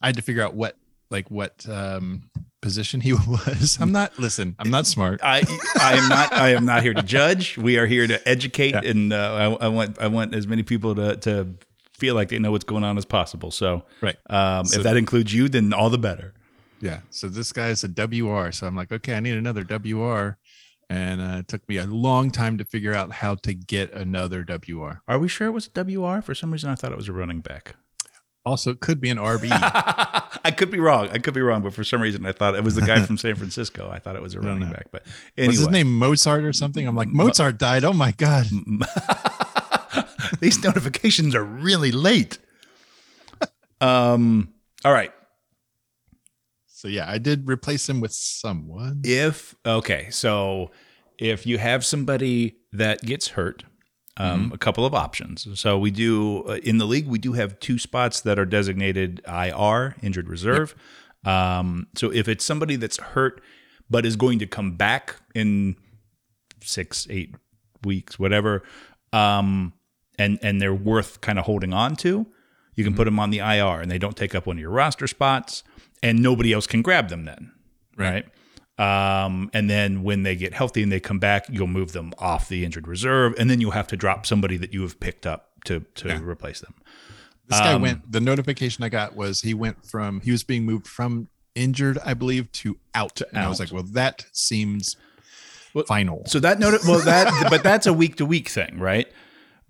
I 0.00 0.06
had 0.06 0.16
to 0.16 0.22
figure 0.22 0.42
out 0.42 0.54
what, 0.54 0.76
like, 1.10 1.30
what 1.30 1.66
um, 1.68 2.30
position 2.62 3.00
he 3.00 3.12
was. 3.28 3.78
I'm 3.80 3.90
not. 3.92 4.16
Listen, 4.18 4.54
I'm 4.60 4.70
not 4.70 4.86
smart. 4.86 5.20
I 5.24 5.42
I 5.80 5.94
am 5.94 6.08
not 6.08 6.32
I 6.32 6.50
am 6.50 6.64
not 6.64 6.82
here 6.84 6.94
to 6.94 7.02
judge. 7.02 7.58
We 7.58 7.78
are 7.78 7.86
here 7.86 8.06
to 8.06 8.28
educate, 8.28 8.72
Yeah. 8.74 8.82
and 8.90 9.12
uh, 9.12 9.56
I, 9.60 9.66
I 9.66 9.68
want 9.68 9.98
I 10.00 10.06
want 10.06 10.34
as 10.34 10.46
many 10.46 10.62
people 10.62 10.94
to 10.94 11.16
to 11.16 11.54
feel 11.98 12.14
like 12.14 12.28
they 12.28 12.38
know 12.38 12.50
what's 12.52 12.64
going 12.64 12.84
on 12.84 12.96
as 12.98 13.04
possible. 13.04 13.50
So, 13.50 13.84
Right. 14.00 14.16
um, 14.30 14.66
So- 14.66 14.78
if 14.78 14.84
that 14.84 14.96
includes 14.96 15.32
you, 15.34 15.48
then 15.48 15.72
all 15.72 15.90
the 15.90 15.98
better. 15.98 16.32
Yeah. 16.80 17.00
So 17.10 17.28
this 17.28 17.52
guy's 17.52 17.82
a 17.84 17.88
WR. 17.88 18.50
So 18.52 18.66
I'm 18.66 18.76
like, 18.76 18.92
okay, 18.92 19.14
I 19.14 19.20
need 19.20 19.34
another 19.36 19.62
WR. 19.64 20.36
And 20.90 21.20
uh, 21.20 21.38
it 21.38 21.48
took 21.48 21.68
me 21.68 21.78
a 21.78 21.86
long 21.86 22.30
time 22.30 22.58
to 22.58 22.64
figure 22.64 22.94
out 22.94 23.12
how 23.12 23.34
to 23.36 23.54
get 23.54 23.92
another 23.92 24.44
WR. 24.44 25.02
Are 25.08 25.18
we 25.18 25.28
sure 25.28 25.46
it 25.46 25.52
was 25.52 25.68
a 25.74 25.84
WR? 25.84 26.20
For 26.20 26.34
some 26.34 26.52
reason, 26.52 26.70
I 26.70 26.74
thought 26.74 26.92
it 26.92 26.96
was 26.98 27.08
a 27.08 27.12
running 27.12 27.40
back. 27.40 27.76
Also, 28.46 28.70
it 28.70 28.80
could 28.80 29.00
be 29.00 29.08
an 29.08 29.16
RB. 29.16 29.48
I 30.44 30.50
could 30.50 30.70
be 30.70 30.78
wrong. 30.78 31.08
I 31.10 31.18
could 31.18 31.32
be 31.32 31.40
wrong, 31.40 31.62
but 31.62 31.72
for 31.72 31.82
some 31.82 32.02
reason, 32.02 32.26
I 32.26 32.32
thought 32.32 32.54
it 32.54 32.62
was 32.62 32.74
the 32.74 32.82
guy 32.82 33.00
from 33.06 33.16
San 33.16 33.36
Francisco. 33.36 33.88
I 33.90 33.98
thought 33.98 34.16
it 34.16 34.22
was 34.22 34.34
a 34.34 34.40
running 34.40 34.70
back. 34.70 34.88
But 34.90 35.06
Was 35.38 35.58
his 35.58 35.70
name 35.70 35.98
Mozart 35.98 36.44
or 36.44 36.52
something? 36.52 36.86
I'm 36.86 36.94
like, 36.94 37.08
Mozart 37.08 37.56
died. 37.56 37.84
Oh 37.84 37.94
my 37.94 38.12
God. 38.12 38.46
these 40.40 40.62
notifications 40.62 41.34
are 41.34 41.44
really 41.44 41.90
late. 41.92 42.38
Um. 43.80 44.52
All 44.84 44.92
right. 44.92 45.12
So 46.84 46.88
yeah, 46.90 47.10
I 47.10 47.16
did 47.16 47.48
replace 47.48 47.88
him 47.88 48.00
with 48.00 48.12
someone. 48.12 49.00
if 49.04 49.54
okay 49.64 50.08
so 50.10 50.70
if 51.18 51.46
you 51.46 51.56
have 51.56 51.82
somebody 51.82 52.56
that 52.72 53.00
gets 53.00 53.28
hurt 53.28 53.64
um, 54.18 54.52
a 54.54 54.58
couple 54.58 54.84
of 54.84 54.94
options. 54.94 55.58
So 55.58 55.76
we 55.78 55.90
do 55.90 56.44
uh, 56.44 56.58
in 56.62 56.76
the 56.76 56.84
league 56.84 57.08
we 57.08 57.18
do 57.18 57.32
have 57.32 57.58
two 57.58 57.78
spots 57.78 58.20
that 58.20 58.38
are 58.38 58.44
designated 58.44 59.22
ir 59.26 59.96
injured 60.02 60.28
reserve. 60.28 60.74
Um, 61.24 61.86
so 61.96 62.12
if 62.12 62.28
it's 62.28 62.44
somebody 62.44 62.76
that's 62.76 62.98
hurt 62.98 63.40
but 63.88 64.04
is 64.04 64.14
going 64.14 64.38
to 64.40 64.46
come 64.46 64.76
back 64.76 65.16
in 65.34 65.76
six 66.62 67.06
eight 67.08 67.34
weeks 67.82 68.18
whatever 68.18 68.62
um, 69.14 69.72
and 70.18 70.38
and 70.42 70.60
they're 70.60 70.74
worth 70.74 71.22
kind 71.22 71.38
of 71.38 71.46
holding 71.46 71.72
on 71.72 71.96
to 71.96 72.26
you 72.74 72.84
can 72.84 72.94
put 72.94 73.04
them 73.04 73.18
on 73.18 73.30
the 73.30 73.38
ir 73.38 73.80
and 73.80 73.90
they 73.90 73.98
don't 73.98 74.16
take 74.16 74.34
up 74.34 74.44
one 74.44 74.56
of 74.56 74.60
your 74.60 74.70
roster 74.70 75.06
spots 75.06 75.62
and 76.04 76.22
nobody 76.22 76.52
else 76.52 76.66
can 76.68 76.82
grab 76.82 77.08
them 77.08 77.24
then 77.24 77.50
right? 77.96 78.26
Um, 78.76 79.50
and 79.52 79.70
then 79.70 80.02
when 80.02 80.24
they 80.24 80.34
get 80.34 80.52
healthy 80.52 80.82
and 80.82 80.90
they 80.90 80.98
come 80.98 81.20
back, 81.20 81.46
you'll 81.48 81.68
move 81.68 81.92
them 81.92 82.12
off 82.18 82.48
the 82.48 82.64
injured 82.64 82.88
reserve, 82.88 83.32
and 83.38 83.48
then 83.48 83.60
you'll 83.60 83.70
have 83.70 83.86
to 83.88 83.96
drop 83.96 84.26
somebody 84.26 84.56
that 84.56 84.72
you 84.74 84.82
have 84.82 84.98
picked 84.98 85.26
up 85.26 85.50
to 85.66 85.80
to 85.94 86.08
Yeah. 86.08 86.20
replace 86.22 86.58
them. 86.60 86.74
This 87.46 87.60
guy 87.60 87.74
Um, 87.74 87.82
went. 87.82 88.10
The 88.10 88.20
notification 88.20 88.82
I 88.82 88.88
got 88.88 89.14
was 89.14 89.42
he 89.42 89.54
went 89.54 89.86
from 89.86 90.20
he 90.22 90.32
was 90.32 90.42
being 90.42 90.64
moved 90.64 90.88
from 90.88 91.28
injured, 91.54 91.98
I 92.04 92.14
believe, 92.14 92.50
to 92.52 92.76
out. 92.96 93.20
and 93.32 93.38
I 93.44 93.48
was 93.48 93.60
like, 93.60 93.70
well, 93.72 93.84
that 93.92 94.26
seems 94.32 94.96
Well, 95.72 95.84
final. 95.84 96.24
So 96.26 96.40
that 96.40 96.58
note, 96.58 96.80
well, 96.84 97.00
that 97.04 97.46
but 97.50 97.62
that's 97.62 97.86
a 97.86 97.92
week 97.92 98.16
to 98.16 98.26
week 98.26 98.48
thing, 98.48 98.78
right? 98.80 99.06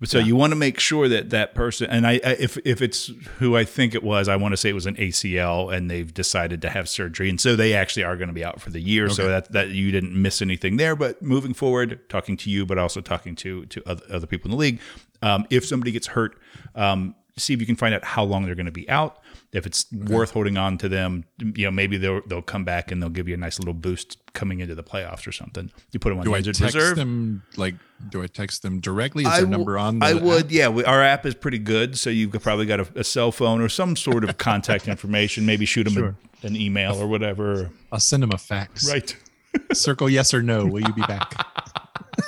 So 0.03 0.19
you 0.19 0.35
want 0.35 0.51
to 0.51 0.57
make 0.57 0.79
sure 0.79 1.07
that 1.07 1.29
that 1.29 1.55
person, 1.55 1.89
and 1.89 2.05
I, 2.05 2.13
I, 2.13 2.35
if 2.37 2.57
if 2.65 2.81
it's 2.81 3.11
who 3.39 3.55
I 3.55 3.63
think 3.63 3.95
it 3.95 4.03
was, 4.03 4.27
I 4.27 4.35
want 4.35 4.51
to 4.51 4.57
say 4.57 4.69
it 4.69 4.73
was 4.73 4.85
an 4.85 4.95
ACL, 4.95 5.73
and 5.73 5.89
they've 5.89 6.13
decided 6.13 6.61
to 6.63 6.69
have 6.69 6.89
surgery, 6.89 7.29
and 7.29 7.39
so 7.39 7.55
they 7.55 7.73
actually 7.73 8.03
are 8.03 8.17
going 8.17 8.27
to 8.27 8.33
be 8.33 8.43
out 8.43 8.59
for 8.59 8.71
the 8.71 8.81
year. 8.81 9.09
So 9.09 9.27
that 9.29 9.51
that 9.53 9.69
you 9.69 9.91
didn't 9.91 10.13
miss 10.21 10.41
anything 10.41 10.75
there. 10.75 10.97
But 10.97 11.21
moving 11.21 11.53
forward, 11.53 12.01
talking 12.09 12.35
to 12.37 12.49
you, 12.49 12.65
but 12.65 12.77
also 12.77 12.99
talking 12.99 13.35
to 13.37 13.65
to 13.67 13.81
other, 13.89 14.03
other 14.11 14.27
people 14.27 14.49
in 14.49 14.51
the 14.51 14.57
league, 14.57 14.81
um, 15.21 15.47
if 15.49 15.65
somebody 15.65 15.93
gets 15.93 16.07
hurt, 16.07 16.37
um, 16.75 17.15
see 17.37 17.53
if 17.53 17.61
you 17.61 17.65
can 17.65 17.77
find 17.77 17.95
out 17.95 18.03
how 18.03 18.23
long 18.23 18.45
they're 18.45 18.55
going 18.55 18.65
to 18.65 18.71
be 18.73 18.89
out. 18.89 19.19
If 19.51 19.65
it's 19.65 19.85
worth 19.91 20.31
holding 20.31 20.57
on 20.57 20.77
to 20.79 20.89
them, 20.89 21.23
you 21.39 21.65
know, 21.65 21.71
maybe 21.71 21.97
they'll 21.97 22.21
they'll 22.27 22.41
come 22.41 22.63
back 22.65 22.91
and 22.91 23.01
they'll 23.01 23.09
give 23.09 23.27
you 23.27 23.33
a 23.33 23.37
nice 23.37 23.59
little 23.59 23.73
boost 23.73 24.17
coming 24.33 24.59
into 24.59 24.75
the 24.75 24.83
playoffs 24.83 25.27
or 25.27 25.31
something. 25.31 25.71
You 25.91 25.99
put 25.99 26.09
them 26.09 26.19
on 26.19 26.25
do 26.25 26.31
the 26.31 26.37
I 26.37 26.41
text 26.41 26.61
reserve. 26.61 26.95
them? 26.97 27.43
Like, 27.57 27.75
do 28.09 28.21
I 28.23 28.27
text 28.27 28.61
them 28.63 28.79
directly? 28.81 29.23
Is 29.23 29.27
I 29.29 29.37
their 29.37 29.41
w- 29.45 29.57
number 29.57 29.77
on? 29.77 29.99
The 29.99 30.05
I 30.05 30.13
would, 30.13 30.45
app? 30.45 30.51
yeah. 30.51 30.67
We, 30.69 30.83
our 30.83 31.01
app 31.01 31.25
is 31.25 31.33
pretty 31.35 31.59
good, 31.59 31.97
so 31.97 32.09
you've 32.09 32.31
probably 32.41 32.65
got 32.65 32.79
a, 32.81 32.87
a 32.99 33.03
cell 33.03 33.31
phone 33.31 33.61
or 33.61 33.69
some 33.69 33.95
sort 33.95 34.23
of 34.23 34.37
contact 34.37 34.87
information. 34.87 35.45
Maybe 35.45 35.65
shoot 35.65 35.85
them 35.85 35.93
Sure. 35.93 36.15
a, 36.43 36.47
an 36.47 36.55
email 36.55 36.95
or 36.95 37.07
whatever. 37.07 37.71
I'll 37.91 37.99
send 37.99 38.23
them 38.23 38.31
a 38.33 38.37
fax. 38.37 38.89
Right? 38.91 39.15
Circle 39.73 40.09
yes 40.09 40.33
or 40.33 40.43
no. 40.43 40.65
Will 40.65 40.81
you 40.81 40.93
be 40.93 41.01
back? 41.03 41.33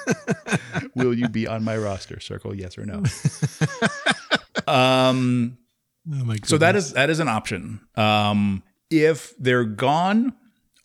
Will 0.95 1.13
you 1.13 1.27
be 1.27 1.45
on 1.47 1.63
my 1.63 1.77
roster? 1.77 2.19
Circle 2.21 2.55
yes 2.55 2.77
or 2.77 2.85
no. 2.85 3.03
um. 4.67 5.57
Oh 6.11 6.23
my 6.25 6.37
So 6.45 6.57
that 6.57 6.75
is 6.75 6.93
that 6.93 7.09
is 7.09 7.19
an 7.19 7.27
option. 7.27 7.81
Um, 7.95 8.63
if 8.89 9.33
they're 9.37 9.65
gone, 9.65 10.33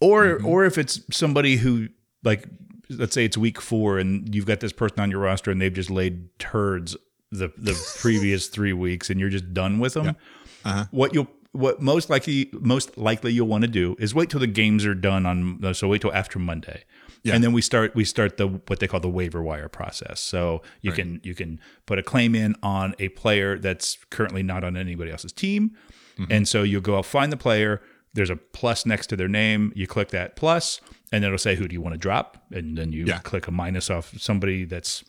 or 0.01 0.25
Mm-hmm. 0.37 0.47
or 0.47 0.65
if 0.65 0.79
it's 0.79 1.01
somebody 1.13 1.57
who 1.57 1.89
like, 2.25 2.47
let's 2.91 3.15
say 3.15 3.25
it's 3.25 3.37
week 3.39 3.61
four 3.61 3.99
and 3.99 4.35
you've 4.35 4.47
got 4.47 4.61
this 4.61 4.73
person 4.73 5.01
on 5.01 5.11
your 5.11 5.21
roster 5.21 5.51
and 5.51 5.61
they've 5.61 5.73
just 5.73 5.91
laid 5.91 6.29
turds 6.39 6.97
the 7.31 7.53
the 7.57 7.75
previous 8.01 8.49
three 8.49 8.73
weeks 8.73 9.11
and 9.11 9.21
you're 9.21 9.31
just 9.31 9.53
done 9.55 9.79
with 9.79 9.95
them. 9.95 10.17
Uh-huh. 10.65 10.85
What 10.91 11.15
you'll 11.15 11.29
what 11.53 11.81
most 11.83 12.09
likely 12.11 12.49
most 12.53 12.97
likely 12.97 13.33
you'll 13.33 13.47
want 13.47 13.63
to 13.63 13.69
do 13.69 13.95
is 13.99 14.15
wait 14.15 14.31
till 14.31 14.41
the 14.41 14.47
games 14.47 14.85
are 14.87 14.95
done 14.95 15.27
on 15.27 15.75
so 15.75 15.87
wait 15.89 16.01
till 16.01 16.13
after 16.15 16.39
Monday. 16.39 16.83
Yeah. 17.25 17.35
And 17.35 17.45
then 17.45 17.53
we 17.53 17.63
start 17.63 17.95
we 17.95 18.05
start 18.05 18.37
the 18.37 18.49
what 18.49 18.81
they 18.81 18.89
call 18.89 18.99
the 19.01 19.09
waiver 19.09 19.43
wire 19.43 19.69
process. 19.69 20.19
So 20.21 20.63
you 20.81 20.91
can 20.93 21.21
you 21.23 21.35
can 21.35 21.61
put 21.87 21.99
a 21.99 22.03
claim 22.03 22.35
in 22.35 22.57
on 22.63 22.95
a 22.99 23.09
player 23.11 23.59
that's 23.59 23.97
currently 24.11 24.43
not 24.43 24.65
on 24.65 24.77
anybody 24.77 25.11
else's 25.13 25.33
team. 25.33 25.71
Mm-hmm. 26.19 26.33
And 26.33 26.49
so 26.49 26.63
you'll 26.63 26.81
go 26.83 26.99
out, 26.99 27.07
find 27.07 27.31
the 27.33 27.37
player. 27.37 27.81
There's 28.15 28.29
a 28.31 28.37
plus 28.37 28.85
next 28.85 29.07
to 29.09 29.17
their 29.17 29.29
name. 29.29 29.73
You 29.75 29.87
click 29.87 30.09
that 30.11 30.37
plus, 30.37 30.81
and 31.13 31.25
it'll 31.25 31.39
say 31.39 31.55
who 31.55 31.67
do 31.69 31.73
you 31.75 31.81
want 31.81 31.95
to 31.95 31.99
drop, 31.99 32.45
and 32.51 32.77
then 32.77 32.93
you 32.93 33.07
Yeah. 33.07 33.19
click 33.21 33.47
a 33.47 33.51
minus 33.51 33.89
off 33.89 34.13
somebody 34.19 34.65
that's 34.65 35.03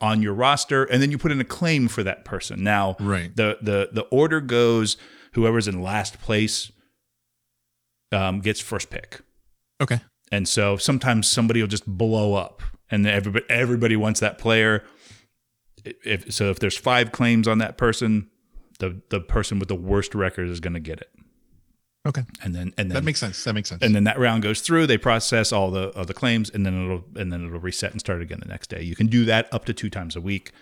on 0.00 0.22
your 0.22 0.32
roster, 0.34 0.84
and 0.84 1.02
then 1.02 1.10
you 1.10 1.18
put 1.18 1.32
in 1.32 1.40
a 1.40 1.44
claim 1.44 1.88
for 1.88 2.02
that 2.04 2.24
person. 2.24 2.62
Now, 2.62 2.96
Right. 3.00 3.34
the 3.36 3.58
the 3.60 3.90
the 3.92 4.02
order 4.10 4.40
goes 4.40 4.96
whoever's 5.32 5.66
in 5.68 5.82
last 5.82 6.20
place 6.22 6.70
um, 8.12 8.40
gets 8.40 8.60
first 8.60 8.90
pick. 8.90 9.20
okay. 9.80 10.00
And 10.30 10.46
so 10.48 10.76
sometimes 10.76 11.26
somebody 11.28 11.60
will 11.60 11.68
just 11.68 11.86
blow 11.86 12.34
up, 12.34 12.62
and 12.90 13.06
everybody 13.06 13.44
everybody 13.48 13.96
wants 13.96 14.20
that 14.20 14.38
player. 14.38 14.84
If 15.84 16.32
so, 16.32 16.50
if 16.50 16.58
there's 16.58 16.76
five 16.76 17.12
claims 17.12 17.48
on 17.48 17.58
that 17.58 17.78
person, 17.78 18.28
the 18.78 19.00
the 19.10 19.20
person 19.20 19.58
with 19.58 19.68
the 19.68 19.74
worst 19.74 20.14
record 20.14 20.48
is 20.48 20.60
going 20.60 20.74
to 20.74 20.80
get 20.80 21.00
it. 21.00 21.10
Okay. 22.06 22.22
And 22.42 22.54
then 22.54 22.72
and 22.78 22.90
then 22.90 22.94
That 22.94 23.04
makes 23.04 23.20
sense. 23.20 23.42
That 23.44 23.54
makes 23.54 23.68
sense. 23.68 23.82
and 23.82 23.94
then 23.94 24.04
that 24.04 24.18
round 24.18 24.42
goes 24.42 24.60
through. 24.60 24.86
They 24.86 24.98
process 24.98 25.52
all 25.52 25.70
the 25.70 25.90
all 25.96 26.04
the 26.04 26.14
claims, 26.14 26.50
and 26.50 26.64
then 26.64 26.84
it'll 26.84 27.04
and 27.16 27.32
then 27.32 27.46
it'll 27.46 27.60
reset 27.60 27.92
and 27.92 28.00
start 28.00 28.22
again 28.22 28.40
the 28.40 28.48
next 28.48 28.70
day. 28.70 28.82
You 28.82 28.96
can 28.96 29.06
do 29.06 29.24
that 29.26 29.48
up 29.52 29.64
to 29.66 29.74
two 29.74 29.90
times 29.90 30.16
a 30.16 30.20
week. 30.20 30.52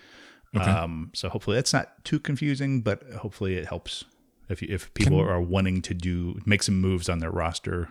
Okay. 0.55 0.69
Um, 0.69 1.11
so 1.13 1.29
hopefully 1.29 1.55
that's 1.55 1.73
not 1.73 2.03
too 2.05 2.19
confusing, 2.19 2.81
but 2.81 3.03
hopefully 3.19 3.55
it 3.55 3.67
helps 3.67 4.03
if 4.49 4.63
if 4.63 4.93
people 4.93 5.19
Can- 5.19 5.27
are 5.29 5.41
wanting 5.41 5.81
to 5.83 5.93
do 5.93 6.39
make 6.45 6.63
some 6.63 6.79
moves 6.79 7.09
on 7.09 7.19
their 7.19 7.31
roster. 7.31 7.89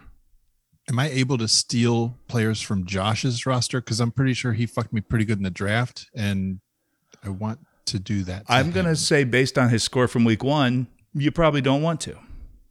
Am 0.88 0.98
I 1.00 1.08
able 1.10 1.36
to 1.38 1.48
steal 1.48 2.16
players 2.28 2.60
from 2.60 2.84
Josh's 2.86 3.44
roster? 3.44 3.80
Because 3.80 3.98
I'm 4.00 4.12
pretty 4.12 4.34
sure 4.34 4.52
he 4.52 4.66
fucked 4.66 4.92
me 4.92 5.00
pretty 5.00 5.24
good 5.24 5.38
in 5.38 5.42
the 5.44 5.50
draft, 5.50 6.08
and 6.14 6.60
I 7.24 7.28
want 7.30 7.58
to 7.86 7.98
do 7.98 8.22
that. 8.24 8.46
to 8.46 8.52
I'm 8.52 8.70
gonna 8.70 8.94
say 8.96 9.24
based 9.24 9.58
on 9.58 9.68
his 9.68 9.82
score 9.82 10.06
from 10.06 10.24
week 10.24 10.44
one, 10.44 10.86
you 11.12 11.30
probably 11.32 11.60
don't 11.60 11.82
want 11.82 12.00
to. 12.02 12.16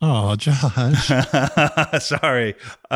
Oh, 0.02 0.36
Josh. 0.36 1.08
Sorry. 2.04 2.56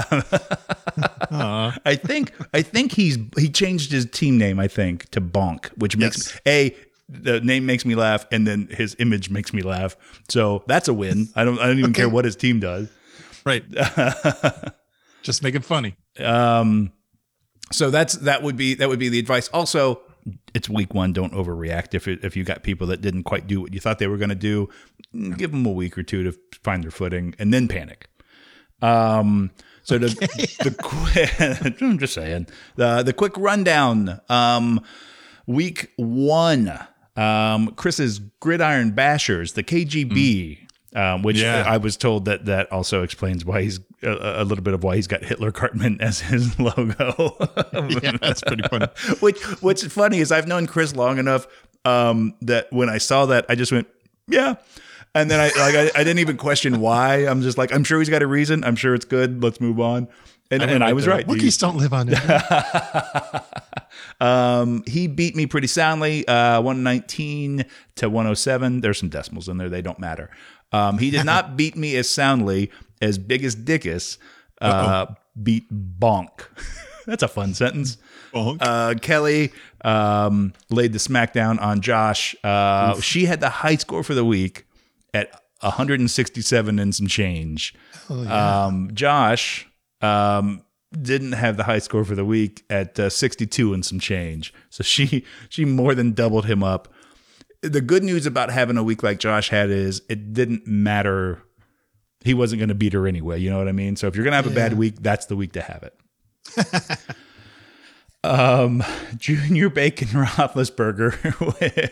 I 1.31 1.95
think 2.01 2.31
I 2.53 2.61
think 2.61 2.91
he's 2.93 3.17
he 3.37 3.49
changed 3.49 3.91
his 3.91 4.05
team 4.05 4.37
name. 4.37 4.59
I 4.59 4.67
think 4.67 5.09
to 5.11 5.21
Bonk, 5.21 5.67
which 5.77 5.97
makes 5.97 6.31
Yes. 6.31 6.41
a 6.47 6.75
the 7.09 7.41
name 7.41 7.65
makes 7.65 7.85
me 7.85 7.95
laugh, 7.95 8.25
and 8.31 8.45
then 8.47 8.67
his 8.71 8.95
image 8.99 9.29
makes 9.29 9.53
me 9.53 9.61
laugh. 9.63 9.95
So 10.29 10.63
that's 10.67 10.87
a 10.87 10.93
win. 10.93 11.27
I 11.35 11.43
don't 11.43 11.59
I 11.59 11.67
don't 11.67 11.79
even 11.79 11.91
Okay. 11.91 12.01
care 12.03 12.09
what 12.09 12.25
his 12.25 12.35
team 12.35 12.59
does. 12.59 12.87
right. 13.45 13.63
Just 15.21 15.43
make 15.43 15.55
it 15.55 15.63
funny. 15.65 15.95
Um, 16.19 16.91
so 17.71 17.89
that's 17.89 18.15
that 18.15 18.41
would 18.43 18.57
be 18.57 18.75
that 18.75 18.89
would 18.89 18.99
be 18.99 19.09
the 19.09 19.19
advice. 19.19 19.47
Also, 19.49 20.01
it's 20.53 20.69
week 20.69 20.93
one. 20.93 21.13
Don't 21.13 21.33
overreact. 21.33 21.93
If 21.93 22.07
it, 22.07 22.23
if 22.23 22.35
you 22.35 22.43
got 22.43 22.63
people 22.63 22.87
that 22.87 23.01
didn't 23.01 23.23
quite 23.23 23.47
do 23.47 23.61
what 23.61 23.73
you 23.73 23.79
thought 23.79 23.99
they 23.99 24.07
were 24.07 24.17
going 24.17 24.29
to 24.29 24.35
do, 24.35 24.69
give 25.37 25.51
them 25.51 25.65
a 25.65 25.71
week 25.71 25.97
or 25.97 26.03
two 26.03 26.23
to 26.23 26.37
find 26.63 26.83
their 26.83 26.91
footing, 26.91 27.35
and 27.39 27.53
then 27.53 27.67
panic. 27.67 28.09
Um. 28.81 29.51
So 29.83 29.97
the 29.97 30.07
the 30.63 30.75
quick, 30.81 31.81
I'm 31.81 31.97
just 31.97 32.13
saying 32.13 32.47
the 32.75 33.03
the 33.03 33.13
quick 33.13 33.37
rundown. 33.37 34.21
Um, 34.29 34.81
week 35.47 35.91
one. 35.97 36.71
Um, 37.15 37.73
Chris's 37.75 38.19
Gridiron 38.39 38.93
Bashers, 38.93 39.55
the 39.55 39.63
KGB. 39.63 40.68
Um, 40.95 41.21
which 41.21 41.37
Yeah. 41.37 41.63
I 41.67 41.77
was 41.77 41.97
told 41.97 42.25
that 42.25 42.45
that 42.45 42.71
also 42.71 43.03
explains 43.03 43.45
why 43.45 43.61
he's 43.61 43.79
a, 44.01 44.41
a 44.41 44.43
little 44.43 44.63
bit 44.63 44.73
of 44.73 44.83
why 44.83 44.95
he's 44.95 45.05
got 45.05 45.23
Hitler 45.23 45.51
Cartman 45.51 46.01
as 46.01 46.19
his 46.21 46.59
logo. 46.59 47.37
Yeah, 48.01 48.17
that's 48.19 48.41
pretty 48.41 48.63
funny. 48.67 48.87
Which 49.19 49.39
what's 49.61 49.85
funny 49.85 50.19
is 50.19 50.31
I've 50.31 50.47
known 50.47 50.65
Chris 50.67 50.95
long 50.95 51.17
enough 51.19 51.47
um, 51.85 52.33
that 52.41 52.71
when 52.71 52.89
I 52.89 52.97
saw 52.97 53.27
that 53.27 53.45
I 53.49 53.55
just 53.55 53.71
went 53.71 53.87
yeah, 54.27 54.55
and 55.15 55.29
then 55.29 55.39
I 55.39 55.45
like 55.59 55.75
I, 55.75 55.91
I 55.99 56.03
didn't 56.03 56.19
even 56.19 56.37
question 56.37 56.79
why. 56.81 57.27
I'm 57.27 57.41
just 57.43 57.57
like 57.57 57.71
I'm 57.73 57.83
sure 57.83 57.99
he's 57.99 58.09
got 58.09 58.21
a 58.23 58.27
reason. 58.27 58.63
I'm 58.63 58.75
sure 58.75 58.93
it's 58.95 59.05
good. 59.05 59.43
Let's 59.43 59.61
move 59.61 59.79
on. 59.79 60.07
And, 60.51 60.63
and 60.63 60.83
I 60.83 60.93
was 60.93 61.05
right. 61.07 61.25
He- 61.27 61.31
Wookiees 61.31 61.59
don't 61.59 61.77
live 61.77 61.93
on 61.93 62.09
it. 62.09 63.43
um, 64.21 64.83
he 64.87 65.07
beat 65.07 65.35
me 65.35 65.45
pretty 65.45 65.67
soundly, 65.67 66.27
uh, 66.27 66.61
119 66.61 67.65
to 67.95 68.09
107. 68.09 68.81
There's 68.81 68.97
some 68.99 69.09
decimals 69.09 69.47
in 69.49 69.57
there; 69.57 69.69
they 69.69 69.81
don't 69.81 69.99
matter. 69.99 70.29
Um, 70.71 70.97
he 70.97 71.11
did 71.11 71.25
not 71.33 71.55
beat 71.57 71.75
me 71.75 71.95
as 71.95 72.09
soundly 72.09 72.71
as 73.01 73.17
Biggest 73.17 73.65
Dickus 73.65 74.17
uh, 74.61 75.07
beat 75.41 75.69
Bonk. 75.71 76.29
That's 77.05 77.23
a 77.23 77.27
fun 77.27 77.53
sentence. 77.53 77.97
Bonk. 78.33 78.57
Uh, 78.61 78.93
Kelly 78.99 79.51
um, 79.83 80.53
laid 80.69 80.93
the 80.93 80.99
smackdown 80.99 81.59
on 81.61 81.81
Josh. 81.81 82.35
Uh, 82.43 82.99
she 83.01 83.25
had 83.25 83.39
the 83.39 83.49
high 83.49 83.75
score 83.77 84.03
for 84.03 84.13
the 84.13 84.25
week 84.25 84.65
at 85.13 85.31
167 85.61 86.79
and 86.79 86.95
some 86.95 87.07
change. 87.07 87.73
um, 88.09 88.91
Josh 88.93 89.67
um, 90.01 90.63
didn't 91.01 91.33
have 91.33 91.57
the 91.57 91.63
high 91.63 91.79
score 91.79 92.05
for 92.05 92.15
the 92.15 92.25
week 92.25 92.63
at 92.69 92.99
uh, 92.99 93.09
62 93.09 93.73
and 93.73 93.85
some 93.85 93.99
change. 93.99 94.53
So 94.69 94.83
she 94.83 95.25
she 95.49 95.65
more 95.65 95.95
than 95.95 96.13
doubled 96.13 96.45
him 96.45 96.63
up. 96.63 96.87
The 97.61 97.81
good 97.81 98.03
news 98.03 98.25
about 98.25 98.49
having 98.51 98.77
a 98.77 98.83
week 98.83 99.03
like 99.03 99.19
Josh 99.19 99.49
had 99.49 99.69
is 99.69 100.01
it 100.09 100.33
didn't 100.33 100.65
matter. 100.65 101.41
He 102.23 102.33
wasn't 102.33 102.59
going 102.59 102.69
to 102.69 102.75
beat 102.75 102.93
her 102.93 103.05
anyway. 103.07 103.39
You 103.39 103.49
know 103.49 103.57
what 103.57 103.67
I 103.67 103.73
mean? 103.73 103.95
So 103.95 104.07
if 104.07 104.15
you're 104.15 104.23
going 104.23 104.31
to 104.31 104.37
have 104.37 104.47
a 104.47 104.55
bad 104.55 104.77
week, 104.77 104.95
that's 105.01 105.25
the 105.25 105.35
week 105.35 105.53
to 105.53 105.61
have 105.61 105.83
it. 105.83 105.93
um, 108.23 108.83
Junior 109.17 109.69
Bacon 109.69 110.07
Roethlisberger, 110.09 111.13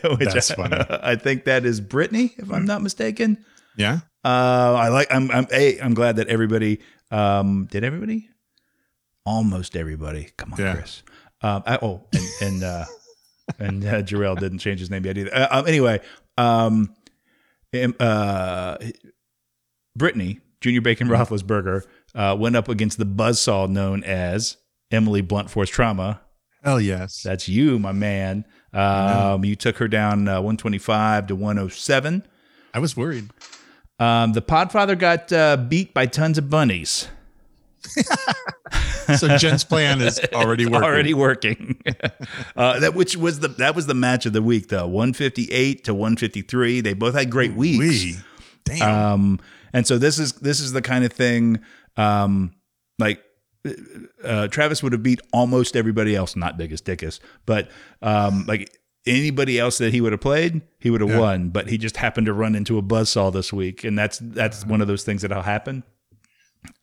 which 0.18 0.28
That's 0.32 0.50
I, 0.50 0.54
funny. 0.54 0.76
I 0.90 1.16
think 1.16 1.44
that 1.44 1.64
is 1.64 1.80
Brittany, 1.80 2.34
if 2.36 2.50
I'm 2.52 2.64
not 2.64 2.82
mistaken. 2.82 3.44
yeah. 3.76 4.00
Uh, 4.24 4.74
I 4.74 4.88
like. 4.88 5.06
I'm. 5.14 5.30
I'm. 5.30 5.46
A. 5.52 5.78
I'm 5.80 5.94
glad 5.94 6.16
that 6.16 6.26
everybody. 6.28 6.80
Um. 7.12 7.66
Did 7.70 7.84
everybody? 7.84 8.28
Almost 9.24 9.76
everybody. 9.76 10.30
Come 10.36 10.54
on, 10.54 10.58
Yeah. 10.58 10.74
Chris. 10.74 11.02
Um. 11.40 11.62
I, 11.64 11.78
oh, 11.80 12.02
and 12.12 12.24
and 12.42 12.64
uh, 12.64 12.84
and 13.58 13.84
uh, 13.84 14.02
Jarrell 14.02 14.38
didn't 14.38 14.58
change 14.58 14.80
his 14.80 14.90
name 14.90 15.04
yet 15.04 15.16
either. 15.18 15.34
Uh, 15.34 15.48
um, 15.50 15.66
anyway. 15.66 16.00
Um. 16.36 16.94
um, 17.74 17.94
Uh. 18.00 18.76
Brittany 19.96 20.40
Junior 20.60 20.80
Bacon 20.80 21.08
Roethlisberger 21.08 21.82
uh, 22.14 22.36
went 22.38 22.56
up 22.56 22.68
against 22.68 22.98
the 22.98 23.06
buzzsaw 23.06 23.68
known 23.68 24.02
as 24.04 24.56
Emily 24.90 25.20
Blunt 25.20 25.50
Force 25.50 25.70
Trauma. 25.70 26.20
Hell 26.62 26.80
yes. 26.80 27.22
That's 27.22 27.48
you, 27.48 27.78
my 27.78 27.92
man. 27.92 28.44
Um, 28.72 29.44
you 29.44 29.54
took 29.56 29.78
her 29.78 29.88
down 29.88 30.26
uh, 30.28 30.34
125 30.40 31.28
to 31.28 31.36
107. 31.36 32.26
I 32.74 32.78
was 32.78 32.96
worried. 32.96 33.30
Um, 33.98 34.32
the 34.32 34.42
Podfather 34.42 34.98
got 34.98 35.32
uh, 35.32 35.56
beat 35.56 35.94
by 35.94 36.06
tons 36.06 36.38
of 36.38 36.50
bunnies. 36.50 37.08
So 39.16 39.36
Jen's 39.38 39.64
plan 39.64 40.00
is 40.02 40.20
already 40.32 40.66
working. 40.66 40.82
Already 40.84 41.14
working. 41.14 41.80
uh, 42.56 42.78
that 42.80 42.94
which 42.94 43.16
was 43.16 43.40
the 43.40 43.48
that 43.48 43.74
was 43.74 43.86
the 43.86 43.94
match 43.94 44.26
of 44.26 44.32
the 44.32 44.42
week 44.42 44.68
though. 44.68 44.86
158 44.86 45.84
to 45.84 45.94
153. 45.94 46.80
They 46.82 46.92
both 46.94 47.14
had 47.14 47.30
great 47.30 47.54
weeks. 47.54 47.78
We. 47.78 48.16
Damn. 48.64 48.94
Um, 49.12 49.40
and 49.72 49.86
so 49.86 49.96
this 49.98 50.18
is 50.18 50.34
this 50.34 50.60
is 50.60 50.72
the 50.72 50.82
kind 50.82 51.04
of 51.04 51.12
thing 51.12 51.60
um, 51.96 52.52
like 52.98 53.22
uh, 54.24 54.48
Travis 54.48 54.82
would 54.82 54.92
have 54.92 55.02
beat 55.02 55.20
almost 55.32 55.76
everybody 55.76 56.14
else, 56.14 56.36
not 56.36 56.56
biggest 56.58 56.84
dickus, 56.84 57.18
but 57.46 57.70
um, 58.02 58.44
like 58.46 58.70
anybody 59.06 59.58
else 59.58 59.78
that 59.78 59.92
he 59.92 60.00
would 60.00 60.12
have 60.12 60.20
played, 60.20 60.60
he 60.80 60.90
would 60.90 61.00
have 61.00 61.10
Yeah. 61.10 61.18
won. 61.18 61.48
But 61.48 61.68
he 61.68 61.78
just 61.78 61.96
happened 61.96 62.26
to 62.26 62.32
run 62.34 62.54
into 62.54 62.76
a 62.78 62.82
buzzsaw 62.82 63.32
this 63.32 63.52
week, 63.52 63.84
and 63.84 63.98
that's 63.98 64.18
that's 64.22 64.66
one 64.66 64.80
of 64.82 64.86
those 64.86 65.02
things 65.04 65.22
that'll 65.22 65.42
happen. 65.42 65.82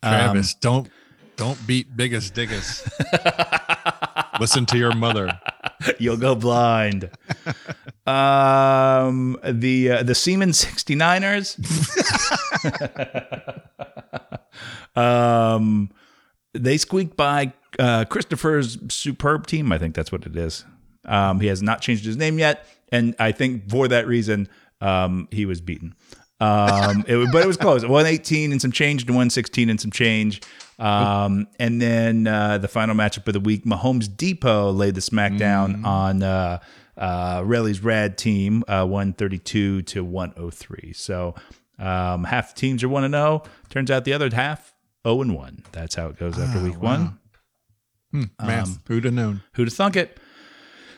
Travis, 0.02 0.54
don't 0.54 0.88
don't 1.36 1.66
beat 1.66 1.96
biggest 1.96 2.34
diggest. 2.34 2.88
Listen 4.40 4.66
to 4.66 4.78
your 4.78 4.94
mother. 4.94 5.38
You'll 5.98 6.16
go 6.16 6.34
blind. 6.34 7.10
um, 8.06 9.38
the 9.44 9.90
uh, 9.90 10.02
the 10.02 10.14
Siemens 10.14 10.64
69ers. 10.64 11.56
um, 14.96 15.90
they 16.52 16.78
squeaked 16.78 17.16
by 17.16 17.52
uh, 17.78 18.04
Christopher's 18.06 18.78
superb 18.92 19.46
team. 19.46 19.72
I 19.72 19.78
think 19.78 19.94
that's 19.94 20.12
what 20.12 20.26
it 20.26 20.36
is. 20.36 20.64
Um, 21.04 21.40
he 21.40 21.46
has 21.46 21.62
not 21.62 21.80
changed 21.80 22.04
his 22.04 22.16
name 22.16 22.38
yet, 22.38 22.66
and 22.90 23.14
I 23.18 23.32
think 23.32 23.70
for 23.70 23.88
that 23.88 24.06
reason, 24.06 24.48
um, 24.80 25.28
he 25.30 25.46
was 25.46 25.60
beaten. 25.60 25.94
Um, 26.38 27.04
it, 27.08 27.32
but 27.32 27.42
it 27.42 27.46
was 27.46 27.56
close. 27.56 27.82
118 27.82 28.52
and 28.52 28.60
some 28.60 28.72
change 28.72 29.06
to 29.06 29.12
116 29.12 29.70
and 29.70 29.80
some 29.80 29.90
change. 29.90 30.42
Um, 30.78 31.46
and 31.58 31.80
then 31.80 32.26
uh, 32.26 32.58
the 32.58 32.68
final 32.68 32.94
matchup 32.94 33.26
of 33.26 33.32
the 33.32 33.40
week, 33.40 33.64
Mahomes 33.64 34.14
Depot 34.14 34.70
laid 34.70 34.94
the 34.94 35.00
smackdown 35.00 35.84
on 35.84 36.22
uh, 36.22 36.58
uh, 36.98 37.42
Relly's 37.44 37.82
Rad 37.82 38.18
team, 38.18 38.62
uh, 38.68 38.84
132 38.84 39.82
to 39.82 40.04
103. 40.04 40.92
So 40.92 41.34
um, 41.78 42.24
half 42.24 42.54
the 42.54 42.60
teams 42.60 42.84
are 42.84 42.88
1 42.88 43.04
and 43.04 43.14
0. 43.14 43.42
Turns 43.70 43.90
out 43.90 44.04
the 44.04 44.12
other 44.12 44.28
half 44.30 44.74
0 45.06 45.22
and 45.22 45.34
1. 45.34 45.64
That's 45.72 45.94
how 45.94 46.08
it 46.08 46.18
goes 46.18 46.38
after 46.38 46.62
week 46.62 46.80
one. 46.80 47.18
Math. 48.42 48.78
Who'd 48.88 49.04
have 49.04 49.14
known? 49.14 49.42
Who'd 49.54 49.68
have 49.68 49.74
thunk 49.74 49.96
it? 49.96 50.18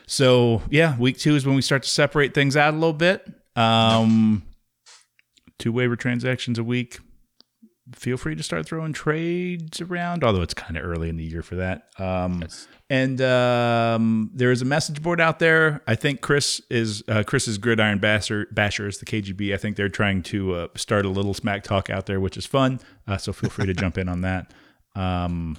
So 0.07 0.61
yeah, 0.69 0.97
week 0.97 1.17
two 1.17 1.35
is 1.35 1.45
when 1.45 1.55
we 1.55 1.61
start 1.61 1.83
to 1.83 1.89
separate 1.89 2.33
things 2.33 2.57
out 2.57 2.73
a 2.73 2.77
little 2.77 2.93
bit. 2.93 3.27
Um, 3.55 4.43
two 5.59 5.71
waiver 5.71 5.95
transactions 5.95 6.57
a 6.57 6.63
week. 6.63 6.99
Feel 7.95 8.17
free 8.17 8.35
to 8.35 8.43
start 8.43 8.67
throwing 8.67 8.93
trades 8.93 9.81
around, 9.81 10.23
although 10.23 10.43
it's 10.43 10.53
kind 10.53 10.77
of 10.77 10.85
early 10.85 11.09
in 11.09 11.17
the 11.17 11.23
year 11.23 11.41
for 11.41 11.55
that. 11.55 11.89
Um, 11.97 12.43
And 12.91 13.19
um, 13.21 14.29
there 14.33 14.51
is 14.51 14.61
a 14.61 14.65
message 14.65 15.01
board 15.01 15.19
out 15.21 15.39
there. 15.39 15.81
I 15.87 15.95
think 15.95 16.21
Chris 16.21 16.59
is 16.69 17.03
uh, 17.07 17.23
Chris's 17.25 17.57
Gridiron 17.57 17.97
Basher, 17.99 18.47
Basher 18.51 18.87
is 18.87 18.97
the 18.99 19.05
KGB. 19.05 19.53
I 19.53 19.57
think 19.57 19.75
they're 19.75 19.89
trying 19.89 20.21
to 20.23 20.53
uh, 20.55 20.67
start 20.75 21.05
a 21.05 21.09
little 21.09 21.33
smack 21.33 21.63
talk 21.63 21.89
out 21.89 22.05
there, 22.07 22.19
which 22.19 22.37
is 22.37 22.45
fun. 22.45 22.79
Uh, 23.07 23.17
so 23.17 23.33
feel 23.33 23.49
free 23.49 23.65
to 23.67 23.73
jump 23.73 23.97
in 23.97 24.07
on 24.09 24.21
that. 24.21 24.53
Um, 24.95 25.57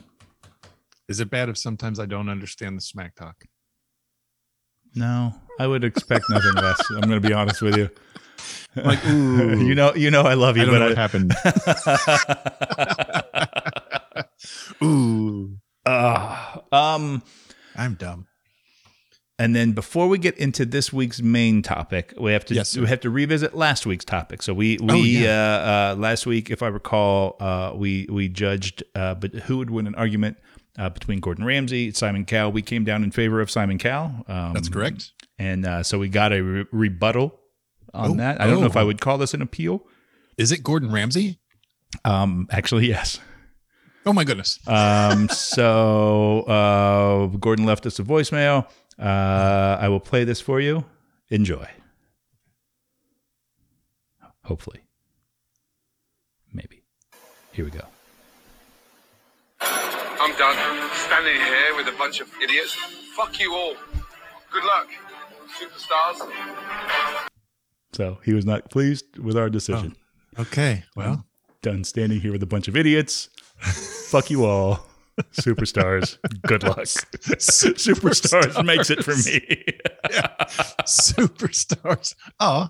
Is 1.09 1.19
it 1.21 1.31
bad 1.31 1.49
if 1.49 1.59
sometimes 1.59 1.99
I 1.99 2.07
don't 2.07 2.29
understand 2.29 2.77
the 2.77 2.81
smack 2.83 3.15
talk? 3.17 3.45
No, 4.95 5.35
I 5.59 5.67
would 5.67 5.85
expect 5.85 6.25
nothing 6.31 6.55
less. 6.55 6.81
I'm 6.91 7.01
going 7.09 7.21
to 7.23 7.29
be 7.29 7.33
honest 7.35 7.63
with 7.63 7.77
you. 7.77 7.91
Like, 8.77 9.05
ooh, 9.07 9.65
You 9.67 9.75
know, 9.75 9.95
you 9.95 10.11
know, 10.11 10.23
I 10.23 10.35
love 10.35 10.57
you, 10.57 10.63
I 10.63 10.67
don't 10.67 10.79
know 10.79 10.89
what 10.89 10.97
happened. 10.97 11.33
ooh, 14.83 15.57
I, 15.87 16.61
uh, 16.73 16.75
um, 16.75 17.23
I'm 17.77 17.95
dumb. 17.95 18.27
and 19.39 19.55
then 19.57 19.73
before 19.73 20.09
we 20.09 20.19
get 20.19 20.37
into 20.39 20.65
this 20.67 20.93
week's 20.93 21.21
main 21.23 21.63
topic, 21.63 22.13
we 22.19 22.33
have 22.33 22.45
to 22.47 22.55
Yes, 22.55 22.77
we 22.77 22.87
have 22.87 23.01
to 23.01 23.11
revisit 23.11 23.55
last 23.55 23.87
week's 23.87 24.05
topic. 24.05 24.43
So 24.43 24.53
we 24.55 24.79
Oh, 24.81 24.87
we 24.87 25.27
uh, 25.27 25.31
uh, 25.33 25.95
last 25.99 26.27
week, 26.27 26.51
if 26.51 26.63
I 26.63 26.69
recall, 26.69 27.37
uh, 27.41 27.73
we 27.75 28.07
we 28.11 28.29
judged, 28.29 28.83
uh, 28.95 29.15
but 29.15 29.33
who 29.35 29.59
would 29.59 29.71
win 29.71 29.87
an 29.87 29.95
argument 29.95 30.37
uh, 30.79 30.89
between 30.91 31.21
Gordon 31.21 31.45
Ramsay, 31.45 31.93
Simon 31.93 32.25
Cowell. 32.25 32.53
We 32.53 32.63
came 32.63 32.85
down 32.85 33.03
in 33.03 33.11
favor 33.11 33.41
of 33.41 33.51
Simon 33.51 33.79
Cowell. 33.79 34.25
Um, 34.29 34.53
That's 34.55 34.69
correct. 34.69 35.13
and 35.39 35.67
uh, 35.67 35.83
so 35.83 35.99
we 35.99 36.09
got 36.09 36.33
a 36.33 36.41
re- 36.43 36.67
rebuttal 36.73 37.40
on 37.95 38.13
Oh, 38.13 38.15
that. 38.15 38.41
I 38.41 38.47
don't 38.47 38.61
know 38.61 38.67
if 38.67 38.77
oh. 38.77 38.81
I 38.81 38.85
would 38.85 39.01
call 39.01 39.19
this 39.19 39.35
an 39.35 39.43
appeal. 39.43 39.87
Is 40.37 40.53
it 40.53 40.63
Gordon 40.63 40.91
Ramsay? 40.93 41.39
Um, 42.05 42.47
actually, 42.51 42.89
yes. 42.89 43.21
Oh 44.07 44.13
my 44.13 44.25
goodness. 44.25 44.59
Um, 44.67 45.29
so 45.29 46.43
uh, 46.43 47.27
Gordon 47.37 47.67
left 47.67 47.85
us 47.87 47.99
a 47.99 48.03
voicemail. 48.03 48.67
Uh, 48.99 49.79
I 49.81 49.89
will 49.89 50.01
play 50.01 50.25
this 50.25 50.41
for 50.41 50.61
you. 50.61 50.85
Enjoy. 51.29 51.67
Hopefully. 54.45 54.81
Maybe. 56.53 56.83
Here 57.53 57.65
we 57.65 57.71
go. 57.71 57.85
I'm 59.61 60.31
I'm 60.31 60.39
done. 60.39 60.91
Standing 60.93 61.35
here 61.37 61.77
with 61.77 61.89
a 61.89 61.97
bunch 61.99 62.21
of 62.21 62.29
idiots. 62.43 62.75
Fuck 63.17 63.41
you 63.41 63.53
all. 63.55 63.75
Good 64.53 64.65
luck, 64.65 64.89
superstars. 65.59 67.27
So 67.93 68.19
he 68.25 68.33
was 68.33 68.47
not 68.47 68.71
pleased 68.71 69.19
with 69.19 69.37
our 69.37 69.51
decision. 69.51 69.97
Oh, 70.37 70.43
okay. 70.43 70.85
Well, 70.97 71.27
Done 71.63 71.85
standing 71.85 72.21
here 72.21 72.33
with 72.33 72.43
a 72.43 72.47
bunch 72.47 72.69
of 72.69 72.77
idiots. 72.77 73.29
Fuck 73.59 74.31
you 74.31 74.47
all. 74.47 74.87
Superstars. 75.33 76.17
Good 76.47 76.63
luck. 76.63 76.79
Superstars 76.79 78.65
makes 78.65 78.89
it 78.89 79.05
for 79.05 79.11
me. 79.11 79.65
superstars. 80.87 82.15
Oh, 82.39 82.69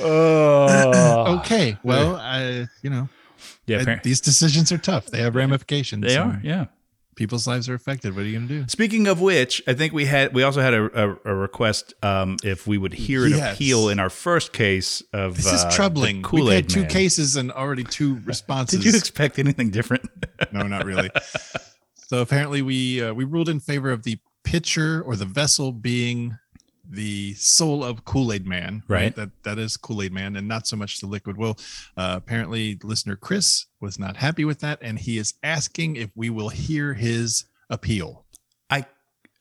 oh. 0.00 1.38
okay. 1.40 1.76
Well, 1.82 2.16
I, 2.16 2.66
you 2.82 2.90
know, 2.90 3.08
Yeah, 3.66 3.98
these 4.02 4.20
decisions 4.20 4.70
are 4.70 4.78
tough. 4.78 5.06
They 5.06 5.22
have 5.22 5.34
ramifications. 5.34 6.06
they 6.06 6.16
are. 6.16 6.40
Yeah. 6.44 6.66
People's 7.16 7.46
lives 7.46 7.68
are 7.68 7.74
affected. 7.74 8.14
What 8.14 8.22
are 8.24 8.28
you 8.28 8.36
going 8.38 8.48
to 8.48 8.60
do? 8.62 8.68
Speaking 8.68 9.06
of 9.06 9.20
which, 9.22 9.62
I 9.66 9.72
think 9.72 9.92
we 9.94 10.04
had 10.04 10.34
we 10.34 10.42
also 10.42 10.60
had 10.60 10.74
a, 10.74 10.84
a, 11.10 11.16
a 11.24 11.34
request 11.34 11.94
um, 12.02 12.36
if 12.44 12.66
we 12.66 12.76
would 12.78 12.92
hear 12.92 13.24
an 13.24 13.30
Yes. 13.32 13.54
appeal 13.56 13.88
in 13.88 13.98
our 13.98 14.10
first 14.10 14.52
case 14.52 15.02
of 15.14 15.36
This 15.36 15.50
uh, 15.50 15.66
is 15.66 15.74
troubling. 15.74 16.16
the 16.22 16.28
We've 16.28 16.40
Kool-Aid 16.42 16.54
had 16.64 16.68
two 16.68 16.80
Man. 16.82 16.90
cases 16.90 17.36
and 17.36 17.50
already 17.50 17.84
two 17.84 18.20
responses. 18.24 18.80
Did 18.82 18.92
you 18.92 18.98
expect 18.98 19.38
anything 19.38 19.70
different? 19.70 20.08
no, 20.52 20.62
not 20.62 20.84
really. 20.84 21.10
so 21.96 22.20
apparently, 22.20 22.60
we 22.62 23.02
uh, 23.02 23.14
we 23.14 23.24
ruled 23.24 23.48
in 23.48 23.60
favor 23.60 23.90
of 23.90 24.02
the 24.02 24.18
pitcher 24.44 25.02
or 25.02 25.16
the 25.16 25.24
vessel 25.24 25.72
being 25.72 26.38
the 26.88 27.34
soul 27.34 27.82
of 27.84 28.04
Kool 28.04 28.32
Aid 28.32 28.46
Man. 28.46 28.82
Right. 28.88 29.14
That 29.14 29.30
that 29.44 29.58
is 29.58 29.76
Kool 29.76 30.02
Aid 30.02 30.12
Man, 30.12 30.36
and 30.36 30.46
not 30.48 30.66
so 30.66 30.76
much 30.76 31.00
the 31.00 31.06
liquid. 31.06 31.36
Well, 31.36 31.58
uh, 31.96 32.14
apparently, 32.16 32.78
listener 32.82 33.16
Chris 33.16 33.66
was 33.80 33.98
not 33.98 34.16
happy 34.16 34.44
with 34.44 34.60
that, 34.60 34.78
and 34.82 34.98
he 34.98 35.18
is 35.18 35.34
asking 35.42 35.96
if 35.96 36.10
we 36.14 36.30
will 36.30 36.48
hear 36.50 36.94
his 36.94 37.44
appeal. 37.70 38.24
I 38.70 38.86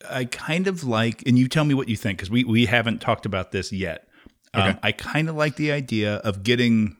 I 0.09 0.25
kind 0.25 0.67
of 0.67 0.83
like, 0.83 1.23
and 1.27 1.37
you 1.39 1.47
tell 1.47 1.65
me 1.65 1.73
what 1.73 1.87
you 1.89 1.95
think 1.95 2.17
because 2.17 2.29
we 2.31 2.43
we 2.43 2.65
haven't 2.65 2.99
talked 3.01 3.25
about 3.25 3.51
this 3.51 3.71
yet. 3.71 4.07
Um, 4.53 4.61
Okay. 4.69 4.79
I 4.83 4.91
kind 4.93 5.27
of 5.29 5.35
like 5.35 5.55
the 5.57 5.71
idea 5.71 6.15
of 6.17 6.43
getting 6.43 6.97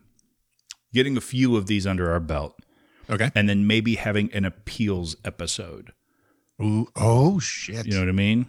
getting 0.94 1.18
a 1.18 1.22
few 1.22 1.56
of 1.58 1.68
these 1.68 1.86
under 1.88 2.12
our 2.12 2.20
belt, 2.20 2.58
Okay. 3.10 3.30
and 3.36 3.50
then 3.50 3.68
maybe 3.68 3.96
having 3.96 4.32
an 4.34 4.46
appeals 4.46 5.16
episode. 5.26 5.92
Ooh, 6.62 6.88
oh 6.96 7.38
shit. 7.40 7.86
You 7.86 7.94
know 7.94 8.00
what 8.00 8.10
I 8.10 8.14
mean? 8.14 8.46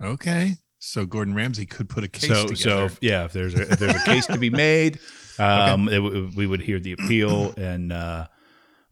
Okay. 0.00 0.56
So 0.82 1.04
Gordon 1.06 1.34
Ramsay 1.34 1.66
could 1.66 1.88
put 1.88 2.04
a 2.04 2.08
case 2.08 2.30
so 2.30 2.42
together. 2.46 2.56
so 2.56 2.84
if- 2.86 2.98
yeah, 3.02 3.24
if 3.26 3.32
there's 3.32 3.54
a, 3.54 3.62
if 3.70 3.78
there's 3.78 3.94
a 3.94 4.04
case 4.04 4.26
to 4.26 4.38
be 4.38 4.48
made, 4.68 4.98
um, 5.38 5.88
it 5.88 5.96
w- 5.96 6.30
we 6.34 6.46
would 6.46 6.62
hear 6.62 6.80
the 6.80 6.92
appeal, 6.92 7.52
and 7.56 7.92
uh, 7.92 8.26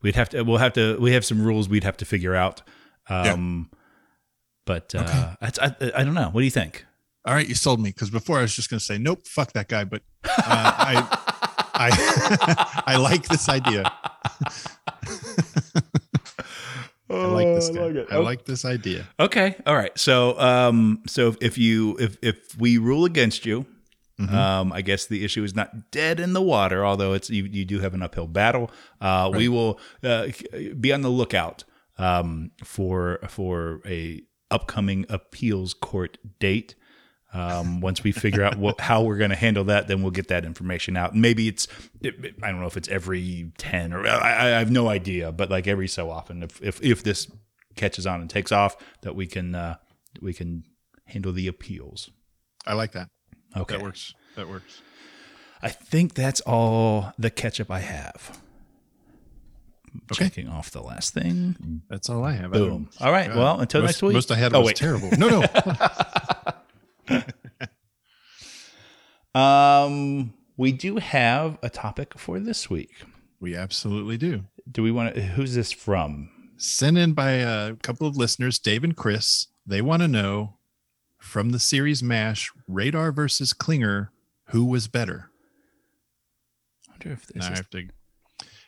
we'd 0.03 0.15
have 0.15 0.29
to 0.31 0.43
we'll 0.43 0.59
have 0.59 0.75
to 0.75 0.99
we 1.01 1.13
have 1.15 1.25
some 1.25 1.41
rules 1.43 1.69
we'd 1.69 1.85
have 1.85 1.97
to 1.97 2.05
figure 2.05 2.35
out. 2.35 2.63
Um, 3.09 3.71
But 4.67 4.95
uh, 4.95 5.35
that's, 5.41 5.59
I 5.59 5.75
I 5.97 6.05
don't 6.05 6.13
know. 6.15 6.29
What 6.31 6.43
do 6.43 6.45
you 6.45 6.51
think? 6.51 6.85
All 7.25 7.35
right, 7.35 7.49
you 7.49 7.55
sold 7.55 7.81
me 7.81 7.89
because 7.91 8.11
before 8.11 8.39
I 8.39 8.43
was 8.43 8.55
just 8.55 8.69
going 8.71 8.79
to 8.79 8.85
say 8.85 8.99
nope, 8.99 9.27
fuck 9.27 9.53
that 9.53 9.69
guy, 9.69 9.85
but 9.85 10.03
uh, 10.25 10.31
I, 10.47 10.95
I, 11.75 12.83
I 12.95 12.97
like 12.97 13.27
this 13.29 13.49
idea. 13.49 13.91
I 17.11 17.27
like 17.27 17.47
this. 17.55 17.71
guy. 17.71 18.05
I 18.11 18.17
like 18.19 18.45
this 18.45 18.65
idea. 18.65 19.07
Okay. 19.19 19.57
All 19.67 19.75
right. 19.77 19.97
So, 19.99 20.39
um, 20.39 21.03
so 21.07 21.35
if 21.41 21.57
you 21.59 21.97
if 21.99 22.17
if 22.23 22.59
we 22.59 22.79
rule 22.79 23.05
against 23.05 23.47
you, 23.47 23.67
Mm-hmm. 24.21 24.35
um, 24.35 24.73
I 24.73 24.83
guess 24.83 25.07
the 25.07 25.25
issue 25.25 25.45
is 25.45 25.55
not 25.55 25.93
dead 25.93 26.19
in 26.19 26.33
the 26.33 26.43
water, 26.43 26.85
although 26.85 27.13
it's 27.13 27.31
you, 27.31 27.45
you 27.45 27.65
do 27.65 27.79
have 27.79 27.95
an 27.95 28.03
uphill 28.03 28.27
battle. 28.27 28.69
Uh, 29.01 29.31
We 29.33 29.47
will 29.47 29.79
uh, 30.03 30.27
be 30.81 30.93
on 30.93 31.03
the 31.03 31.09
lookout 31.09 31.63
um, 31.99 32.51
for 32.65 33.21
for 33.29 33.81
a 33.87 34.23
upcoming 34.51 35.07
appeals 35.09 35.73
court 35.73 36.19
date. 36.41 36.75
Um, 37.35 37.81
once 37.83 38.03
we 38.03 38.13
figure 38.13 38.43
out 38.43 38.57
what, 38.57 38.81
how 38.81 39.03
we're 39.03 39.19
going 39.19 39.29
to 39.31 39.37
handle 39.37 39.65
that, 39.65 39.87
then 39.87 40.01
we'll 40.03 40.11
get 40.13 40.29
that 40.29 40.47
information 40.47 40.97
out. 40.97 41.15
Maybe 41.15 41.47
it's, 41.47 41.69
it, 42.01 42.15
I 42.43 42.51
don't 42.51 42.59
know 42.61 42.67
if 42.67 42.79
it's 42.79 42.89
every 42.89 43.53
10 43.59 43.93
or 43.93 44.07
I, 44.07 44.47
I 44.57 44.59
have 44.59 44.71
no 44.71 44.89
idea, 44.89 45.31
but 45.31 45.51
like 45.51 45.67
every 45.67 45.89
so 45.89 46.11
often, 46.11 46.43
if, 46.43 46.63
if, 46.63 46.83
if 46.83 47.03
this 47.03 47.31
catches 47.77 48.07
on 48.07 48.23
and 48.23 48.31
takes 48.31 48.51
off, 48.51 48.77
that 49.03 49.15
we 49.15 49.27
can, 49.27 49.55
uh, 49.55 49.77
we 50.23 50.33
can 50.33 50.65
handle 51.05 51.33
the 51.33 51.47
appeals. 51.49 52.09
I 52.67 52.73
like 52.73 52.93
that. 52.93 53.09
Okay. 53.55 53.77
That 53.77 53.83
works. 53.83 54.15
That 54.37 54.49
works. 54.49 54.81
I 55.61 55.69
think 55.69 56.15
that's 56.15 56.41
all 56.43 57.13
the 57.19 57.31
ketchup 57.31 57.71
I 57.71 57.81
have. 57.81 58.41
Okay. 60.13 60.25
Checking 60.25 60.49
off 60.49 60.71
the 60.71 60.83
last 60.83 61.13
thing. 61.15 61.83
That's 61.91 62.09
all 62.09 62.25
I 62.25 62.33
have. 62.33 62.53
Boom. 62.53 62.69
don't- 62.99 63.03
All 63.07 63.13
right. 63.13 63.29
God. 63.29 63.37
Well, 63.37 63.61
until 63.61 63.81
most, 63.83 63.89
next 63.89 64.03
week. 64.03 64.13
Most 64.15 64.31
I 64.31 64.37
had 64.37 64.55
Oh, 64.55 64.61
was 64.61 64.67
wait. 64.69 64.77
terrible. 64.77 65.11
No, 65.19 65.29
no. 65.29 65.41
Um, 69.35 70.35
we 70.57 70.73
do 70.73 70.97
have 70.97 71.59
a 71.63 71.71
topic 71.71 72.19
for 72.19 72.41
this 72.41 72.69
week. 72.69 72.91
we 73.41 73.55
absolutely 73.55 74.17
do. 74.17 74.45
Do 74.71 74.83
we 74.83 74.91
want 74.91 75.15
to? 75.15 75.23
Who's 75.23 75.55
this 75.55 75.71
from? 75.71 76.31
Sent 76.57 76.99
in 76.99 77.13
by 77.13 77.33
a 77.33 77.77
couple 77.77 78.07
of 78.07 78.17
listeners, 78.17 78.59
Dave 78.59 78.83
and 78.83 78.97
Chris. 78.97 79.47
They 79.65 79.81
want 79.81 80.03
to 80.03 80.09
know 80.09 80.57
from 81.21 81.51
the 81.51 81.59
series 81.59 82.03
MASH, 82.03 82.51
Radar 82.67 83.13
versus 83.13 83.53
Klinger, 83.53 84.11
who 84.47 84.65
was 84.65 84.89
better? 84.89 85.31
I 86.89 86.93
wonder 86.93 87.13
if 87.13 87.27
this 87.27 87.45
Now 87.45 87.53
I 87.53 87.57
have 87.57 87.71
to. 87.71 87.89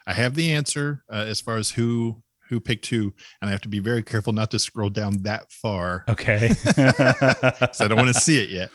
I 0.07 0.13
have 0.15 0.35
the 0.35 0.53
answer 0.53 1.05
uh, 1.11 1.25
as 1.27 1.41
far 1.41 1.57
as 1.57 1.71
who 1.71 2.23
who 2.51 2.61
picked 2.61 2.87
who, 2.87 3.15
and 3.41 3.49
I 3.49 3.53
have 3.53 3.63
to 3.63 3.69
be 3.69 3.79
very 3.79 4.03
careful 4.03 4.33
not 4.35 4.51
to 4.51 4.59
scroll 4.59 4.91
down 4.91 5.23
that 5.23 5.51
far. 5.51 6.05
okay. 6.09 6.49
So 7.73 7.85
I 7.85 7.89
don't 7.89 7.97
want 7.97 8.09
to 8.15 8.21
see 8.21 8.43
it 8.43 8.51
yet. 8.51 8.71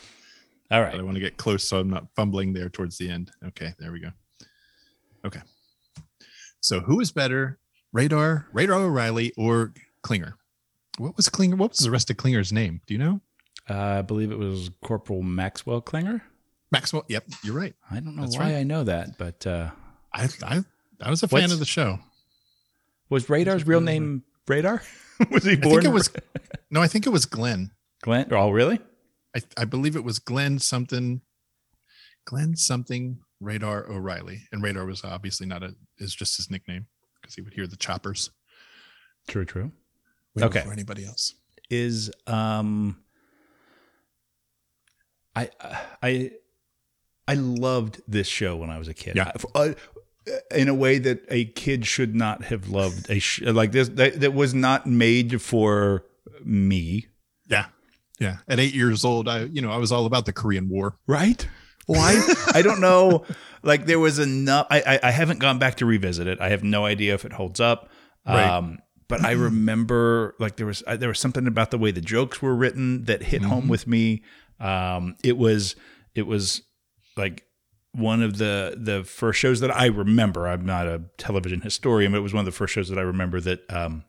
All 0.70 0.80
right. 0.82 0.90
But 0.92 1.00
I 1.00 1.04
want 1.04 1.14
to 1.14 1.20
get 1.20 1.36
close 1.36 1.62
so 1.68 1.78
I'm 1.78 1.88
not 1.90 2.06
fumbling 2.16 2.52
there 2.52 2.68
towards 2.68 2.98
the 2.98 3.08
end. 3.08 3.30
Okay, 3.48 3.72
there 3.78 3.92
we 3.92 4.00
go. 4.00 4.08
Okay. 5.24 5.40
So 6.60 6.80
who 6.80 6.98
is 7.00 7.12
better, 7.12 7.58
Radar, 7.92 8.48
Radar 8.52 8.80
O'Reilly, 8.80 9.32
or 9.36 9.72
Klinger? 10.02 10.36
What 10.98 11.16
was 11.16 11.28
Klinger? 11.28 11.56
What 11.56 11.70
was 11.70 11.78
the 11.80 11.90
rest 11.90 12.10
of 12.10 12.16
Klinger's 12.16 12.52
name? 12.52 12.80
Do 12.86 12.94
you 12.94 12.98
know? 12.98 13.20
Uh, 13.68 13.74
I 13.98 14.02
believe 14.02 14.32
it 14.32 14.38
was 14.38 14.70
Corporal 14.82 15.22
Maxwell 15.22 15.80
Klinger. 15.80 16.22
Maxwell. 16.72 17.04
Yep, 17.08 17.24
you're 17.44 17.54
right. 17.54 17.74
I 17.90 18.00
don't 18.00 18.16
know 18.16 18.22
That's 18.22 18.36
why 18.36 18.44
right. 18.52 18.56
I 18.56 18.62
know 18.64 18.82
that, 18.84 19.18
but 19.18 19.46
uh, 19.46 19.70
I 20.12 20.28
I, 20.42 20.64
I 21.00 21.10
was 21.10 21.22
a 21.22 21.28
fan 21.28 21.42
What's- 21.42 21.52
of 21.52 21.58
the 21.60 21.64
show. 21.64 21.98
Was 23.10 23.28
Radar's 23.28 23.66
real 23.66 23.80
name 23.80 24.24
Radar? 24.48 24.82
was 25.30 25.44
he 25.44 25.56
born? 25.56 25.66
I 25.66 25.68
born? 25.68 25.82
think 25.82 25.90
it 25.90 25.94
was 25.94 26.10
no, 26.70 26.82
I 26.82 26.86
think 26.88 27.06
it 27.06 27.10
was 27.10 27.26
Glenn. 27.26 27.70
Glenn. 28.02 28.28
Oh, 28.32 28.50
really? 28.50 28.78
I, 29.34 29.40
I 29.56 29.64
believe 29.64 29.96
it 29.96 30.04
was 30.04 30.18
Glenn 30.18 30.58
something, 30.58 31.20
Glenn 32.26 32.56
something 32.56 33.18
Radar 33.40 33.86
O'Reilly, 33.90 34.42
and 34.52 34.62
Radar 34.62 34.86
was 34.86 35.04
obviously 35.04 35.46
not 35.46 35.62
a 35.62 35.74
is 35.98 36.14
just 36.14 36.36
his 36.36 36.50
nickname 36.50 36.86
because 37.20 37.34
he 37.34 37.42
would 37.42 37.54
hear 37.54 37.66
the 37.66 37.76
choppers. 37.76 38.30
True. 39.28 39.44
True. 39.44 39.72
way 40.34 40.44
Okay. 40.44 40.60
before 40.60 40.72
anybody 40.72 41.04
else. 41.04 41.34
is 41.70 42.10
um 42.26 42.98
I 45.34 45.50
I 46.02 46.30
I 47.28 47.34
loved 47.34 48.00
this 48.06 48.26
show 48.28 48.56
when 48.56 48.70
I 48.70 48.78
was 48.78 48.88
a 48.88 48.94
kid. 48.94 49.16
Yeah. 49.16 49.32
I- 49.54 49.58
uh, 49.58 49.74
in 50.54 50.68
a 50.68 50.74
way 50.74 50.98
that 50.98 51.24
a 51.28 51.44
kid 51.46 51.86
should 51.86 52.14
not 52.14 52.44
have 52.44 52.68
loved 52.68 53.08
a 53.10 53.18
sh- 53.18 53.42
like 53.42 53.72
this 53.72 53.88
that, 53.90 54.20
that 54.20 54.34
was 54.34 54.54
not 54.54 54.86
made 54.86 55.40
for 55.40 56.04
me, 56.44 57.06
Yeah, 57.48 57.66
yeah. 58.18 58.38
At 58.48 58.58
eight 58.60 58.74
years 58.74 59.04
old, 59.04 59.28
I 59.28 59.44
you 59.44 59.62
know 59.62 59.70
I 59.70 59.76
was 59.78 59.92
all 59.92 60.06
about 60.06 60.26
the 60.26 60.32
Korean 60.32 60.68
War. 60.68 60.96
right? 61.06 61.46
Why? 61.86 62.20
I 62.52 62.62
don't 62.62 62.80
know. 62.80 63.24
Like 63.62 63.86
there 63.86 63.98
was 63.98 64.20
enough. 64.20 64.68
I, 64.70 64.80
I 64.86 65.00
I 65.08 65.10
haven't 65.10 65.40
gone 65.40 65.58
back 65.58 65.76
to 65.78 65.86
revisit 65.86 66.28
it. 66.28 66.40
I 66.40 66.50
have 66.50 66.62
no 66.62 66.84
idea 66.84 67.14
if 67.14 67.24
it 67.24 67.32
holds 67.32 67.58
up. 67.58 67.88
Right. 68.24 68.46
Um, 68.48 68.78
but 69.08 69.24
I 69.24 69.32
remember 69.32 70.36
like 70.38 70.54
there 70.54 70.66
was 70.66 70.84
uh, 70.86 70.96
there 70.96 71.08
was 71.08 71.18
something 71.18 71.48
about 71.48 71.72
the 71.72 71.78
way 71.78 71.90
the 71.90 72.00
jokes 72.00 72.40
were 72.40 72.54
written 72.54 73.06
that 73.06 73.24
hit 73.24 73.42
home 73.42 73.66
with 73.66 73.88
me. 73.88 74.22
Um, 74.60 75.16
it 75.24 75.36
was 75.36 75.74
it 76.14 76.28
was 76.28 76.62
like 77.16 77.42
one 77.96 78.22
of 78.22 78.38
the 78.38 78.74
the 78.76 79.04
first 79.04 79.38
shows 79.38 79.60
that 79.60 79.70
I 79.70 79.86
remember. 79.86 80.46
I'm 80.46 80.64
not 80.66 80.86
a 80.86 81.02
television 81.18 81.60
historian, 81.62 82.12
but 82.12 82.18
it 82.18 82.22
was 82.22 82.34
one 82.34 82.40
of 82.40 82.46
the 82.46 82.52
first 82.52 82.74
shows 82.74 82.88
that 82.88 82.98
I 82.98 83.02
remember 83.02 83.40
that 83.40 83.70
um, 83.72 84.04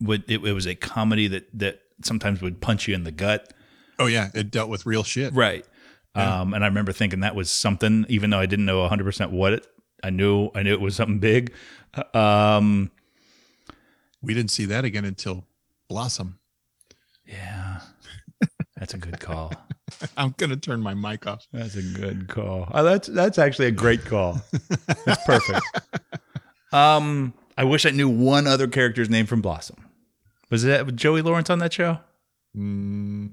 would 0.00 0.24
it, 0.30 0.44
it 0.44 0.52
was 0.52 0.66
a 0.66 0.74
comedy 0.74 1.26
that 1.28 1.48
that 1.58 1.80
sometimes 2.02 2.40
would 2.42 2.60
punch 2.60 2.88
you 2.88 2.94
in 2.94 3.04
the 3.04 3.12
gut. 3.12 3.52
Oh 3.98 4.06
yeah, 4.06 4.30
it 4.34 4.50
dealt 4.50 4.68
with 4.70 4.86
real 4.86 5.02
shit. 5.04 5.32
Right. 5.34 5.64
Um, 6.14 6.54
and 6.54 6.64
I 6.64 6.66
remember 6.66 6.92
thinking 6.92 7.20
that 7.20 7.36
was 7.36 7.50
something, 7.52 8.04
even 8.08 8.30
though 8.30 8.40
I 8.40 8.46
didn't 8.46 8.64
know 8.64 8.78
100% 8.88 9.30
what 9.30 9.52
it, 9.52 9.66
I 10.02 10.10
knew, 10.10 10.50
I 10.56 10.64
knew 10.64 10.72
it 10.72 10.80
was 10.80 10.96
something 10.96 11.20
big. 11.20 11.52
Um, 12.14 12.90
We 14.20 14.34
didn't 14.34 14.50
see 14.50 14.64
that 14.64 14.84
again 14.84 15.04
until 15.04 15.44
Blossom. 15.88 16.40
yeah, 17.24 17.82
that's 18.76 18.92
a 18.92 18.98
good 18.98 19.20
call. 19.20 19.52
I'm 20.16 20.34
gonna 20.36 20.56
turn 20.56 20.80
my 20.80 20.94
mic 20.94 21.26
off. 21.26 21.46
That's 21.52 21.76
a 21.76 21.82
good 21.82 22.28
call. 22.28 22.68
Oh, 22.72 22.82
that's, 22.84 23.08
that's 23.08 23.38
actually 23.38 23.66
a 23.66 23.72
great 23.72 24.04
call. 24.04 24.40
That's 25.06 25.24
perfect. 25.24 25.60
Um, 26.72 27.34
I 27.58 27.64
wish 27.64 27.84
I 27.84 27.90
knew 27.90 28.08
one 28.08 28.46
other 28.46 28.68
character's 28.68 29.10
name 29.10 29.26
from 29.26 29.40
Blossom. 29.42 29.84
Was 30.50 30.62
that 30.62 30.94
Joey 30.94 31.20
Lawrence 31.20 31.50
on 31.50 31.58
that 31.58 31.72
show? 31.72 31.98
Mm, 32.56 33.32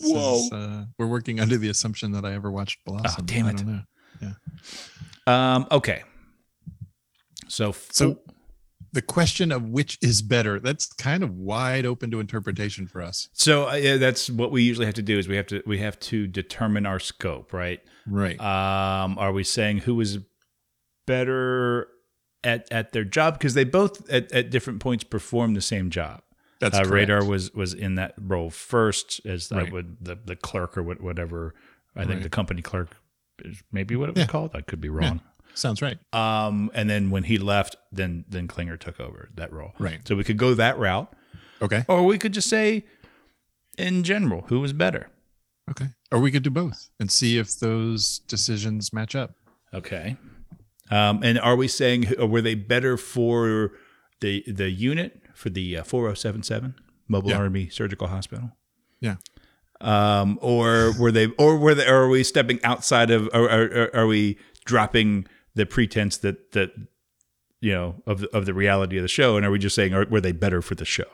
Whoa. 0.00 0.34
is, 0.34 0.52
uh, 0.52 0.84
we're 0.98 1.06
working 1.06 1.38
under 1.38 1.56
the 1.56 1.68
assumption 1.68 2.10
that 2.12 2.24
I 2.24 2.32
ever 2.34 2.50
watched 2.50 2.84
Blossom. 2.84 3.24
damn 3.24 3.46
I 3.46 3.50
it. 3.50 3.56
don't 3.58 3.84
know. 5.26 5.32
Um, 5.32 5.66
okay. 5.70 6.02
So, 7.46 7.70
So 7.92 8.18
the 8.98 9.02
question 9.02 9.52
of 9.52 9.62
which 9.68 9.96
is 10.02 10.22
better, 10.22 10.58
that's 10.58 10.86
kind 10.94 11.22
of 11.22 11.30
wide 11.36 11.86
open 11.86 12.10
to 12.10 12.18
interpretation 12.18 12.88
for 12.88 13.00
us. 13.00 13.28
so 13.32 13.68
uh, 13.68 13.74
yeah, 13.74 13.96
that's 13.96 14.28
what 14.28 14.50
we 14.50 14.62
usually 14.64 14.86
have 14.86 14.94
to 14.96 15.02
do 15.02 15.16
is 15.18 15.28
we 15.28 15.36
have 15.36 15.46
to 15.46 15.62
we 15.66 15.78
have 15.78 15.98
to 16.00 16.26
determine 16.26 16.84
our 16.84 16.98
scope, 16.98 17.52
right? 17.52 17.80
Right. 18.08 18.38
Um, 18.40 19.16
are 19.18 19.30
we 19.32 19.44
saying 19.44 19.78
who 19.86 20.00
is 20.00 20.18
better 21.06 21.88
at 22.44 22.66
at 22.72 22.92
their 22.92 23.04
job 23.04 23.34
because 23.34 23.54
they 23.54 23.64
both 23.64 24.08
at, 24.10 24.30
at 24.32 24.50
different 24.50 24.80
points 24.80 25.04
perform 25.04 25.54
the 25.54 25.60
same 25.60 25.90
job? 25.90 26.22
that's 26.60 26.76
uh. 26.78 26.84
Radar 26.84 27.24
was 27.24 27.52
was 27.54 27.72
in 27.74 27.94
that 27.96 28.14
role 28.20 28.50
first 28.50 29.20
as 29.24 29.52
I 29.52 29.58
Right. 29.62 29.72
would 29.72 29.96
the 30.00 30.16
the 30.24 30.34
clerk 30.36 30.76
or 30.76 30.82
whatever. 30.82 31.54
I 31.94 32.00
think 32.00 32.14
Right. 32.14 32.22
the 32.22 32.30
company 32.30 32.62
clerk 32.62 32.96
is 33.44 33.62
maybe 33.70 33.94
what 33.96 34.08
it 34.08 34.14
was 34.16 34.22
Yeah. 34.24 34.26
called. 34.26 34.50
I 34.54 34.60
could 34.62 34.80
be 34.80 34.88
wrong. 34.88 35.20
Sounds 35.54 35.82
right. 35.82 35.98
Um, 36.12 36.70
and 36.74 36.88
then 36.88 37.10
when 37.10 37.24
he 37.24 37.38
left, 37.38 37.76
then 37.90 38.24
then 38.28 38.46
Klinger 38.48 38.76
took 38.76 39.00
over 39.00 39.28
that 39.34 39.52
role. 39.52 39.72
Right. 39.78 40.06
So 40.06 40.14
we 40.16 40.24
could 40.24 40.36
go 40.36 40.54
that 40.54 40.78
route, 40.78 41.12
Okay. 41.60 41.84
or 41.88 42.04
we 42.04 42.18
could 42.18 42.32
just 42.32 42.48
say, 42.48 42.84
in 43.76 44.04
general, 44.04 44.42
who 44.48 44.60
was 44.60 44.72
better. 44.72 45.08
Okay. 45.70 45.86
Or 46.12 46.18
we 46.20 46.30
could 46.30 46.42
do 46.44 46.50
both 46.50 46.88
and 47.00 47.10
see 47.10 47.38
if 47.38 47.58
those 47.58 48.20
decisions 48.20 48.92
match 48.92 49.14
up. 49.14 49.34
Okay. 49.74 50.16
Um, 50.90 51.22
and 51.22 51.38
are 51.38 51.56
we 51.56 51.68
saying 51.68 52.06
were 52.18 52.40
they 52.40 52.54
better 52.54 52.96
for 52.96 53.72
the 54.20 54.42
the 54.46 54.70
unit 54.70 55.20
for 55.34 55.50
the 55.50 55.76
uh, 55.78 55.82
4077 55.84 56.74
Mobile 57.08 57.30
Yeah. 57.30 57.36
Army 57.38 57.68
Surgical 57.68 58.06
Hospital? 58.08 58.52
Yeah. 59.00 59.16
Um, 59.80 60.38
or 60.42 60.92
were 60.98 61.12
they, 61.12 61.26
or 61.38 61.56
were 61.56 61.74
they, 61.74 61.86
or 61.86 62.04
are 62.04 62.08
we 62.08 62.24
stepping 62.24 62.58
outside 62.64 63.10
of, 63.12 63.28
or, 63.32 63.48
or, 63.48 63.64
or 63.66 63.96
are 63.96 64.06
we 64.08 64.36
dropping 64.64 65.26
the 65.58 65.66
pretense 65.66 66.16
that 66.18 66.52
that 66.52 66.70
you 67.60 67.72
know 67.72 67.96
of 68.06 68.24
of 68.32 68.46
the 68.46 68.54
reality 68.54 68.96
of 68.96 69.02
the 69.02 69.08
show, 69.08 69.36
and 69.36 69.44
are 69.44 69.50
we 69.50 69.58
just 69.58 69.74
saying, 69.74 69.92
are, 69.92 70.06
were 70.08 70.20
they 70.20 70.32
better 70.32 70.62
for 70.62 70.74
the 70.74 70.84
show? 70.84 71.04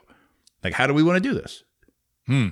Like, 0.62 0.74
how 0.74 0.86
do 0.86 0.94
we 0.94 1.02
want 1.02 1.16
to 1.22 1.28
do 1.28 1.34
this? 1.34 1.64
Hmm. 2.26 2.48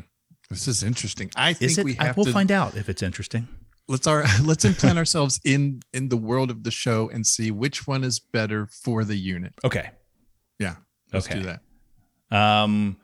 This 0.50 0.68
is 0.68 0.82
interesting. 0.82 1.30
I 1.36 1.52
think 1.54 1.78
we 1.84 1.96
I 1.98 2.06
have 2.06 2.16
will 2.16 2.24
to 2.26 2.32
find 2.32 2.50
out 2.50 2.76
if 2.76 2.88
it's 2.88 3.02
interesting. 3.02 3.48
let's 3.88 4.06
our 4.06 4.24
let's 4.44 4.64
implant 4.64 4.98
ourselves 4.98 5.40
in 5.44 5.80
in 5.92 6.08
the 6.08 6.16
world 6.16 6.50
of 6.50 6.62
the 6.64 6.70
show 6.70 7.08
and 7.10 7.26
see 7.26 7.50
which 7.50 7.86
one 7.86 8.04
is 8.04 8.18
better 8.20 8.66
for 8.66 9.04
the 9.04 9.16
unit. 9.16 9.54
Okay. 9.64 9.90
Yeah. 10.58 10.76
Let's 11.12 11.26
Okay. 11.26 11.40
do 11.40 11.46
that. 11.50 11.60
Um. 12.36 12.96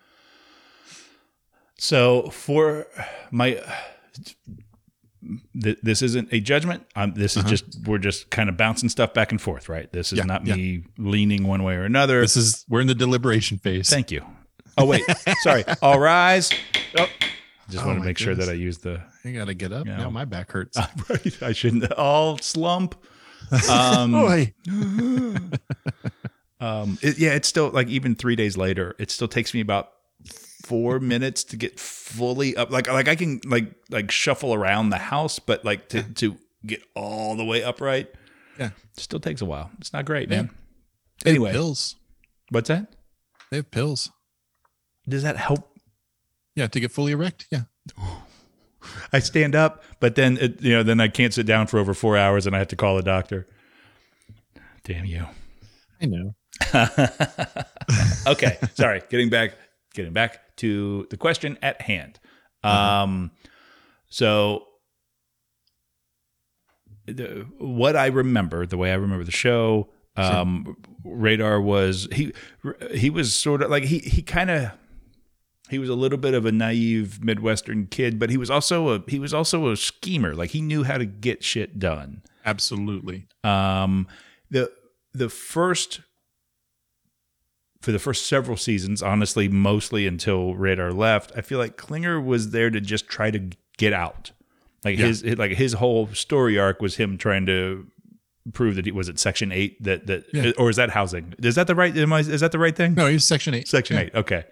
So 1.81 2.31
for 2.31 2.87
my, 3.31 3.61
th- 5.63 5.79
this 5.83 6.03
isn't 6.03 6.33
a 6.33 6.41
judgment. 6.41 6.85
Um, 6.97 7.15
this 7.15 7.37
is 7.37 7.45
just 7.45 7.65
we're 7.87 7.99
just 7.99 8.31
kind 8.31 8.49
of 8.49 8.57
bouncing 8.57 8.89
stuff 8.89 9.15
back 9.15 9.31
and 9.33 9.41
forth, 9.41 9.69
right? 9.69 9.91
This 9.93 10.13
is 10.13 10.19
Uh-huh. 10.21 10.27
Yeah, 10.29 10.33
not 10.33 10.45
me 10.59 10.85
leaning 10.99 11.47
one 11.47 11.63
way 11.63 11.75
or 11.75 11.85
another. 11.85 12.21
This 12.21 12.37
is 12.37 12.65
we're 12.69 12.81
in 12.81 12.87
the 12.87 12.95
deliberation 12.95 13.59
phase. 13.59 13.89
Thank 13.91 14.11
you. 14.11 14.25
Oh 14.77 14.85
wait, 14.87 15.05
sorry. 15.43 15.65
All 15.83 15.99
rise. 15.99 16.51
Oh, 16.99 17.07
just 17.69 17.85
Oh, 17.85 17.87
wanted 17.89 18.01
to 18.01 18.05
make 18.07 18.19
sure 18.19 18.35
that. 18.35 18.49
I 18.49 18.53
use 18.53 18.79
the. 18.79 19.03
I 19.25 19.31
gotta 19.33 19.55
get 19.55 19.73
up. 19.73 19.87
Yeah. 19.87 19.97
Now 19.99 20.11
my 20.11 20.25
back 20.25 20.53
hurts. 20.53 20.79
Right, 21.09 21.43
I 21.43 21.53
shouldn't. 21.53 21.91
All 21.93 22.39
slump. 22.39 22.95
Um, 23.71 24.13
Boy. 24.13 24.53
Um, 26.61 26.99
it, 27.03 27.19
yeah, 27.19 27.35
it's 27.35 27.47
still 27.47 27.71
like 27.71 27.89
even 27.89 28.15
three 28.17 28.35
days 28.37 28.57
later, 28.57 28.97
it 28.99 29.11
still 29.11 29.29
takes 29.29 29.55
me 29.55 29.61
about 29.61 29.91
four 30.69 31.01
minutes 31.01 31.45
to 31.45 31.57
get 31.57 31.81
fully 31.81 32.57
up. 32.57 32.71
Like, 32.71 32.89
like 32.89 33.09
I 33.09 33.17
can 33.17 33.41
like 33.47 33.73
like 33.91 34.11
shuffle 34.11 34.53
around 34.55 34.91
the 34.91 34.99
house, 34.99 35.39
but 35.39 35.65
like 35.65 35.89
to 35.91 36.03
to 36.15 36.37
get 36.67 36.83
all 36.95 37.35
the 37.37 37.45
way 37.45 37.63
upright, 37.63 38.09
Yeah. 38.59 38.67
it 38.95 39.01
still 39.01 39.21
takes 39.21 39.41
a 39.41 39.47
while. 39.47 39.71
It's 39.79 39.93
not 39.93 40.05
great, 40.05 40.29
Yeah. 40.31 40.37
man. 40.43 40.51
Anyway, 41.25 41.53
pills. 41.53 41.97
what's 42.51 42.69
that? 42.69 42.95
They 43.51 43.57
have 43.59 43.71
pills. 43.71 44.11
Does 45.09 45.23
that 45.23 45.37
help? 45.37 45.77
Yeah, 46.55 46.67
to 46.67 46.81
get 46.81 46.93
fully 46.93 47.13
erect. 47.13 47.47
Yeah. 47.51 47.63
I 49.13 49.19
stand 49.21 49.55
up, 49.55 49.83
but 50.01 50.15
then 50.15 50.37
it, 50.39 50.61
you 50.63 50.73
know, 50.73 50.83
then 50.83 51.01
I 51.01 51.09
can't 51.09 51.33
sit 51.35 51.47
down 51.47 51.67
for 51.67 51.79
over 51.79 51.95
four 51.95 52.17
hours, 52.17 52.47
and 52.47 52.55
I 52.55 52.59
have 52.59 52.69
to 52.69 52.77
call 52.77 52.97
a 52.99 53.03
doctor. 53.03 53.47
Damn 54.85 55.05
you. 55.05 55.27
I 56.01 56.07
know. 56.07 56.35
okay 58.27 58.59
sorry 58.75 59.01
getting 59.11 59.31
back 59.31 59.53
getting 59.95 60.13
back 60.13 60.41
to 60.59 61.07
the 61.11 61.17
question 61.17 61.59
at 61.63 61.83
hand. 61.83 62.21
Um 62.63 63.31
so 64.09 64.65
the, 67.07 67.47
what 67.59 67.97
i 67.97 68.07
remember 68.07 68.67
the 68.67 68.77
way 68.77 68.91
i 68.91 68.95
remember 68.95 69.25
the 69.25 69.31
show 69.31 69.89
um 70.17 70.77
radar 71.05 71.61
was 71.61 72.09
he 72.13 72.33
he 72.93 73.09
was 73.09 73.33
sort 73.35 73.63
of 73.63 73.71
like 73.71 73.85
he 73.85 73.99
he 73.99 74.21
kind 74.21 74.51
of 74.51 74.73
he 75.71 75.79
was 75.79 75.89
a 75.89 75.95
little 75.95 76.19
bit 76.19 76.35
of 76.35 76.45
a 76.45 76.53
naive 76.53 77.23
midwestern 77.23 77.87
kid 77.87 78.19
but 78.19 78.31
he 78.31 78.37
was 78.37 78.51
also 78.51 78.89
a 78.91 79.03
he 79.09 79.19
was 79.19 79.33
also 79.33 79.71
a 79.71 79.77
schemer. 79.77 80.35
Like 80.35 80.51
he 80.51 80.61
knew 80.61 80.85
how 80.85 80.99
to 80.99 81.05
get 81.07 81.45
shit 81.45 81.79
done. 81.79 82.23
Absolutely. 82.45 83.27
um, 83.45 84.07
the 84.51 84.73
the 85.13 85.29
first 85.29 86.01
for 87.81 87.93
the 87.93 87.99
first 87.99 88.27
several 88.27 88.57
seasons, 88.57 89.03
honestly, 89.03 89.49
mostly 89.49 90.07
until 90.07 90.55
Radar 90.55 90.93
left, 90.93 91.33
I 91.37 91.41
feel 91.43 91.59
like 91.59 91.77
Klinger 91.77 92.21
was 92.21 92.51
there 92.51 92.71
to 92.71 92.81
just 92.81 93.09
try 93.09 93.31
to 93.31 93.51
get 93.77 93.93
out. 93.93 94.33
Like 94.85 94.99
Yeah. 94.99 95.07
his 95.07 95.25
like 95.39 95.53
his 95.53 95.75
whole 95.75 96.09
story 96.15 96.59
arc 96.59 96.81
was 96.83 96.97
him 96.97 97.19
trying 97.19 97.47
to 97.47 97.87
prove 98.53 98.77
that 98.77 98.87
he 98.87 98.93
was 98.93 99.09
it 99.09 99.19
Section 99.19 99.53
Eight 99.53 99.83
that 99.85 100.07
that 100.07 100.25
Yeah. 100.33 100.53
or 100.59 100.71
is 100.71 100.77
that 100.77 100.91
housing? 100.91 101.35
Is 101.43 101.55
that 101.57 101.67
the 101.67 101.75
right? 101.75 101.97
Am 101.97 102.13
I, 102.13 102.21
is 102.21 102.41
that 102.41 102.53
the 102.53 102.59
right 102.59 102.75
thing? 102.75 102.95
No, 102.95 103.07
he 103.07 103.15
was 103.15 103.25
section 103.27 103.55
eight. 103.55 103.69
Section 103.69 103.97
Yeah. 103.97 104.03
Eight. 104.03 104.15
Okay. 104.15 104.45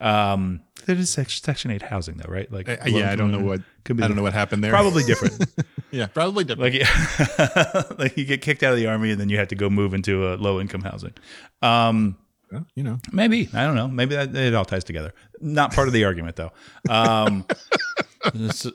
Um, 0.00 0.60
that 0.86 0.98
is 0.98 1.08
section, 1.10 1.70
Eight 1.70 1.80
housing 1.82 2.16
though, 2.18 2.30
right? 2.30 2.50
Like, 2.52 2.68
Uh, 2.68 2.76
yeah, 2.86 3.10
I 3.10 3.16
don't 3.16 3.30
know 3.30 3.38
what 3.40 3.62
Could 3.84 3.96
be 3.96 4.02
I 4.02 4.08
don't 4.08 4.16
know 4.16 4.22
what 4.22 4.32
happened 4.34 4.62
there. 4.62 4.70
Probably 4.70 5.04
different. 5.04 5.42
Yeah, 5.92 6.06
probably 6.06 6.44
different. 6.44 6.72
like 6.72 6.80
yeah, 6.80 7.82
like 7.98 8.16
you 8.16 8.24
get 8.24 8.42
kicked 8.42 8.62
out 8.62 8.72
of 8.72 8.78
the 8.78 8.86
army 8.86 9.10
and 9.10 9.20
then 9.20 9.28
you 9.28 9.38
have 9.38 9.48
to 9.48 9.56
go 9.56 9.68
move 9.68 9.92
into 9.92 10.32
a 10.32 10.36
low 10.36 10.60
income 10.60 10.82
housing 10.82 11.14
um 11.62 12.16
Well, 12.52 12.66
you 12.74 12.82
know. 12.82 12.98
maybe 13.12 13.48
i 13.54 13.64
don't 13.64 13.76
know 13.76 13.86
maybe 13.88 14.16
that 14.16 14.34
it 14.34 14.54
all 14.54 14.64
ties 14.64 14.84
together 14.84 15.12
not 15.40 15.72
part 15.72 15.86
of 15.88 15.94
the 15.94 16.04
argument 16.04 16.36
though 16.36 16.50
um 16.88 17.46
so, 18.50 18.70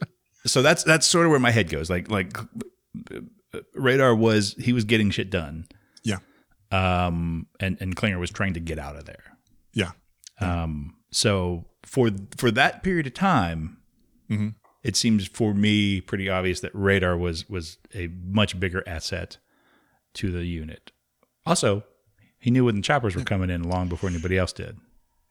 so 0.45 0.61
that's 0.61 0.83
that's 0.83 1.05
sort 1.05 1.25
of 1.25 1.31
where 1.31 1.39
my 1.39 1.51
head 1.51 1.69
goes 1.69 1.89
like 1.89 2.09
like 2.09 2.37
radar 3.73 4.15
was 4.15 4.53
he 4.59 4.73
was 4.73 4.83
getting 4.85 5.09
shit 5.09 5.29
done 5.29 5.65
Yeah. 6.03 6.17
um 6.71 7.47
and 7.59 7.77
and 7.79 7.95
klinger 7.95 8.19
was 8.19 8.31
trying 8.31 8.53
to 8.53 8.59
get 8.59 8.79
out 8.79 8.95
of 8.95 9.05
there 9.05 9.37
Yeah. 9.73 9.91
um, 10.41 10.95
so 11.11 11.65
for 11.83 12.09
for 12.37 12.51
that 12.51 12.83
period 12.83 13.07
of 13.07 13.13
time, 13.13 13.77
Mm-hmm. 14.29 14.49
it 14.83 14.95
seems 14.95 15.27
for 15.27 15.53
me 15.53 16.01
pretty 16.01 16.27
obvious 16.29 16.61
that 16.61 16.71
radar 16.73 17.15
was 17.15 17.47
was 17.47 17.77
a 17.93 18.09
much 18.25 18.59
bigger 18.59 18.83
asset 18.87 19.37
to 20.15 20.31
the 20.31 20.43
unit. 20.45 20.91
Also, 21.45 21.83
he 22.45 22.51
knew 22.51 22.65
when 22.65 22.75
the 22.75 22.81
choppers 22.81 23.15
were 23.15 23.23
coming 23.23 23.49
in 23.49 23.63
long 23.63 23.87
before 23.89 24.07
anybody 24.09 24.37
else 24.37 24.53
did. 24.53 24.77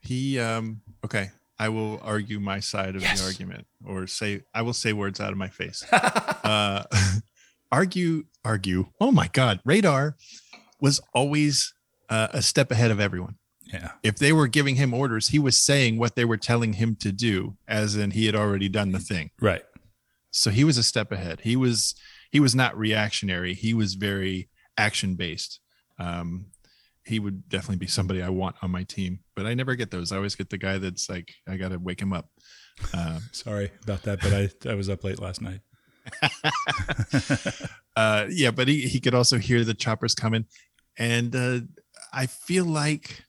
He 0.00 0.38
um 0.40 0.82
okay. 1.04 1.30
I 1.58 1.68
will 1.68 2.00
argue 2.02 2.40
my 2.40 2.58
side 2.60 2.96
of 2.96 3.02
Yes. 3.02 3.20
the 3.20 3.26
argument 3.26 3.66
or 3.86 4.08
say 4.08 4.42
I 4.52 4.62
will 4.62 4.72
say 4.72 4.92
words 4.92 5.20
out 5.20 5.30
of 5.30 5.38
my 5.38 5.48
face. 5.48 5.84
uh 5.92 6.82
argue 7.72 8.24
argue. 8.44 8.86
Oh 9.00 9.12
my 9.12 9.28
god, 9.28 9.60
radar 9.64 10.16
was 10.80 11.00
always 11.14 11.72
uh, 12.10 12.28
a 12.32 12.42
step 12.42 12.70
ahead 12.70 12.90
of 12.90 13.00
everyone. 13.00 13.36
Yeah, 13.72 13.92
If 14.02 14.16
they 14.16 14.32
were 14.32 14.46
giving 14.46 14.76
him 14.76 14.92
orders, 14.92 15.28
he 15.28 15.38
was 15.38 15.56
saying 15.56 15.98
what 15.98 16.16
they 16.16 16.24
were 16.24 16.36
telling 16.36 16.74
him 16.74 16.96
to 16.96 17.10
do 17.10 17.56
as 17.66 17.96
in 17.96 18.10
he 18.10 18.26
had 18.26 18.34
already 18.36 18.68
done 18.68 18.92
the 18.92 18.98
thing. 18.98 19.30
right. 19.40 19.62
So 20.30 20.50
he 20.50 20.64
was 20.64 20.76
a 20.76 20.82
step 20.82 21.12
ahead. 21.12 21.40
He 21.42 21.54
was 21.54 21.94
he 22.32 22.40
was 22.40 22.54
not 22.56 22.76
reactionary. 22.76 23.54
He 23.54 23.72
was 23.72 23.94
very 23.94 24.48
action 24.76 25.14
based. 25.14 25.60
Um, 25.98 26.46
he 27.04 27.18
would 27.18 27.48
definitely 27.48 27.76
be 27.76 27.86
somebody 27.86 28.22
I 28.22 28.30
want 28.30 28.56
on 28.62 28.70
my 28.70 28.82
team, 28.82 29.20
but 29.36 29.46
I 29.46 29.54
never 29.54 29.74
get 29.74 29.90
those. 29.90 30.10
I 30.10 30.16
always 30.16 30.34
get 30.34 30.50
the 30.50 30.58
guy 30.58 30.78
that's 30.78 31.08
like, 31.08 31.32
I 31.46 31.56
got 31.56 31.70
to 31.70 31.78
wake 31.78 32.00
him 32.00 32.12
up. 32.12 32.30
Uh, 32.92 33.20
Sorry 33.32 33.70
about 33.82 34.02
that, 34.02 34.20
but 34.20 34.32
I 34.32 34.70
I 34.70 34.74
was 34.74 34.88
up 34.88 35.04
late 35.04 35.20
last 35.20 35.42
night. 35.42 35.60
uh, 37.96 38.26
yeah, 38.30 38.50
but 38.50 38.68
he, 38.68 38.82
he 38.82 39.00
could 39.00 39.14
also 39.14 39.38
hear 39.38 39.64
the 39.64 39.74
choppers 39.74 40.14
coming. 40.14 40.46
And 40.98 41.34
uh, 41.34 41.60
I 42.12 42.26
feel 42.26 42.64
like 42.64 43.24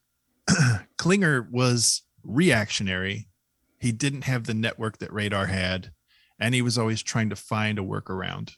Klinger 0.97 1.47
was 1.51 2.03
reactionary. 2.23 3.27
He 3.79 3.91
didn't 3.91 4.23
have 4.23 4.45
the 4.45 4.53
network 4.53 4.99
that 4.99 5.13
Radar 5.13 5.47
had, 5.47 5.91
and 6.39 6.55
he 6.55 6.61
was 6.61 6.77
always 6.77 7.03
trying 7.03 7.29
to 7.29 7.35
find 7.35 7.77
a 7.77 7.83
workaround. 7.83 8.53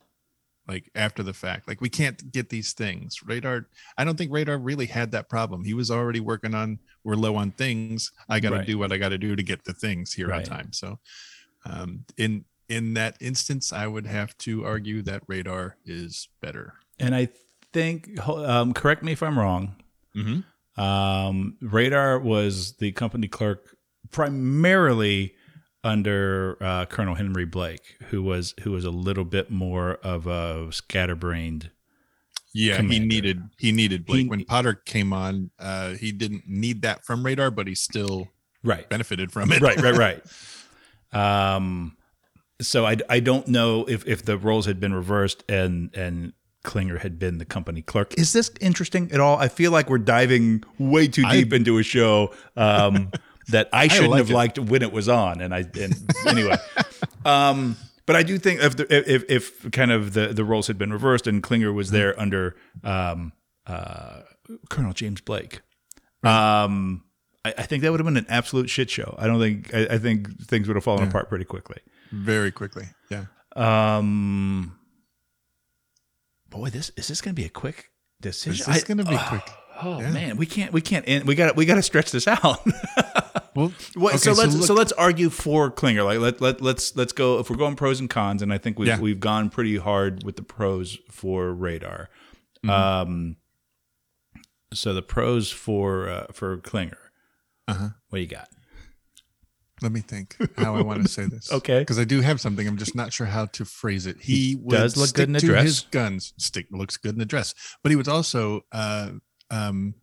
Like 0.68 0.90
after 0.96 1.24
the 1.24 1.34
fact. 1.34 1.68
Like 1.68 1.82
we 1.82 1.90
can't 1.90 2.32
get 2.32 2.50
these 2.50 2.74
things. 2.74 3.22
Radar, 3.26 3.68
I 3.98 4.04
don't 4.04 4.18
think 4.18 4.32
Radar 4.32 4.58
really 4.58 4.86
had 4.86 5.12
that 5.12 5.30
problem. 5.30 5.64
He 5.64 5.74
was 5.74 5.90
already 5.92 6.20
working 6.20 6.54
on 6.54 6.80
we're 7.04 7.16
low 7.16 7.36
on 7.36 7.52
things. 7.52 8.12
I 8.30 8.40
got 8.40 8.50
to 8.50 8.56
Right. 8.58 8.68
do 8.68 8.78
what 8.78 8.92
I 8.92 8.98
got 8.98 9.10
to 9.10 9.18
do 9.18 9.36
to 9.36 9.44
get 9.44 9.64
the 9.64 9.74
things 9.74 10.14
here 10.14 10.34
on 10.34 10.44
time. 10.44 10.74
So 10.74 11.00
um 11.66 12.04
in 12.18 12.46
in 12.70 12.96
that 12.96 13.16
instance, 13.22 13.72
I 13.72 13.88
would 13.88 14.06
have 14.06 14.38
to 14.40 14.66
argue 14.66 15.02
that 15.04 15.24
Radar 15.28 15.78
is 15.86 16.28
better. 16.42 16.74
And 17.00 17.16
I 17.16 17.30
think, 17.72 18.20
um, 18.28 18.74
correct 18.74 19.04
me 19.04 19.14
if 19.14 19.24
I'm 19.24 19.40
wrong. 19.40 19.76
Mm-hmm. 20.16 20.82
Um, 20.82 21.56
Radar 21.62 22.20
was 22.20 22.74
the 22.74 22.92
company 22.92 23.30
clerk 23.30 23.78
primarily 24.12 25.34
under 25.88 26.58
uh, 26.62 26.86
Colonel 26.86 27.16
Henry 27.16 27.46
Blake, 27.46 27.96
who 28.10 28.22
was 28.22 28.54
who 28.62 28.72
was 28.72 28.84
a 28.86 28.92
little 28.92 29.26
bit 29.26 29.50
more 29.50 29.96
of 30.04 30.28
a 30.28 30.72
scatterbrained. 30.72 31.72
Yeah, 32.54 32.82
he 32.82 33.00
needed 33.00 33.42
he 33.58 33.72
needed 33.72 34.06
Blake 34.06 34.24
He- 34.24 34.28
when 34.30 34.44
Potter 34.46 34.74
came 34.74 35.14
on. 35.14 35.52
Uh, 35.60 35.92
he 35.94 36.12
didn't 36.12 36.44
need 36.48 36.82
that 36.82 37.06
from 37.06 37.24
Radar, 37.24 37.52
but 37.52 37.68
he 37.68 37.76
still 37.76 38.30
Right. 38.64 38.90
benefited 38.90 39.32
from 39.32 39.52
it. 39.52 39.62
right, 39.62 39.80
right, 39.82 39.96
right. 41.14 41.46
Um, 41.56 41.96
so 42.60 42.86
I, 42.86 42.98
I 43.10 43.20
don't 43.20 43.48
know 43.48 43.86
if, 43.88 44.06
if 44.08 44.26
the 44.26 44.38
roles 44.38 44.66
had 44.66 44.80
been 44.80 44.94
reversed 44.94 45.44
and 45.48 45.96
and 45.96 46.34
Klinger 46.64 46.98
had 46.98 47.18
been 47.20 47.38
the 47.38 47.46
company 47.46 47.82
clerk. 47.82 48.18
Is 48.18 48.34
this 48.34 48.52
interesting 48.60 49.10
at 49.14 49.20
all? 49.22 49.38
I 49.38 49.48
feel 49.48 49.72
like 49.72 49.90
we're 49.90 50.00
diving 50.00 50.64
way 50.80 51.08
too 51.08 51.24
I- 51.26 51.34
deep 51.38 51.54
into 51.54 51.78
a 51.78 51.84
show 51.84 52.34
um, 52.58 53.12
that 53.50 53.70
I 53.74 53.88
shouldn't 53.88 54.12
like 54.12 54.18
have 54.20 54.30
it. 54.32 54.34
liked 54.34 54.60
when 54.60 54.82
it 54.82 54.92
was 54.92 55.08
on. 55.10 55.42
And 55.42 55.54
I 55.54 55.60
and 55.80 55.96
anyway, 56.28 56.56
um, 57.26 57.78
but 58.06 58.16
I 58.16 58.24
do 58.24 58.38
think 58.38 58.62
if 58.62 58.78
the, 58.78 58.88
if 59.14 59.24
if 59.30 59.72
kind 59.72 59.92
of 59.92 60.14
the 60.14 60.28
the 60.34 60.44
roles 60.44 60.68
had 60.68 60.78
been 60.78 60.92
reversed 60.94 61.28
and 61.28 61.42
Klinger 61.44 61.72
was 61.74 61.92
there 61.92 62.20
under 62.20 62.56
um, 62.84 63.34
uh, 63.66 64.22
Colonel 64.70 64.94
James 64.94 65.22
Blake. 65.22 65.62
Um, 66.24 67.04
I, 67.46 67.54
I 67.60 67.64
think 67.64 67.84
that 67.84 67.92
would 67.92 68.00
have 68.00 68.06
been 68.08 68.18
an 68.18 68.26
absolute 68.30 68.70
shit 68.70 68.90
show. 68.90 69.16
I 69.18 69.28
don't 69.28 69.40
think 69.40 69.74
I, 69.74 69.96
I 69.96 69.98
think 69.98 70.42
things 70.46 70.68
would 70.68 70.76
have 70.76 70.84
fallen 70.84 71.08
apart 71.08 71.30
pretty 71.30 71.46
quickly. 71.46 71.78
very 72.12 72.52
quickly. 72.52 72.86
Yeah. 73.10 73.26
Um, 73.56 74.78
boy, 76.50 76.70
this 76.70 76.92
is 76.98 77.08
this 77.08 77.22
going 77.22 77.36
to 77.36 77.40
be 77.42 77.46
a 77.46 77.50
quick 77.50 77.92
decision? 78.22 78.70
Is 78.74 78.84
I- 78.84 78.86
going 78.88 78.98
to 78.98 79.06
be 79.06 79.18
quick. 79.18 79.48
Oh 79.80 80.00
Yeah. 80.00 80.10
man, 80.12 80.38
we 80.38 80.48
can't 80.48 80.74
we 80.74 80.82
can't 80.82 81.06
end, 81.08 81.26
we 81.28 81.36
got 81.36 81.56
we 81.56 81.66
got 81.66 81.76
to 81.76 81.84
stretch 81.84 82.10
this 82.12 82.28
out. 82.28 82.66
Well, 83.58 83.74
What, 83.96 84.10
okay, 84.14 84.18
so 84.20 84.34
let's 84.34 84.54
so, 84.54 84.60
look- 84.60 84.78
let's 84.78 84.92
argue 84.92 85.32
for 85.32 85.72
Klinger. 85.72 86.04
Like 86.04 86.20
let 86.20 86.40
let 86.42 86.62
let's 86.62 86.96
let's 86.96 87.12
go 87.12 87.40
if 87.40 87.50
we're 87.50 87.56
going 87.56 87.76
pros 87.76 88.00
and 88.00 88.08
cons, 88.08 88.44
and 88.44 88.54
I 88.54 88.60
think 88.60 88.78
we've 88.78 88.88
Yeah. 88.88 89.00
we've 89.00 89.20
gone 89.20 89.50
pretty 89.50 89.78
hard 89.78 90.24
with 90.24 90.36
the 90.36 90.44
pros 90.44 91.00
for 91.10 91.52
Radar. 91.52 92.10
Mm-hmm. 92.64 92.70
Um, 92.70 93.36
so 94.72 94.94
the 94.94 95.02
pros 95.02 95.50
for 95.50 96.08
uh, 96.08 96.28
for 96.34 96.58
Klinger. 96.58 97.00
Uh-huh. 97.68 97.90
What 98.10 98.18
do 98.18 98.22
you 98.22 98.28
got? 98.28 98.48
let 99.82 99.92
me 99.92 100.00
think 100.00 100.36
how 100.58 100.76
I 100.76 100.82
want 100.82 101.04
to 101.04 101.08
say 101.08 101.26
this. 101.26 101.52
Okay. 101.58 101.80
Because 101.80 102.00
I 102.00 102.04
do 102.04 102.22
have 102.22 102.42
something. 102.42 102.68
I'm 102.68 102.78
just 102.78 102.96
not 102.96 103.14
sure 103.14 103.28
how 103.28 103.46
to 103.46 103.64
phrase 103.66 104.08
it. 104.08 104.18
He, 104.20 104.56
would 104.56 104.76
does 104.76 104.98
look 104.98 105.14
good 105.14 105.30
in 105.30 105.36
a 105.36 105.40
dress. 105.40 105.64
His 105.64 105.80
guns 105.82 106.34
stick 106.38 106.66
looks 106.72 106.98
good 106.98 107.16
in 107.16 107.22
a 107.22 107.26
dress, 107.26 107.54
but 107.84 107.92
he 107.92 107.96
was 107.96 108.08
also 108.08 108.62
uh, 108.72 109.12
um, 109.52 109.94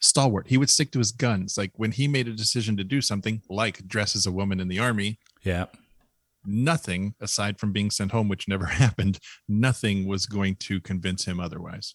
stalwart. 0.00 0.48
He 0.48 0.56
would 0.58 0.70
stick 0.70 0.90
to 0.92 0.98
his 0.98 1.12
guns. 1.12 1.56
Like 1.58 1.72
when 1.76 1.92
he 1.92 2.08
made 2.08 2.26
a 2.26 2.32
decision 2.32 2.76
to 2.78 2.84
do 2.84 3.00
something, 3.00 3.42
like 3.48 3.86
dress 3.86 4.16
as 4.16 4.26
a 4.26 4.32
woman 4.32 4.58
in 4.60 4.68
the 4.68 4.78
army, 4.78 5.18
Yeah, 5.42 5.66
nothing 6.44 7.14
aside 7.20 7.58
from 7.60 7.72
being 7.72 7.90
sent 7.90 8.10
home, 8.12 8.28
which 8.28 8.48
never 8.48 8.66
happened. 8.84 9.18
Nothing 9.48 10.06
was 10.06 10.26
going 10.26 10.56
to 10.56 10.80
convince 10.80 11.24
him 11.26 11.38
otherwise. 11.38 11.94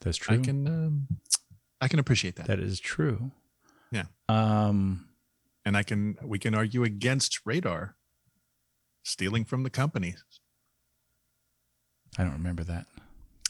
that's 0.00 0.16
true. 0.18 0.36
I 0.38 0.40
can, 0.40 0.66
um, 0.68 1.06
I 1.80 1.88
can 1.88 1.98
appreciate 1.98 2.36
that. 2.36 2.46
that 2.46 2.60
is 2.60 2.78
true. 2.80 3.30
Yeah. 3.90 4.04
Um. 4.28 5.06
and 5.64 5.76
I 5.76 5.82
can 5.82 6.16
we 6.22 6.38
can 6.38 6.54
argue 6.54 6.82
against 6.84 7.40
radar 7.46 7.96
stealing 9.02 9.44
from 9.44 9.62
the 9.62 9.70
company. 9.70 10.14
I 12.18 12.22
don't 12.24 12.32
remember 12.32 12.64
that. 12.64 12.86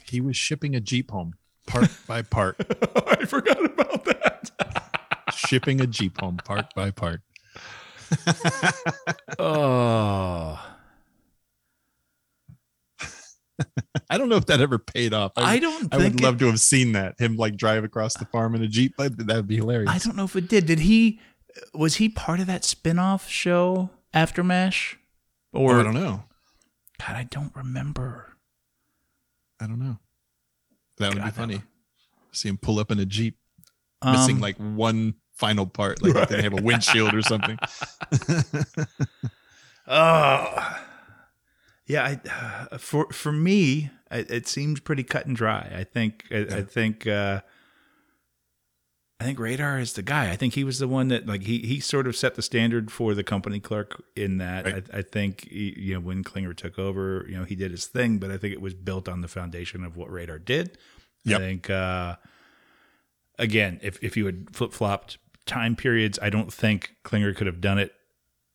He 0.05 0.21
was 0.21 0.37
shipping 0.37 0.75
a 0.77 0.81
Jeep 0.81 1.11
home 1.11 1.35
part 1.69 1.91
by 2.07 2.23
part, 2.23 2.57
I 3.07 3.25
forgot 3.27 3.65
about 3.65 4.05
that. 4.07 4.51
shipping 5.35 5.81
a 5.81 5.87
Jeep 5.87 6.21
home 6.21 6.39
part 6.39 6.75
by 6.75 6.91
part. 6.91 7.21
oh, 9.39 10.59
I 14.11 14.17
don't 14.17 14.29
know 14.29 14.37
if 14.37 14.47
that 14.47 14.61
ever 14.61 14.79
paid 14.79 15.13
off. 15.13 15.33
I 15.37 15.59
don't. 15.59 15.93
I 15.93 15.99
would 15.99 16.15
it- 16.15 16.21
love 16.21 16.39
to 16.39 16.47
have 16.47 16.61
seen 16.61 16.93
that 16.93 17.19
him 17.19 17.37
like 17.37 17.57
drive 17.57 17.85
across 17.85 18.15
the 18.15 18.25
farm 18.27 18.55
in 18.55 18.63
a 18.63 18.69
Jeep. 18.69 18.95
That 18.97 19.17
would 19.19 19.47
be 19.49 19.57
hilarious. 19.57 19.91
I 19.93 19.99
don't 19.99 20.17
know 20.17 20.25
if 20.25 20.37
it 20.37 20.49
did. 20.49 20.67
Did 20.67 20.81
he? 20.81 21.21
Was 21.75 21.97
he 21.97 22.09
part 22.09 22.39
of 22.41 22.47
that 22.47 22.65
spin-off 22.65 23.29
show 23.29 23.91
Aftermash? 24.15 24.95
Or 25.53 25.77
Oh, 25.77 25.81
I 25.81 25.83
don't 25.83 25.95
know. 25.95 26.25
God, 27.01 27.17
I 27.17 27.25
don't 27.25 27.55
remember. 27.57 28.37
I 29.61 29.67
don't 29.67 29.81
know. 29.81 29.99
That 30.99 31.15
would 31.15 31.19
God, 31.19 31.25
be 31.25 31.31
funny. 31.31 31.63
See 32.33 32.49
him 32.49 32.59
pull 32.59 32.79
up 32.79 32.91
in 32.91 32.99
a 32.99 33.07
Jeep, 33.07 33.39
missing 34.05 34.37
Um, 34.37 34.43
like 34.43 34.57
one 34.57 35.15
final 35.33 35.67
part, 35.67 36.03
like 36.03 36.15
it 36.15 36.29
didn't 36.29 36.45
have 36.45 36.59
a 36.59 36.63
windshield 36.63 37.15
or 37.15 37.23
something. 37.23 37.59
Oh, 39.91 40.77
yeah. 41.87 42.03
I, 42.05 42.67
uh, 42.71 42.79
for 42.79 43.11
for 43.11 43.33
me, 43.33 43.91
it, 44.11 44.31
it 44.31 44.47
seems 44.47 44.81
pretty 44.81 45.03
cut 45.03 45.25
and 45.25 45.35
dry. 45.35 45.73
I 45.75 45.85
think. 45.85 46.27
I, 46.31 46.59
I 46.59 46.63
think. 46.63 47.07
Uh, 47.07 47.41
I 49.21 49.25
think 49.25 49.41
Radar 49.41 49.81
is 49.81 49.95
the 49.95 50.03
guy. 50.03 50.31
I 50.31 50.37
think 50.37 50.55
he 50.55 50.63
was 50.63 50.79
the 50.79 50.87
one 50.87 51.09
that 51.09 51.27
like 51.27 51.43
he 51.43 51.59
he 51.59 51.81
sort 51.81 52.07
of 52.07 52.15
set 52.17 52.37
the 52.37 52.43
standard 52.43 52.91
for 52.93 53.15
the 53.15 53.25
company 53.25 53.59
clerk 53.59 54.01
in 54.15 54.39
that. 54.39 54.65
Right. 54.65 54.85
I, 54.93 54.99
I 54.99 55.03
think 55.03 55.49
he, 55.51 55.75
you 55.77 55.95
know 55.95 56.01
when 56.01 56.23
Klinger 56.23 56.55
took 56.55 56.79
over, 56.79 57.27
you 57.29 57.37
know 57.37 57.45
he 57.45 57.57
did 57.57 57.73
his 57.73 57.87
thing, 57.87 58.19
but 58.19 58.31
I 58.31 58.37
think 58.37 58.53
it 58.55 58.61
was 58.61 58.75
built 58.75 59.09
on 59.09 59.21
the 59.21 59.29
foundation 59.29 59.83
of 59.83 59.97
what 59.97 60.11
Radar 60.11 60.39
did. 60.39 60.79
Yep. 61.25 61.37
I 61.41 61.45
think 61.45 61.69
uh, 61.71 62.17
again, 63.41 63.81
if 63.83 63.99
if 64.03 64.17
you 64.17 64.25
had 64.27 64.55
flip 64.55 64.73
flopped 64.73 65.19
time 65.47 65.75
periods, 65.75 66.19
I 66.23 66.31
don't 66.31 66.53
think 66.53 66.95
Klinger 67.03 67.35
could 67.35 67.47
have 67.49 67.61
done 67.61 67.79
it 67.79 67.93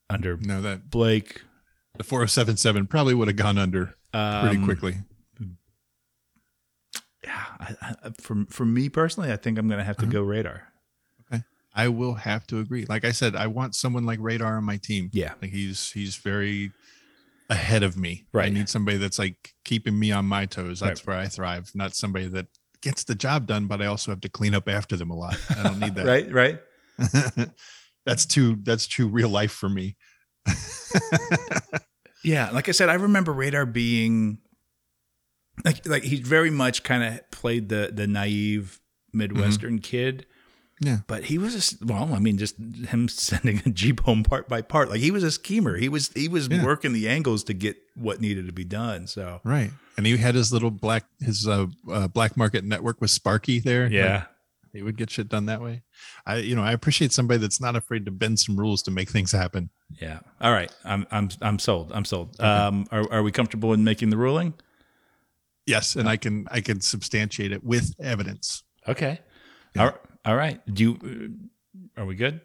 under 0.10 0.38
no, 0.38 0.62
that 0.62 0.90
Blake. 0.90 1.42
the 1.98 2.04
4077 2.06 2.88
probably 2.88 3.14
would 3.14 3.28
have 3.28 3.36
gone 3.38 3.58
under 3.58 3.96
pretty 4.14 4.58
Um, 4.58 4.64
quickly. 4.66 4.96
Yeah, 7.24 7.44
I, 7.60 7.76
I, 8.04 8.10
for 8.22 8.46
for 8.50 8.66
me 8.66 8.90
personally, 8.90 9.32
I 9.32 9.38
think 9.38 9.58
I'm 9.58 9.68
going 9.68 9.78
to 9.80 9.84
have 9.84 9.98
to 9.98 10.04
Uh-huh. 10.04 10.12
go 10.12 10.22
Radar. 10.24 10.68
Okay, 11.32 11.44
I 11.74 11.88
will 11.88 12.16
have 12.16 12.46
to 12.48 12.60
agree. 12.60 12.86
Like 12.86 13.06
I 13.06 13.12
said, 13.12 13.36
I 13.36 13.48
want 13.48 13.76
someone 13.76 14.06
like 14.06 14.20
Radar 14.22 14.58
on 14.58 14.64
my 14.66 14.78
team. 14.78 15.10
Yeah. 15.14 15.34
Like 15.42 15.52
he's 15.52 15.92
he's 15.92 16.16
very 16.18 16.72
ahead 17.50 17.84
of 17.84 17.98
me. 17.98 18.26
Right, 18.34 18.48
I 18.48 18.50
need 18.50 18.68
somebody 18.70 18.98
that's 18.98 19.20
like 19.20 19.54
keeping 19.64 19.98
me 19.98 20.12
on 20.12 20.26
my 20.26 20.46
toes. 20.46 20.80
That's 20.80 21.06
Right. 21.08 21.14
where 21.16 21.24
I 21.24 21.28
thrive. 21.28 21.72
Not 21.74 21.96
somebody 21.96 22.28
that 22.30 22.48
gets 22.82 23.04
the 23.06 23.16
job 23.16 23.48
done, 23.48 23.68
but 23.68 23.82
I 23.82 23.86
also 23.86 24.12
have 24.12 24.22
to 24.22 24.30
clean 24.30 24.54
up 24.54 24.68
after 24.68 24.98
them 24.98 25.10
a 25.10 25.16
lot. 25.16 25.38
I 25.58 25.64
don't 25.64 25.80
need 25.80 25.96
that. 25.96 26.06
Right, 26.06 26.32
right. 26.32 26.60
that's 28.06 28.26
too 28.26 28.58
that's 28.64 28.86
too 28.88 29.08
real 29.08 29.30
life 29.30 29.52
for 29.54 29.70
me. 29.70 29.96
Yeah, 32.26 32.52
like 32.52 32.70
I 32.70 32.72
said, 32.72 32.88
I 32.88 32.94
remember 32.94 33.34
Radar 33.34 33.66
being 33.66 34.38
like 35.66 35.86
like 35.88 36.04
he 36.04 36.22
very 36.22 36.50
much 36.50 36.84
kind 36.84 37.04
of 37.04 37.30
played 37.32 37.70
the 37.70 37.92
the 37.94 38.08
naive 38.08 38.80
Midwestern 39.12 39.80
kid. 39.80 40.26
Yeah. 40.82 40.98
But 41.08 41.26
he 41.26 41.38
was 41.38 41.54
a, 41.54 41.60
s- 41.60 41.78
well, 41.82 42.14
I 42.14 42.20
mean, 42.20 42.38
just 42.38 42.58
him 42.58 43.08
sending 43.08 43.62
a 43.66 43.70
Jeep 43.70 44.02
home 44.02 44.24
part 44.24 44.50
by 44.50 44.62
part. 44.62 44.90
Like 44.90 45.00
he 45.00 45.12
was 45.12 45.24
a 45.24 45.32
schemer. 45.32 45.78
He 45.78 45.88
was 45.88 46.10
he 46.14 46.28
was 46.28 46.48
Yeah. 46.48 46.64
working 46.66 46.92
the 46.94 47.08
angles 47.08 47.44
to 47.46 47.54
get 47.54 47.78
what 47.96 48.20
needed 48.20 48.48
to 48.48 48.52
be 48.54 48.66
done. 48.66 49.08
So 49.08 49.40
Right. 49.44 49.72
And 49.96 50.06
he 50.06 50.18
had 50.18 50.36
his 50.36 50.52
little 50.52 50.72
black 50.72 51.06
his 51.22 51.48
uh, 51.48 51.68
uh 51.90 52.08
black 52.08 52.36
market 52.36 52.64
network 52.64 53.00
with 53.00 53.12
Sparky 53.12 53.60
there. 53.60 53.88
yeah, 53.88 54.14
Like, 54.16 54.28
he 54.74 54.82
would 54.82 54.98
get 54.98 55.12
shit 55.12 55.30
done 55.30 55.46
that 55.46 55.62
way. 55.62 55.84
I 56.26 56.38
you 56.38 56.56
know, 56.56 56.64
I 56.64 56.72
appreciate 56.74 57.14
somebody 57.14 57.38
that's 57.40 57.62
not 57.62 57.76
afraid 57.76 58.04
to 58.06 58.12
bend 58.12 58.40
some 58.40 58.58
rules 58.58 58.82
to 58.84 58.92
make 58.92 59.10
things 59.10 59.32
happen. 59.32 59.70
yeah. 60.02 60.20
All 60.42 60.52
right, 60.52 60.72
I'm 60.84 61.06
I'm 61.12 61.30
I'm 61.42 61.60
sold. 61.60 61.92
I'm 61.94 62.04
sold. 62.04 62.42
Um, 62.42 62.88
are 62.92 63.06
are 63.12 63.22
we 63.24 63.32
comfortable 63.32 63.72
in 63.74 63.84
making 63.84 64.10
the 64.10 64.18
ruling? 64.18 64.56
Yes, 65.66 65.96
and 65.96 66.10
I 66.10 66.18
can 66.18 66.48
I 66.52 66.62
can 66.62 66.82
substantiate 66.82 67.52
it 67.52 67.64
with 67.64 67.96
evidence. 68.00 68.64
Okay. 68.88 69.20
All 69.78 69.86
right. 69.86 69.96
All 70.26 70.36
right. 70.36 70.74
Do 70.74 70.84
you? 70.84 71.40
uh, 71.98 72.02
Are 72.02 72.06
we 72.06 72.16
good? 72.16 72.42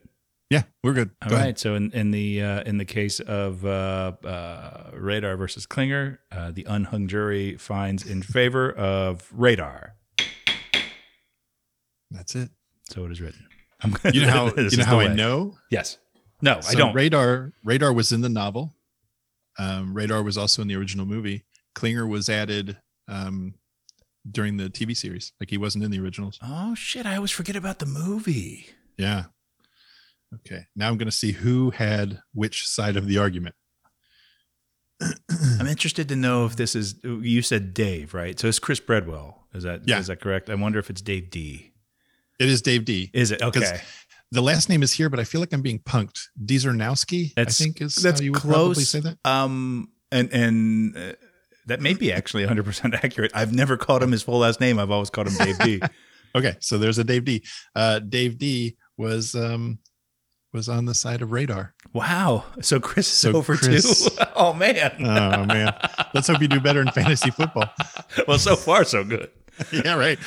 Yeah, 0.51 0.63
we're 0.83 0.95
good. 0.95 1.11
All 1.21 1.29
Go 1.29 1.35
right. 1.37 1.43
ahead. 1.43 1.59
So 1.59 1.75
in 1.75 1.91
in 1.93 2.11
the 2.11 2.43
uh, 2.43 2.63
in 2.63 2.79
the 2.79 2.85
case 2.85 3.21
of 3.21 3.65
uh, 3.67 4.13
uh, 4.25 4.91
Radar 4.95 5.37
versus 5.37 5.67
Klinger, 5.67 6.21
uh, 6.33 6.53
the 6.53 6.65
unhung 6.69 7.07
jury 7.09 7.57
finds 7.57 8.07
in 8.07 8.23
favor 8.23 8.71
of 8.73 9.29
Radar. 9.33 9.95
That's 12.11 12.35
it. 12.35 12.51
So 12.89 13.05
it 13.05 13.13
is 13.13 13.21
written. 13.21 13.47
I'm 13.83 13.95
You 14.13 14.23
know 14.23 14.31
how 14.33 14.47
you 14.57 14.77
know 14.77 14.85
how 14.85 15.01
I 15.01 15.09
know? 15.15 15.57
Yes. 15.71 15.99
No, 16.41 16.61
I 16.69 16.75
don't. 16.75 16.95
Radar 16.95 17.53
radar 17.65 17.93
was 17.93 18.13
in 18.13 18.21
the 18.21 18.29
novel. 18.29 18.73
Um, 19.59 19.93
Radar 19.93 20.23
was 20.23 20.39
also 20.39 20.63
in 20.63 20.69
the 20.69 20.77
original 20.77 21.05
movie. 21.05 21.45
Klinger 21.75 22.07
was 22.07 22.29
added 22.29 22.79
um, 23.09 23.55
during 24.31 24.57
the 24.59 24.69
TV 24.71 24.97
series. 24.97 25.33
Like 25.41 25.51
he 25.51 25.57
wasn't 25.59 25.85
in 25.85 25.91
the 25.91 25.99
originals. 26.01 26.39
Oh 26.43 26.75
shit! 26.75 27.07
I 27.07 27.17
always 27.17 27.31
forget 27.31 27.57
about 27.57 27.79
the 27.79 27.87
movie. 27.87 28.67
Yeah. 28.97 29.25
Okay. 30.35 30.67
Now 30.77 30.89
I'm 30.89 30.99
going 30.99 31.07
to 31.09 31.17
see 31.17 31.33
who 31.33 31.71
had 31.71 32.21
which 32.35 32.67
side 32.67 32.97
of 32.97 33.07
the 33.07 33.17
argument. 33.19 33.55
I'm 35.61 35.67
interested 35.69 36.09
to 36.09 36.17
know 36.17 36.45
if 36.45 36.57
this 36.57 36.75
is. 36.75 36.97
You 37.05 37.41
said 37.43 37.73
Dave, 37.73 38.15
right? 38.15 38.39
So 38.39 38.49
it's 38.49 38.59
Chris 38.59 38.81
Bredwell. 38.81 39.35
Is 39.55 39.63
that 39.63 39.83
Yeah. 39.87 39.99
is 40.01 40.09
that 40.09 40.21
correct? 40.21 40.51
I 40.51 40.55
wonder 40.57 40.79
if 40.79 40.91
it's 40.91 41.01
Dave 41.01 41.31
D. 41.31 41.73
It 42.41 42.49
is 42.49 42.63
Dave 42.63 42.85
D. 42.85 43.11
Is 43.15 43.31
it 43.31 43.41
okay? 43.43 43.81
The 44.31 44.43
last 44.43 44.69
name 44.69 44.83
is 44.83 44.93
here, 44.93 45.09
but 45.09 45.19
I 45.19 45.25
feel 45.25 45.41
like 45.41 45.53
I'm 45.55 45.63
being 45.63 45.79
punked. 45.79 46.19
Dizernowski, 46.45 47.31
I 47.37 47.45
That's 47.45 47.59
think 47.59 47.81
is 47.81 47.95
that's 47.95 48.21
how 48.21 48.25
you 48.25 48.33
would 48.33 48.43
probably 48.43 48.85
say 48.85 49.01
that. 49.01 49.19
Um, 49.25 49.89
and 50.13 50.31
and 50.33 50.97
uh, 50.97 51.13
that 51.69 51.81
may 51.81 51.95
be 51.95 52.13
actually 52.13 52.43
100 52.43 52.65
percent 52.65 52.95
accurate. 52.95 53.31
I've 53.35 53.53
never 53.55 53.77
called 53.77 54.03
him 54.03 54.13
his 54.13 54.23
full 54.23 54.39
last 54.41 54.61
name. 54.61 54.79
I've 54.79 54.91
always 54.91 55.11
called 55.11 55.29
him 55.29 55.37
Dave 55.37 55.59
D. 55.61 55.81
Okay, 56.35 56.57
so 56.61 56.77
there's 56.77 56.99
a 56.99 57.05
Dave 57.05 57.25
D. 57.25 57.43
Uh, 57.75 58.01
Dave 58.01 58.37
D 58.39 58.77
was 58.99 59.35
um, 59.35 59.79
was 60.53 60.69
on 60.69 60.85
the 60.85 60.95
side 60.95 61.23
of 61.23 61.33
Radar. 61.33 61.75
wow. 61.93 62.45
So 62.61 62.81
Chris 62.81 63.07
is 63.09 63.15
So 63.15 63.33
over 63.33 63.57
Chris- 63.57 64.09
two. 64.09 64.25
oh 64.37 64.53
man. 64.53 64.93
Oh 65.01 65.45
man, 65.47 65.75
let's 66.15 66.27
hope 66.29 66.41
you 66.43 66.49
do 66.49 66.61
better 66.61 66.81
in 66.83 66.91
fantasy 66.91 67.31
football. 67.31 67.71
well, 68.29 68.39
so 68.39 68.57
far 68.57 68.85
so 68.85 69.05
good. 69.05 69.31
yeah, 69.73 69.95
right. 69.95 70.19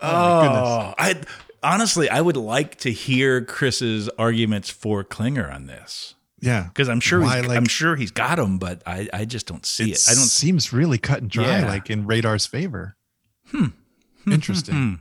Oh, 0.00 0.12
my 0.38 0.42
goodness. 0.46 0.62
Oh, 0.64 0.94
I 0.98 1.20
honestly, 1.62 2.08
I 2.08 2.20
would 2.22 2.38
like 2.38 2.76
to 2.78 2.90
hear 2.90 3.44
Chris's 3.44 4.08
arguments 4.10 4.70
for 4.70 5.04
Klinger 5.04 5.50
on 5.50 5.66
this 5.66 6.14
Yeah, 6.40 6.64
because 6.64 6.88
I'm 6.88 7.00
sure 7.00 7.20
Why, 7.20 7.38
he's, 7.40 7.48
like- 7.48 7.56
I'm 7.56 7.66
sure 7.68 7.96
he's 7.96 8.10
got 8.10 8.36
them, 8.36 8.58
but 8.58 8.82
I, 8.86 9.08
I 9.12 9.24
just 9.26 9.46
don't 9.46 9.64
see 9.66 9.92
it. 9.92 10.02
I 10.08 10.14
don't. 10.14 10.22
seems 10.24 10.72
really 10.72 10.98
cut 10.98 11.20
and 11.20 11.30
dry, 11.30 11.60
Yeah. 11.60 11.66
like 11.68 11.90
in 11.90 12.06
Radar's 12.06 12.46
favor. 12.46 12.96
Hmm. 13.48 13.66
hmm 14.24 14.32
Interesting. 14.32 14.74
Hmm, 14.74 14.88
hmm. 14.90 14.94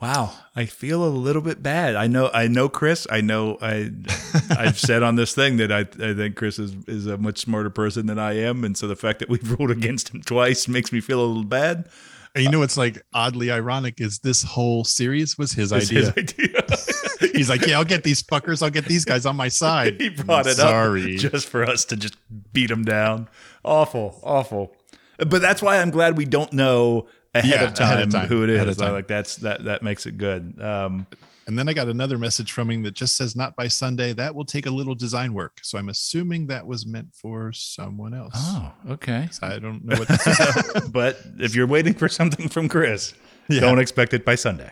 Wow, 0.00 0.32
I 0.54 0.66
feel 0.66 1.04
a 1.04 1.08
little 1.10 1.42
bit 1.42 1.60
bad. 1.60 1.96
I 1.96 2.06
know, 2.06 2.30
I 2.32 2.46
know, 2.46 2.68
Chris. 2.68 3.04
I 3.10 3.20
know, 3.20 3.58
I, 3.60 3.90
I've 4.50 4.78
said 4.78 5.02
on 5.02 5.16
this 5.16 5.34
thing 5.34 5.56
that 5.56 5.72
I, 5.72 5.80
I 5.80 6.14
think 6.14 6.36
Chris 6.36 6.60
is 6.60 6.72
is 6.86 7.06
a 7.06 7.18
much 7.18 7.38
smarter 7.38 7.68
person 7.70 8.06
than 8.06 8.16
I 8.18 8.34
am, 8.38 8.62
and 8.62 8.76
so 8.76 8.86
the 8.86 8.94
fact 8.94 9.18
that 9.18 9.28
we've 9.28 9.58
ruled 9.58 9.72
against 9.72 10.10
him 10.10 10.22
twice 10.22 10.68
makes 10.68 10.92
me 10.92 11.00
feel 11.00 11.20
a 11.20 11.26
little 11.26 11.42
bad. 11.42 11.88
And 12.34 12.44
you 12.44 12.50
know 12.50 12.60
what's 12.60 12.76
like 12.76 13.02
oddly 13.12 13.50
ironic 13.50 14.00
is 14.00 14.18
this 14.20 14.42
whole 14.42 14.84
series 14.84 15.36
was 15.38 15.52
his 15.52 15.72
It's 15.72 15.90
idea. 15.90 16.12
his 16.12 16.32
idea. 16.32 17.30
He's 17.32 17.48
like, 17.50 17.66
yeah, 17.66 17.78
I'll 17.78 17.84
get 17.84 18.04
these 18.04 18.22
fuckers. 18.22 18.62
I'll 18.62 18.70
get 18.70 18.84
these 18.84 19.04
guys 19.04 19.26
on 19.26 19.34
my 19.36 19.48
side. 19.48 19.96
he 20.00 20.08
brought 20.10 20.46
it 20.46 20.56
Sorry. 20.56 21.14
up 21.16 21.20
just 21.20 21.48
for 21.48 21.64
us 21.64 21.84
to 21.86 21.96
just 21.96 22.14
beat 22.52 22.70
him 22.70 22.84
down. 22.84 23.28
Awful, 23.64 24.20
awful. 24.22 24.74
But 25.18 25.40
that's 25.42 25.60
why 25.62 25.78
I'm 25.80 25.90
glad 25.90 26.16
we 26.16 26.24
don't 26.26 26.52
know 26.52 27.06
ahead, 27.34 27.50
Yeah, 27.50 27.64
of, 27.64 27.74
time 27.74 27.86
ahead 27.92 28.02
of 28.04 28.10
time. 28.12 28.28
who 28.28 28.44
it 28.44 28.50
is. 28.50 28.56
Ahead 28.56 28.68
of 28.68 28.76
time. 28.76 28.92
Like 28.92 29.08
that's 29.08 29.36
that 29.36 29.64
that 29.64 29.82
makes 29.82 30.06
it 30.06 30.16
good. 30.16 30.60
Um, 30.62 31.06
And 31.48 31.58
then 31.58 31.66
I 31.68 31.72
got 31.72 31.88
another 31.88 32.18
message 32.18 32.52
from 32.52 32.70
him 32.70 32.82
that 32.82 32.92
just 32.94 33.16
says 33.16 33.34
not 33.34 33.56
by 33.56 33.68
Sunday. 33.68 34.12
That 34.12 34.34
will 34.34 34.44
take 34.44 34.66
a 34.66 34.70
little 34.70 34.94
design 34.94 35.32
work. 35.32 35.58
So 35.62 35.78
I'm 35.78 35.88
assuming 35.88 36.46
that 36.48 36.66
was 36.66 36.84
meant 36.86 37.14
for 37.14 37.52
someone 37.54 38.12
else. 38.12 38.34
oh, 38.36 38.70
okay. 38.90 39.28
I 39.40 39.58
don't 39.58 39.82
know 39.84 39.96
what 39.98 40.08
this 40.08 40.26
is. 40.26 40.88
But 40.92 41.18
if 41.40 41.54
you're 41.56 41.66
waiting 41.66 41.94
for 41.94 42.06
something 42.08 42.48
from 42.48 42.68
Chris, 42.68 43.14
Yeah. 43.48 43.60
don't 43.60 43.78
expect 43.78 44.12
it 44.12 44.26
by 44.26 44.34
Sunday. 44.34 44.70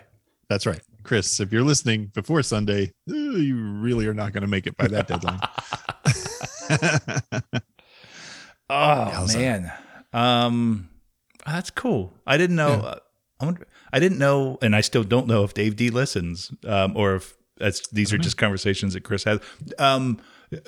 That's 0.51 0.67
right. 0.67 0.81
Chris, 1.03 1.41
if 1.41 1.51
you're 1.51 1.63
listening 1.65 2.11
before 2.15 2.43
Sunday, 2.43 2.93
uh, 3.11 3.15
you 3.15 3.57
really 3.81 4.07
are 4.07 4.15
not 4.15 4.33
going 4.35 4.43
to 4.43 4.47
make 4.49 4.67
it 4.67 4.77
by 4.77 4.87
that 4.89 5.09
deadline. 5.09 5.41
Oh 8.69 9.11
Yowza. 9.15 9.35
man, 9.37 9.73
um, 10.13 10.89
that's 11.47 11.71
cool. 11.71 12.13
I 12.27 12.37
didn't 12.37 12.57
know. 12.57 12.73
Uh, 12.73 12.99
I 13.41 13.45
wonder. 13.45 13.67
I 13.93 13.99
didn't 14.01 14.19
know, 14.19 14.59
and 14.63 14.75
I 14.77 14.81
still 14.81 15.05
don't 15.05 15.27
know 15.27 15.45
if 15.45 15.55
Dave 15.55 15.77
D 15.77 15.91
listens, 15.91 16.53
um, 16.65 16.97
or 16.97 17.15
if 17.17 17.35
these 17.93 18.13
are 18.13 18.19
just 18.19 18.37
conversations 18.37 18.95
that 18.95 19.03
Chris 19.05 19.25
has. 19.25 19.41
Um, 19.79 20.21
uh, 20.53 20.59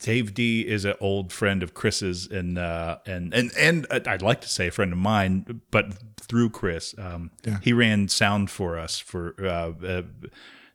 Dave 0.00 0.34
D 0.34 0.66
is 0.68 0.84
an 0.84 0.94
old 1.00 1.32
friend 1.32 1.62
of 1.62 1.72
Chris's, 1.72 2.26
and 2.26 2.58
uh, 2.58 2.98
and 3.06 3.32
and 3.32 3.50
and 3.58 3.86
I'd 3.90 4.20
like 4.20 4.42
to 4.42 4.48
say 4.48 4.66
a 4.66 4.70
friend 4.70 4.92
of 4.92 4.98
mine, 4.98 5.62
but 5.70 5.94
through 6.20 6.50
Chris, 6.50 6.94
um, 6.98 7.30
Yeah. 7.46 7.58
he 7.62 7.72
ran 7.72 8.08
sound 8.08 8.50
for 8.50 8.78
us 8.78 8.98
for 8.98 9.34
uh, 9.40 9.72
uh, 9.86 10.02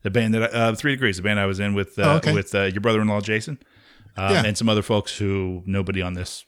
the 0.01 0.09
band 0.09 0.33
that 0.33 0.43
I, 0.43 0.45
uh, 0.57 0.75
Three 0.75 0.93
Degrees, 0.93 1.17
the 1.17 1.23
band 1.23 1.39
I 1.39 1.45
was 1.45 1.59
in 1.59 1.75
with 1.75 1.99
uh, 1.99 2.03
Oh, 2.03 2.15
okay. 2.17 2.33
with 2.33 2.55
uh, 2.55 2.63
your 2.63 2.81
brother-in-law 2.81 3.21
Jason 3.21 3.59
um, 4.17 4.31
Yeah. 4.33 4.43
and 4.45 4.57
some 4.57 4.67
other 4.67 4.81
folks 4.81 5.15
who 5.17 5.61
nobody 5.67 6.01
on 6.01 6.13
this 6.15 6.43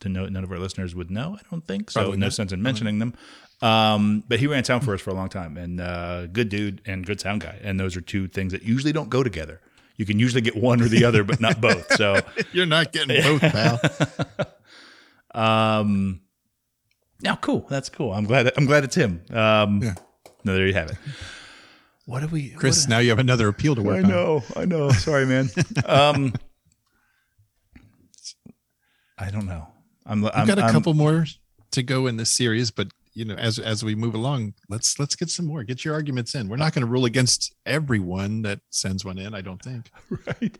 to 0.00 0.08
know 0.08 0.26
none 0.26 0.42
of 0.42 0.50
our 0.50 0.58
listeners 0.58 0.94
would 0.96 1.10
know. 1.12 1.36
I 1.38 1.42
don't 1.48 1.64
think 1.64 1.90
so. 1.92 2.00
Probably 2.00 2.18
no 2.18 2.26
not. 2.26 2.32
sense 2.32 2.50
in 2.52 2.60
mentioning 2.60 2.98
them. 2.98 3.14
Um, 3.62 4.24
but 4.26 4.40
he 4.40 4.46
ran 4.46 4.64
sound 4.64 4.84
for 4.84 4.94
us 4.94 5.00
for 5.02 5.10
a 5.10 5.14
long 5.14 5.28
time, 5.28 5.56
and 5.58 5.80
uh, 5.80 6.26
good 6.28 6.48
dude 6.48 6.80
and 6.86 7.04
good 7.04 7.20
sound 7.20 7.42
guy. 7.42 7.58
And 7.62 7.78
those 7.78 7.96
are 7.96 8.00
two 8.00 8.26
things 8.28 8.52
that 8.52 8.62
usually 8.62 8.92
don't 8.92 9.10
go 9.10 9.22
together. 9.22 9.60
You 9.96 10.06
can 10.06 10.18
usually 10.18 10.40
get 10.40 10.56
one 10.56 10.80
or 10.80 10.88
the 10.88 11.04
other, 11.04 11.24
but 11.24 11.40
not 11.40 11.60
both. 11.60 11.92
So, 11.96 12.20
you're 12.52 12.64
not 12.64 12.90
getting 12.92 13.20
both, 13.22 13.40
pal. 13.42 13.80
um, 15.82 16.22
now 17.22 17.36
cool. 17.36 17.66
That's 17.68 17.90
cool. 17.90 18.12
I'm 18.14 18.24
glad. 18.24 18.50
I'm 18.56 18.64
glad 18.64 18.84
it's 18.84 18.94
him. 18.94 19.22
Um, 19.30 19.82
Yeah. 19.82 19.94
No, 20.42 20.54
there 20.54 20.66
you 20.66 20.72
have 20.72 20.90
it. 20.90 20.96
What 22.06 22.20
do 22.20 22.28
we, 22.28 22.48
Chris, 22.50 22.84
what- 22.84 22.88
now 22.88 22.98
you 22.98 23.10
have 23.10 23.18
another 23.18 23.46
appeal 23.48 23.74
to 23.74 23.82
work 23.82 23.96
I 23.98 24.02
on. 24.04 24.08
know, 24.08 24.42
I 24.56 24.64
know. 24.64 24.88
Sorry, 24.90 25.26
man. 25.26 25.50
Um, 25.84 26.32
I 29.18 29.30
don't 29.30 29.46
know. 29.46 29.68
I'm. 30.06 30.24
I've 30.24 30.30
I'm 30.34 30.46
got 30.46 30.58
a 30.58 30.62
I'm- 30.62 30.72
couple 30.72 30.94
more 30.94 31.26
to 31.72 31.82
go 31.82 32.06
in 32.06 32.16
this 32.16 32.30
series, 32.30 32.70
but 32.70 32.88
you 33.14 33.24
know, 33.24 33.34
as 33.34 33.58
as 33.58 33.84
we 33.84 33.94
move 33.94 34.14
along, 34.14 34.54
let's 34.68 34.98
let's 34.98 35.16
get 35.16 35.30
some 35.30 35.46
more. 35.46 35.64
Get 35.64 35.84
your 35.84 35.94
arguments 35.94 36.34
in. 36.34 36.48
We're 36.48 36.56
not 36.56 36.72
going 36.72 36.84
to 36.84 36.90
rule 36.90 37.04
against 37.04 37.54
everyone 37.66 38.42
that 38.42 38.60
sends 38.70 39.04
one 39.04 39.18
in. 39.18 39.34
I 39.34 39.40
don't 39.40 39.62
think. 39.62 39.90
right. 40.26 40.58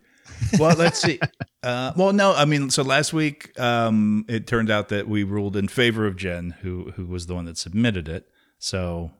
Well, 0.58 0.76
let's 0.76 1.00
see. 1.00 1.18
Uh, 1.62 1.92
well, 1.96 2.12
no, 2.12 2.32
I 2.34 2.44
mean, 2.44 2.70
so 2.70 2.82
last 2.82 3.12
week 3.12 3.58
um, 3.58 4.24
it 4.28 4.46
turned 4.46 4.70
out 4.70 4.88
that 4.88 5.08
we 5.08 5.24
ruled 5.24 5.56
in 5.56 5.68
favor 5.68 6.06
of 6.06 6.16
Jen, 6.16 6.56
who 6.62 6.92
who 6.92 7.06
was 7.06 7.26
the 7.26 7.34
one 7.34 7.46
that 7.46 7.58
submitted 7.58 8.08
it. 8.08 8.26
So 8.58 9.12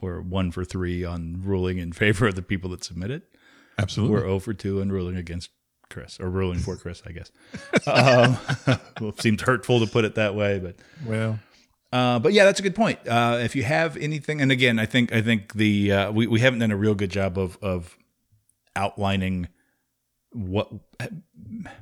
we're 0.00 0.20
one 0.20 0.50
for 0.50 0.64
three 0.64 1.04
on 1.04 1.40
ruling 1.42 1.78
in 1.78 1.92
favor 1.92 2.26
of 2.26 2.34
the 2.34 2.42
people 2.42 2.70
that 2.70 2.84
submitted. 2.84 3.22
Absolutely. 3.78 4.14
We're 4.14 4.22
0 4.22 4.38
for 4.40 4.52
2 4.52 4.80
and 4.80 4.92
ruling 4.92 5.16
against 5.16 5.50
Chris, 5.88 6.18
or 6.20 6.28
ruling 6.28 6.58
for 6.58 6.76
Chris, 6.76 7.02
I 7.06 7.12
guess. 7.12 7.30
um, 7.86 8.36
well, 9.00 9.10
it 9.10 9.20
seems 9.20 9.42
hurtful 9.42 9.80
to 9.80 9.90
put 9.90 10.04
it 10.04 10.16
that 10.16 10.34
way, 10.34 10.58
but 10.58 10.76
well, 11.06 11.38
Uh, 11.92 12.18
but 12.18 12.32
yeah, 12.32 12.44
that's 12.44 12.58
a 12.58 12.62
good 12.62 12.74
point. 12.74 12.98
Uh, 13.06 13.38
if 13.42 13.54
you 13.54 13.62
have 13.64 13.96
anything, 13.98 14.40
and 14.40 14.50
again, 14.50 14.78
I 14.78 14.86
think 14.86 15.12
I 15.12 15.20
think 15.20 15.52
the 15.54 15.92
uh, 15.92 16.12
we 16.12 16.26
we 16.26 16.40
haven't 16.40 16.60
done 16.60 16.70
a 16.70 16.76
real 16.76 16.94
good 16.94 17.10
job 17.10 17.36
of 17.38 17.58
of 17.60 17.96
outlining 18.74 19.48
what 20.32 20.70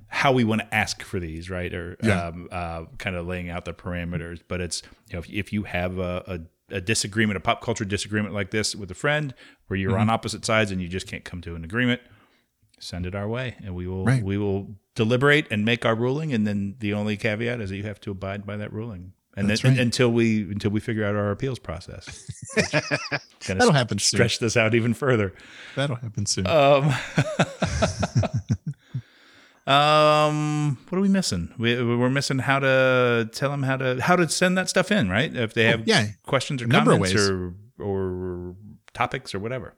how 0.09 0.33
we 0.33 0.43
want 0.43 0.61
to 0.63 0.75
ask 0.75 1.03
for 1.03 1.21
these, 1.21 1.49
right? 1.49 1.73
Or 1.73 1.97
Yeah. 2.03 2.27
um, 2.27 2.49
uh, 2.51 2.85
kind 2.99 3.15
of 3.15 3.27
laying 3.27 3.49
out 3.51 3.65
the 3.65 3.73
parameters. 3.73 4.41
But 4.47 4.61
it's 4.61 4.83
you 5.09 5.13
know 5.15 5.19
if, 5.21 5.31
if 5.31 5.53
you 5.53 5.63
have 5.65 5.99
a, 5.99 6.41
a, 6.71 6.77
a 6.77 6.81
disagreement, 6.81 7.37
a 7.37 7.41
pop 7.41 7.63
culture 7.63 7.85
disagreement 7.85 8.35
like 8.35 8.51
this 8.51 8.75
with 8.75 8.91
a 8.91 8.95
friend, 8.95 9.35
where 9.69 9.79
you're 9.79 9.93
Mm-hmm. 9.93 10.01
on 10.01 10.11
opposite 10.11 10.45
sides 10.45 10.73
and 10.73 10.81
you 10.83 10.89
just 10.89 11.07
can't 11.07 11.25
come 11.25 11.41
to 11.43 11.55
an 11.55 11.63
agreement, 11.63 12.01
send 12.81 13.07
it 13.07 13.15
our 13.15 13.29
way, 13.29 13.55
and 13.63 13.77
we 13.77 13.87
will 13.87 14.05
Right. 14.05 14.23
we 14.25 14.37
will 14.37 14.75
deliberate 14.97 15.47
and 15.53 15.65
make 15.65 15.87
our 15.87 15.95
ruling. 15.95 16.33
And 16.33 16.45
then 16.49 16.75
the 16.81 16.93
only 16.95 17.17
caveat 17.17 17.61
is 17.61 17.71
that 17.71 17.77
you 17.77 17.85
have 17.85 18.01
to 18.01 18.11
abide 18.11 18.45
by 18.45 18.57
that 18.57 18.73
ruling. 18.73 19.13
And 19.37 19.49
That's 19.49 19.63
then 19.63 19.73
right. 19.73 19.81
until 19.81 20.11
we 20.11 20.43
until 20.43 20.73
we 20.73 20.81
figure 20.81 21.05
out 21.05 21.15
our 21.15 21.31
appeals 21.31 21.59
process, 21.61 22.27
That'll 23.47 23.73
happen 23.73 23.99
soon. 23.99 24.19
Stretch 24.19 24.39
this 24.41 24.57
out 24.57 24.75
even 24.75 24.93
further. 24.93 25.33
that'll 25.77 25.97
happen 25.97 26.27
soon. 26.27 26.47
Um, 26.49 26.93
um, 29.73 30.79
what 30.89 30.99
are 30.99 31.03
we 31.03 31.09
missing? 31.09 31.55
We, 31.59 31.83
we're 31.83 32.11
missing 32.11 32.39
how 32.41 32.59
to 32.59 33.29
tell 33.33 33.51
them 33.51 33.63
how 33.63 33.77
to 33.77 34.01
how 34.03 34.17
to 34.17 34.29
send 34.29 34.59
that 34.59 34.69
stuff 34.69 34.91
in, 34.91 35.09
right? 35.09 35.35
If 35.35 35.55
they 35.55 35.65
have 35.67 35.81
Oh, 35.81 35.85
yeah. 35.87 36.07
questions 36.25 36.61
or 36.63 36.67
number 36.67 36.93
comments 36.93 37.15
or 37.29 37.55
or 37.79 38.57
topics 38.93 39.35
or 39.35 39.39
whatever. 39.39 39.75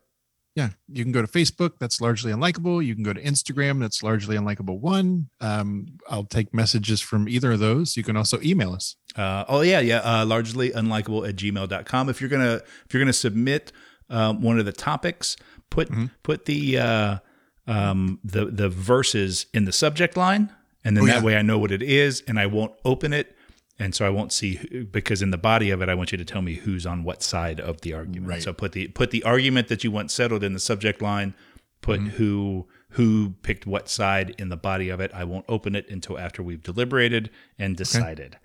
Yeah, 0.54 0.70
you 0.88 1.02
can 1.04 1.12
go 1.12 1.22
to 1.22 1.28
Facebook. 1.28 1.72
That's 1.78 2.00
largely 2.00 2.30
unlikable. 2.32 2.84
You 2.84 2.94
can 2.94 3.02
go 3.04 3.12
to 3.12 3.22
Instagram. 3.22 3.80
That's 3.80 4.02
largely 4.02 4.36
unlikable. 4.36 4.78
One. 4.80 5.28
Um, 5.40 5.86
I'll 6.10 6.24
take 6.24 6.52
messages 6.52 7.00
from 7.00 7.28
either 7.28 7.52
of 7.52 7.60
those. 7.60 7.96
You 7.96 8.02
can 8.02 8.16
also 8.16 8.38
email 8.42 8.72
us. 8.72 8.96
Uh, 9.16 9.44
oh 9.48 9.62
yeah, 9.62 9.80
yeah. 9.80 9.98
Uh, 9.98 10.26
largely 10.26 10.70
unlikable 10.70 11.26
at 11.28 11.36
gmail.com. 11.36 12.08
If 12.08 12.20
you're 12.20 12.30
gonna 12.30 12.60
if 12.86 12.92
you're 12.92 13.00
gonna 13.02 13.12
submit 13.12 13.72
um, 14.10 14.42
one 14.42 14.58
of 14.58 14.64
the 14.66 14.72
topics, 14.72 15.36
put 15.70 15.88
Mm-hmm. 15.90 16.06
put 16.22 16.44
the 16.44 16.78
uh, 16.78 17.18
um, 17.66 18.20
the 18.24 18.46
the 18.46 18.68
verses 18.68 19.46
in 19.54 19.64
the 19.64 19.72
subject 19.72 20.16
line, 20.16 20.52
and 20.84 20.96
then 20.96 21.04
Oh, 21.04 21.06
that 21.06 21.16
yeah. 21.20 21.22
way 21.24 21.36
I 21.36 21.42
know 21.42 21.58
what 21.58 21.70
it 21.72 21.82
is, 21.82 22.22
and 22.28 22.38
I 22.38 22.46
won't 22.46 22.72
open 22.84 23.12
it, 23.12 23.36
and 23.78 23.94
so 23.94 24.06
I 24.06 24.10
won't 24.10 24.32
see 24.32 24.54
who- 24.56 24.84
because 24.84 25.22
in 25.22 25.30
the 25.30 25.38
body 25.38 25.70
of 25.70 25.80
it, 25.82 25.88
I 25.88 25.94
want 25.94 26.12
you 26.12 26.18
to 26.18 26.24
tell 26.24 26.42
me 26.42 26.54
who's 26.54 26.86
on 26.86 27.04
what 27.04 27.22
side 27.22 27.60
of 27.60 27.80
the 27.80 27.94
argument. 27.94 28.28
Right. 28.30 28.42
So 28.42 28.52
put 28.52 28.72
the 28.72 28.88
put 28.88 29.10
the 29.10 29.22
argument 29.24 29.68
that 29.68 29.82
you 29.84 29.90
want 29.90 30.10
settled 30.10 30.42
in 30.44 30.52
the 30.52 30.60
subject 30.60 31.00
line. 31.02 31.34
Put 31.80 31.98
Mm-hmm. 32.00 32.08
who 32.10 32.68
who 32.90 33.30
picked 33.42 33.66
what 33.66 33.88
side 33.88 34.34
in 34.38 34.50
the 34.50 34.56
body 34.56 34.88
of 34.90 35.00
it. 35.00 35.10
I 35.14 35.24
won't 35.24 35.46
open 35.48 35.74
it 35.74 35.88
until 35.90 36.18
after 36.18 36.42
we've 36.42 36.62
deliberated 36.62 37.30
and 37.58 37.76
decided. 37.76 38.36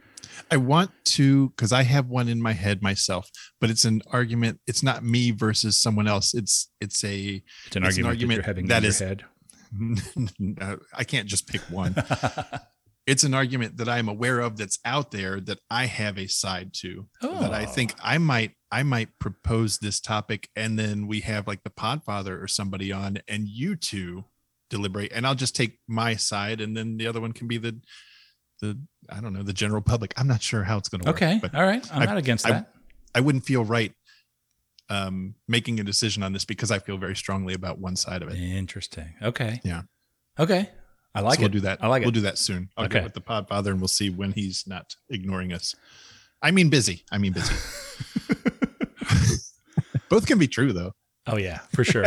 I 0.50 0.58
want 0.58 0.92
to 1.06 1.50
because 1.50 1.72
I 1.74 1.84
have 1.84 2.08
one 2.08 2.28
in 2.30 2.42
my 2.42 2.54
head 2.54 2.82
myself, 2.82 3.30
but 3.60 3.70
it's 3.70 3.86
an 3.86 4.02
argument. 4.12 4.60
It's 4.66 4.82
not 4.82 5.04
me 5.04 5.32
versus 5.32 5.80
someone 5.80 6.08
else. 6.08 6.34
It's 6.34 6.70
it's 6.82 7.04
a 7.04 7.44
It's 7.68 7.76
an 7.76 7.84
argument, 7.84 8.20
that 8.20 8.36
you're 8.36 8.42
having 8.44 8.68
that 8.68 8.84
in 8.84 8.90
is- 8.90 9.00
your 9.02 9.10
head. 9.10 9.24
I 10.94 11.04
can't 11.04 11.28
just 11.28 11.48
pick 11.48 11.62
one. 11.70 11.96
it's 13.08 13.24
an 13.24 13.34
argument 13.34 13.78
that 13.78 13.88
I'm 13.88 14.10
aware 14.10 14.40
of 14.42 14.58
that's 14.58 14.78
out 14.86 15.12
there 15.12 15.40
that 15.40 15.60
I 15.72 15.86
have 15.86 16.20
a 16.20 16.28
side 16.28 16.74
to 16.82 17.08
that 17.22 17.54
I 17.54 17.66
think 17.66 17.96
I 18.04 18.18
might 18.18 18.52
I 18.70 18.84
might 18.84 19.18
propose 19.18 19.80
this 19.80 20.00
topic 20.02 20.50
and 20.56 20.78
then 20.78 21.08
we 21.08 21.22
have 21.22 21.48
like 21.48 21.64
the 21.64 21.70
podfather 21.70 22.42
or 22.42 22.48
somebody 22.48 22.92
on 22.92 23.20
and 23.28 23.48
you 23.48 23.76
two 23.78 24.26
deliberate 24.70 25.14
and 25.14 25.26
I'll 25.26 25.36
just 25.36 25.56
take 25.56 25.80
my 25.88 26.16
side 26.16 26.60
and 26.60 26.76
then 26.76 26.98
the 26.98 27.08
other 27.08 27.22
one 27.22 27.32
can 27.32 27.48
be 27.48 27.58
the 27.58 27.80
the 28.60 28.78
I 29.10 29.22
don't 29.22 29.34
know 29.34 29.44
the 29.44 29.54
general 29.54 29.82
public. 29.82 30.14
I'm 30.18 30.28
not 30.28 30.42
sure 30.42 30.64
how 30.66 30.78
it's 30.78 30.90
going 30.90 31.02
to 31.02 31.10
work. 31.10 31.16
Okay. 31.16 31.40
All 31.54 31.64
right. 31.64 31.88
I'm 31.94 32.02
I- 32.02 32.06
not 32.06 32.18
against 32.18 32.46
I- 32.46 32.52
that. 32.52 32.74
I 33.16 33.22
wouldn't 33.22 33.46
feel 33.46 33.64
right 33.64 33.94
um 34.90 35.36
making 35.48 35.80
a 35.80 35.84
decision 35.84 36.24
on 36.24 36.34
this 36.34 36.46
because 36.46 36.72
I 36.72 36.80
feel 36.80 36.98
very 36.98 37.16
strongly 37.16 37.54
about 37.54 37.80
one 37.80 37.96
side 37.96 38.22
of 38.22 38.30
it. 38.30 38.36
Interesting. 38.38 39.14
Okay. 39.22 39.62
Yeah. 39.64 39.84
Okay. 40.40 40.70
I 41.18 41.22
like 41.22 41.36
So 41.40 41.42
it. 41.42 41.44
We'll 41.46 41.52
do 41.52 41.60
that. 41.62 41.84
I 41.84 41.88
like 41.88 42.02
We'll 42.02 42.10
it. 42.10 42.14
do 42.16 42.22
that 42.22 42.38
soon. 42.38 42.70
I'll 42.78 42.86
Okay. 42.86 42.96
get 42.96 43.04
with 43.04 43.14
the 43.14 43.22
podfather 43.22 43.68
and 43.72 43.80
we'll 43.82 43.88
see 43.88 44.10
when 44.10 44.32
he's 44.34 44.66
not 44.68 44.96
ignoring 45.10 45.52
us. 45.54 45.76
I 46.42 46.52
mean 46.52 46.70
busy. 46.70 47.04
I 47.12 47.18
mean 47.18 47.34
busy. 47.34 47.54
Both 50.10 50.26
can 50.26 50.40
be 50.40 50.48
true 50.48 50.74
though. 50.74 50.94
Oh 51.26 51.38
yeah, 51.38 51.60
for 51.74 51.84
sure. 51.84 52.06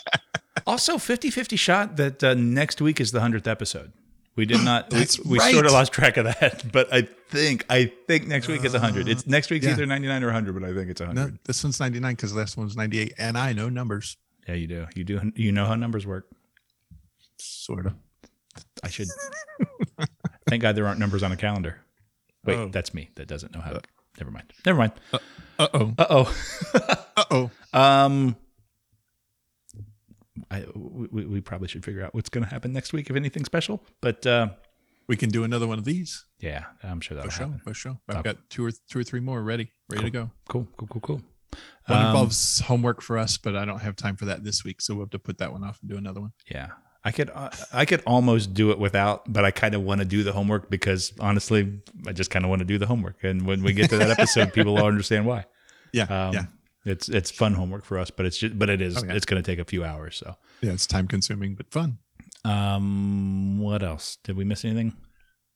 also, 0.66 0.96
50-50 0.96 1.58
shot 1.58 1.96
that 1.96 2.24
uh, 2.24 2.34
next 2.34 2.80
week 2.80 3.00
is 3.00 3.12
the 3.12 3.20
hundredth 3.20 3.46
episode. 3.46 3.92
We 4.36 4.44
did 4.46 4.62
not. 4.64 4.92
we 4.92 5.06
we 5.24 5.38
right. 5.38 5.52
sort 5.52 5.64
of 5.66 5.72
lost 5.72 5.92
track 5.92 6.16
of 6.18 6.24
that, 6.26 6.64
but 6.72 6.92
I 6.92 7.08
think 7.30 7.64
I 7.70 7.90
think 8.06 8.26
next 8.28 8.48
week 8.48 8.64
is 8.64 8.74
hundred. 8.74 9.08
It's 9.08 9.26
next 9.26 9.50
week's 9.50 9.64
yeah. 9.64 9.72
either 9.72 9.86
ninety 9.86 10.08
nine 10.08 10.22
or 10.22 10.30
hundred, 10.30 10.54
but 10.60 10.62
I 10.68 10.74
think 10.74 10.90
it's 10.90 11.00
No, 11.00 11.06
hundred. 11.06 11.38
this 11.44 11.64
one's 11.64 11.80
99 11.80 12.14
because 12.14 12.32
the 12.32 12.38
last 12.38 12.56
one's 12.56 12.76
98. 12.76 13.14
And 13.18 13.38
I 13.38 13.52
know 13.54 13.68
numbers. 13.70 14.16
Yeah, 14.46 14.54
you 14.54 14.66
do. 14.66 14.86
You 14.94 15.04
do. 15.04 15.32
You 15.34 15.52
know 15.52 15.64
how 15.64 15.74
numbers 15.74 16.06
work. 16.06 16.26
Sort 17.38 17.86
of. 17.86 17.94
I 18.82 18.88
should. 18.88 19.08
Thank 20.48 20.62
God 20.62 20.76
there 20.76 20.86
aren't 20.86 21.00
numbers 21.00 21.22
on 21.22 21.32
a 21.32 21.36
calendar. 21.36 21.80
Wait, 22.44 22.56
Oh. 22.56 22.68
that's 22.68 22.94
me. 22.94 23.10
That 23.16 23.26
doesn't 23.28 23.54
know 23.54 23.60
how. 23.60 23.70
to 23.72 23.80
Never 24.18 24.30
mind. 24.30 24.52
Never 24.64 24.78
mind. 24.78 24.92
Uh-oh. 25.58 25.94
Uh 25.98 26.06
oh. 26.08 26.34
Uh-oh. 27.16 27.50
Um, 27.78 28.36
I 30.50 30.64
we, 30.74 31.24
we- 31.26 31.40
probably 31.40 31.68
should 31.68 31.84
figure 31.84 32.04
out 32.04 32.14
what's 32.14 32.28
going 32.28 32.44
to 32.44 32.50
happen 32.50 32.72
next 32.72 32.92
week 32.92 33.10
if 33.10 33.16
anything 33.16 33.44
special. 33.44 33.82
But 34.00 34.26
uh, 34.26 34.50
We 35.08 35.16
can 35.16 35.30
do 35.30 35.44
another 35.44 35.66
one 35.66 35.78
of 35.78 35.84
these. 35.84 36.24
yeah, 36.40 36.64
I'm 36.82 37.00
sure 37.00 37.16
that'll 37.16 37.30
For 37.30 37.36
sure. 37.36 37.46
happen. 37.46 37.60
For 37.64 37.74
sure. 37.74 37.98
I've 38.08 38.16
Okay. 38.16 38.32
got 38.34 38.50
two 38.50 38.64
or 38.64 38.70
two 38.88 38.98
or 39.00 39.04
three 39.04 39.20
more 39.20 39.42
ready, 39.42 39.70
ready 39.90 40.04
to 40.04 40.10
go. 40.10 40.30
Cool, 40.48 40.68
cool, 40.76 40.88
cool, 40.88 41.00
cool. 41.00 41.22
One 41.86 41.98
Um, 42.00 42.06
involves 42.06 42.60
homework 42.60 43.00
for 43.00 43.16
us, 43.18 43.38
but 43.38 43.56
I 43.56 43.64
don't 43.64 43.80
have 43.80 43.96
time 43.96 44.16
for 44.16 44.26
that 44.26 44.44
this 44.44 44.62
week, 44.64 44.80
so 44.82 44.94
we'll 44.94 45.04
have 45.04 45.10
to 45.10 45.18
put 45.18 45.38
that 45.38 45.52
one 45.52 45.64
off 45.64 45.78
and 45.80 45.88
do 45.90 45.96
another 45.96 46.20
one. 46.20 46.32
Yeah, 46.50 46.70
I 47.06 47.12
could 47.12 47.30
uh, 47.32 47.50
I 47.72 47.84
could 47.84 48.02
almost 48.04 48.52
do 48.52 48.70
it 48.72 48.78
without, 48.78 49.30
but 49.32 49.44
I 49.44 49.50
kind 49.52 49.74
of 49.76 49.82
want 49.82 50.00
to 50.00 50.04
do 50.04 50.22
the 50.24 50.32
homework 50.32 50.68
because 50.70 51.12
honestly, 51.20 51.80
I 52.06 52.12
just 52.12 52.30
kind 52.30 52.44
of 52.44 52.48
want 52.48 52.60
to 52.60 52.64
do 52.66 52.78
the 52.78 52.86
homework. 52.86 53.22
And 53.22 53.46
when 53.46 53.62
we 53.62 53.72
get 53.72 53.90
to 53.90 53.96
that 53.98 54.10
episode, 54.18 54.52
people 54.52 54.74
will 54.74 54.84
understand 54.86 55.24
why. 55.24 55.44
Yeah. 55.92 56.04
Um, 56.04 56.34
yeah. 56.34 56.44
It's 56.84 57.08
it's 57.08 57.30
fun 57.30 57.54
homework 57.54 57.84
for 57.84 57.98
us, 57.98 58.10
but 58.10 58.26
it's 58.26 58.38
just 58.38 58.58
but 58.58 58.68
it 58.70 58.80
is 58.80 58.96
Oh, 58.96 59.06
yeah. 59.06 59.14
it's 59.14 59.24
going 59.26 59.42
to 59.42 59.48
take 59.50 59.58
a 59.60 59.64
few 59.64 59.84
hours. 59.84 60.16
So, 60.16 60.36
Yeah. 60.62 60.72
It's 60.72 60.86
time 60.86 61.06
consuming, 61.08 61.54
but 61.54 61.70
fun. 61.70 61.98
um, 62.44 63.58
what 63.60 63.82
else? 63.82 64.18
Did 64.24 64.36
we 64.36 64.44
miss 64.44 64.64
anything? 64.64 64.94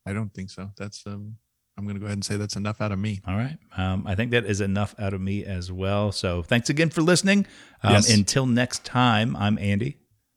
I 0.06 0.12
don't 0.12 0.32
think 0.32 0.50
so. 0.50 0.70
That's 0.76 1.02
um 1.06 1.36
I'm 1.76 1.86
gonna 1.86 1.98
go 1.98 2.06
ahead 2.06 2.16
and 2.18 2.24
say 2.24 2.36
that's 2.36 2.56
enough 2.56 2.80
out 2.80 2.92
of 2.92 2.98
me. 2.98 3.20
All 3.26 3.36
right. 3.36 3.56
Um, 3.76 4.04
I 4.06 4.14
think 4.14 4.32
that 4.32 4.44
is 4.44 4.60
enough 4.60 4.94
out 4.98 5.14
of 5.14 5.20
me 5.20 5.44
as 5.44 5.70
well. 5.72 6.12
So 6.12 6.42
thanks 6.42 6.68
again 6.68 6.90
for 6.90 7.00
listening. 7.02 7.46
Um, 7.82 7.92
Yes. 7.94 8.12
Until 8.14 8.46
next 8.46 8.84
time, 8.84 9.34
I'm 9.36 9.58
Andy, 9.58 9.96